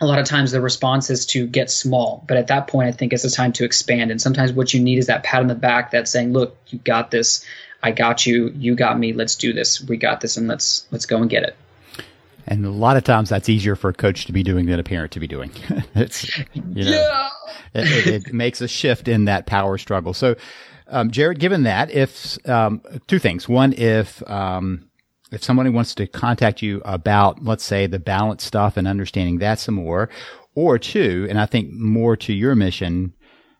a 0.00 0.06
lot 0.06 0.18
of 0.18 0.26
times 0.26 0.50
the 0.50 0.60
response 0.60 1.08
is 1.10 1.26
to 1.26 1.46
get 1.46 1.70
small. 1.70 2.24
But 2.26 2.36
at 2.36 2.48
that 2.48 2.66
point 2.66 2.88
i 2.88 2.92
think 2.92 3.12
it's 3.12 3.22
the 3.22 3.30
time 3.30 3.52
to 3.54 3.64
expand. 3.64 4.10
And 4.10 4.20
sometimes 4.20 4.52
what 4.52 4.74
you 4.74 4.80
need 4.80 4.98
is 4.98 5.06
that 5.06 5.22
pat 5.22 5.40
on 5.40 5.46
the 5.46 5.54
back 5.54 5.92
that's 5.92 6.10
saying 6.10 6.32
look 6.32 6.56
you 6.68 6.78
got 6.78 7.10
this. 7.10 7.44
I 7.82 7.92
got 7.92 8.26
you. 8.26 8.52
You 8.56 8.74
got 8.74 8.98
me. 8.98 9.12
Let's 9.12 9.36
do 9.36 9.52
this. 9.52 9.80
We 9.80 9.96
got 9.96 10.20
this 10.20 10.38
and 10.38 10.48
let's 10.48 10.86
let's 10.90 11.06
go 11.06 11.18
and 11.18 11.30
get 11.30 11.44
it 11.44 11.56
and 12.46 12.64
a 12.64 12.70
lot 12.70 12.96
of 12.96 13.04
times 13.04 13.28
that's 13.28 13.48
easier 13.48 13.76
for 13.76 13.90
a 13.90 13.94
coach 13.94 14.26
to 14.26 14.32
be 14.32 14.42
doing 14.42 14.66
than 14.66 14.78
a 14.78 14.84
parent 14.84 15.12
to 15.12 15.20
be 15.20 15.26
doing. 15.26 15.50
it's, 15.94 16.38
you 16.54 16.84
know, 16.84 16.90
yeah. 16.90 17.28
it, 17.74 18.06
it, 18.06 18.26
it, 18.26 18.32
makes 18.32 18.60
a 18.60 18.68
shift 18.68 19.08
in 19.08 19.24
that 19.24 19.46
power 19.46 19.78
struggle. 19.78 20.14
So, 20.14 20.36
um, 20.88 21.10
Jarrod, 21.10 21.38
given 21.38 21.64
that, 21.64 21.90
if, 21.90 22.38
um, 22.48 22.80
two 23.08 23.18
things. 23.18 23.48
One, 23.48 23.72
if, 23.72 24.22
um, 24.30 24.88
if 25.32 25.42
somebody 25.42 25.70
wants 25.70 25.94
to 25.96 26.06
contact 26.06 26.62
you 26.62 26.80
about, 26.84 27.42
let's 27.42 27.64
say, 27.64 27.86
the 27.86 27.98
balance 27.98 28.44
stuff 28.44 28.76
and 28.76 28.86
understanding 28.86 29.38
that 29.38 29.58
some 29.58 29.74
more, 29.74 30.08
or 30.54 30.78
two, 30.78 31.26
and 31.28 31.40
I 31.40 31.46
think 31.46 31.72
more 31.72 32.16
to 32.18 32.32
your 32.32 32.54
mission, 32.54 33.12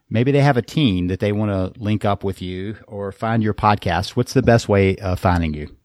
maybe 0.08 0.30
they 0.30 0.40
have 0.40 0.56
a 0.56 0.62
team 0.62 1.08
that 1.08 1.18
they 1.18 1.32
want 1.32 1.50
to 1.50 1.80
link 1.80 2.04
up 2.04 2.22
with 2.22 2.40
you 2.40 2.76
or 2.86 3.10
find 3.10 3.42
your 3.42 3.54
podcast. 3.54 4.10
What's 4.10 4.32
the 4.32 4.42
best 4.42 4.68
way 4.68 4.96
of 4.96 5.18
finding 5.18 5.54
you? 5.54 5.76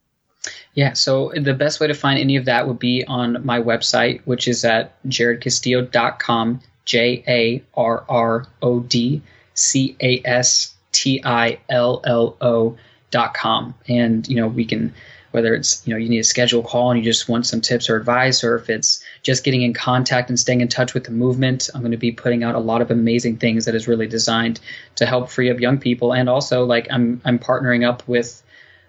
Yeah, 0.74 0.94
so 0.94 1.32
the 1.36 1.54
best 1.54 1.80
way 1.80 1.88
to 1.88 1.94
find 1.94 2.18
any 2.20 2.36
of 2.36 2.46
that 2.46 2.68
would 2.68 2.80
be 2.80 3.04
on 3.06 3.46
my 3.46 3.62
website, 3.62 4.22
which 4.26 4.48
is 4.48 4.66
at 4.66 5.02
jarrodcastillo.com, 5.04 6.62
J 6.86 7.24
A 7.28 7.64
R 7.76 8.06
R 8.10 8.48
O 8.62 8.80
D 8.80 9.22
C 9.54 9.96
A 10.02 10.22
S 10.26 10.74
T 10.92 11.22
I 11.24 11.60
L 11.70 12.02
L 12.06 12.38
O 12.42 12.78
dot 13.12 13.34
com. 13.34 13.76
And, 13.88 14.28
you 14.28 14.36
know, 14.36 14.48
we 14.48 14.66
can, 14.66 14.94
whether 15.32 15.54
it's, 15.54 15.86
you 15.86 15.94
know, 15.94 15.98
you 15.98 16.10
need 16.10 16.20
a 16.20 16.24
schedule 16.24 16.64
call 16.64 16.92
and 16.92 17.00
you 17.00 17.06
just 17.06 17.30
want 17.30 17.46
some 17.46 17.62
tips 17.62 17.89
or 17.89 17.98
advice, 17.98 18.44
or 18.44 18.56
if 18.56 18.70
it's 18.70 19.04
just 19.22 19.44
getting 19.44 19.62
in 19.62 19.74
contact 19.74 20.30
and 20.30 20.39
staying 20.39 20.62
in 20.62 20.70
touch 20.70 20.94
with 20.94 21.04
the 21.04 21.12
movement, 21.12 21.70
I'm 21.76 21.82
going 21.82 21.92
to 21.92 21.98
be 21.98 22.12
putting 22.12 22.44
out 22.44 22.56
a 22.56 22.60
lot 22.60 22.82
of 22.82 22.89
amazing 22.89 23.38
things 23.38 23.66
that 23.66 23.76
is 23.76 23.88
really 23.88 24.08
designed 24.08 24.60
to 24.96 25.06
help 25.06 25.30
free 25.30 25.52
up 25.52 25.60
young 25.60 25.78
people. 25.78 26.14
And 26.14 26.30
also, 26.30 26.66
like, 26.66 26.88
I'm, 26.89 27.22
I'm 27.26 27.38
partnering 27.38 27.88
up 27.88 28.08
with, 28.08 28.42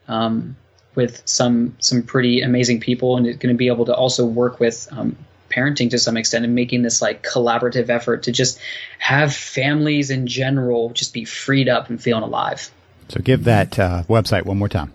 um, 0.08 0.56
with 0.94 1.22
some 1.24 1.76
some 1.78 2.02
pretty 2.02 2.42
amazing 2.42 2.80
people, 2.80 3.16
and 3.16 3.26
it's 3.26 3.38
going 3.38 3.54
to 3.54 3.58
be 3.58 3.68
able 3.68 3.86
to 3.86 3.94
also 3.94 4.26
work 4.26 4.60
with 4.60 4.88
um, 4.92 5.16
parenting 5.50 5.90
to 5.90 5.98
some 5.98 6.16
extent 6.16 6.44
and 6.44 6.54
making 6.54 6.82
this 6.82 7.02
like 7.02 7.22
collaborative 7.22 7.88
effort 7.88 8.24
to 8.24 8.32
just 8.32 8.58
have 8.98 9.34
families 9.34 10.10
in 10.10 10.26
general 10.26 10.90
just 10.90 11.12
be 11.12 11.24
freed 11.24 11.68
up 11.68 11.90
and 11.90 12.02
feeling 12.02 12.22
alive. 12.22 12.70
So 13.08 13.20
give 13.20 13.44
that 13.44 13.78
uh, 13.78 14.04
website 14.08 14.44
one 14.44 14.58
more 14.58 14.68
time. 14.68 14.92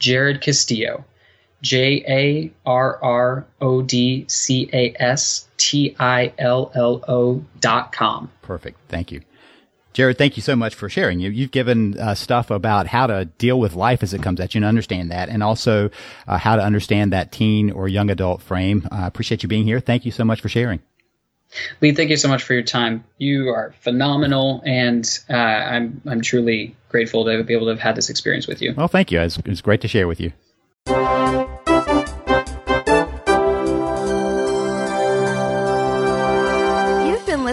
Jarrod 0.00 0.40
Castillo, 0.40 1.04
J 1.62 2.04
A 2.08 2.52
R 2.66 2.98
R 3.02 3.46
O 3.60 3.82
D 3.82 4.24
C 4.28 4.68
A 4.72 4.94
S 4.98 5.48
T 5.56 5.94
I 5.98 6.32
L 6.38 6.72
L 6.74 7.04
O 7.06 7.44
dot 7.60 7.92
com. 7.92 8.30
Perfect. 8.42 8.78
Thank 8.88 9.12
you. 9.12 9.20
Jarrod, 9.94 10.18
thank 10.18 10.36
you 10.36 10.42
so 10.42 10.54
much 10.54 10.74
for 10.74 10.88
sharing. 10.88 11.20
You, 11.20 11.30
you've 11.30 11.50
given 11.50 11.98
uh, 11.98 12.14
stuff 12.14 12.50
about 12.50 12.86
how 12.86 13.06
to 13.06 13.24
deal 13.24 13.58
with 13.58 13.74
life 13.74 14.02
as 14.02 14.14
it 14.14 14.22
comes 14.22 14.40
at 14.40 14.54
you 14.54 14.58
and 14.60 14.64
understand 14.64 15.10
that, 15.10 15.28
and 15.28 15.42
also 15.42 15.90
uh, 16.28 16.38
how 16.38 16.56
to 16.56 16.62
understand 16.62 17.12
that 17.12 17.32
teen 17.32 17.70
or 17.70 17.88
young 17.88 18.10
adult 18.10 18.42
frame. 18.42 18.86
I 18.90 19.04
uh, 19.04 19.06
appreciate 19.06 19.42
you 19.42 19.48
being 19.48 19.64
here. 19.64 19.80
Thank 19.80 20.04
you 20.04 20.12
so 20.12 20.24
much 20.24 20.40
for 20.40 20.48
sharing. 20.48 20.80
Lee, 21.80 21.92
thank 21.92 22.10
you 22.10 22.16
so 22.16 22.28
much 22.28 22.44
for 22.44 22.54
your 22.54 22.62
time. 22.62 23.04
You 23.18 23.48
are 23.48 23.74
phenomenal, 23.80 24.62
and 24.64 25.06
uh, 25.28 25.34
I'm 25.34 26.00
I'm 26.06 26.20
truly 26.20 26.76
grateful 26.88 27.24
to 27.24 27.42
be 27.42 27.54
able 27.54 27.66
to 27.66 27.70
have 27.70 27.80
had 27.80 27.96
this 27.96 28.08
experience 28.08 28.46
with 28.46 28.62
you. 28.62 28.74
Well, 28.76 28.88
thank 28.88 29.10
you. 29.10 29.20
It's, 29.20 29.38
it's 29.44 29.60
great 29.60 29.80
to 29.80 29.88
share 29.88 30.06
with 30.06 30.20
you. 30.20 30.32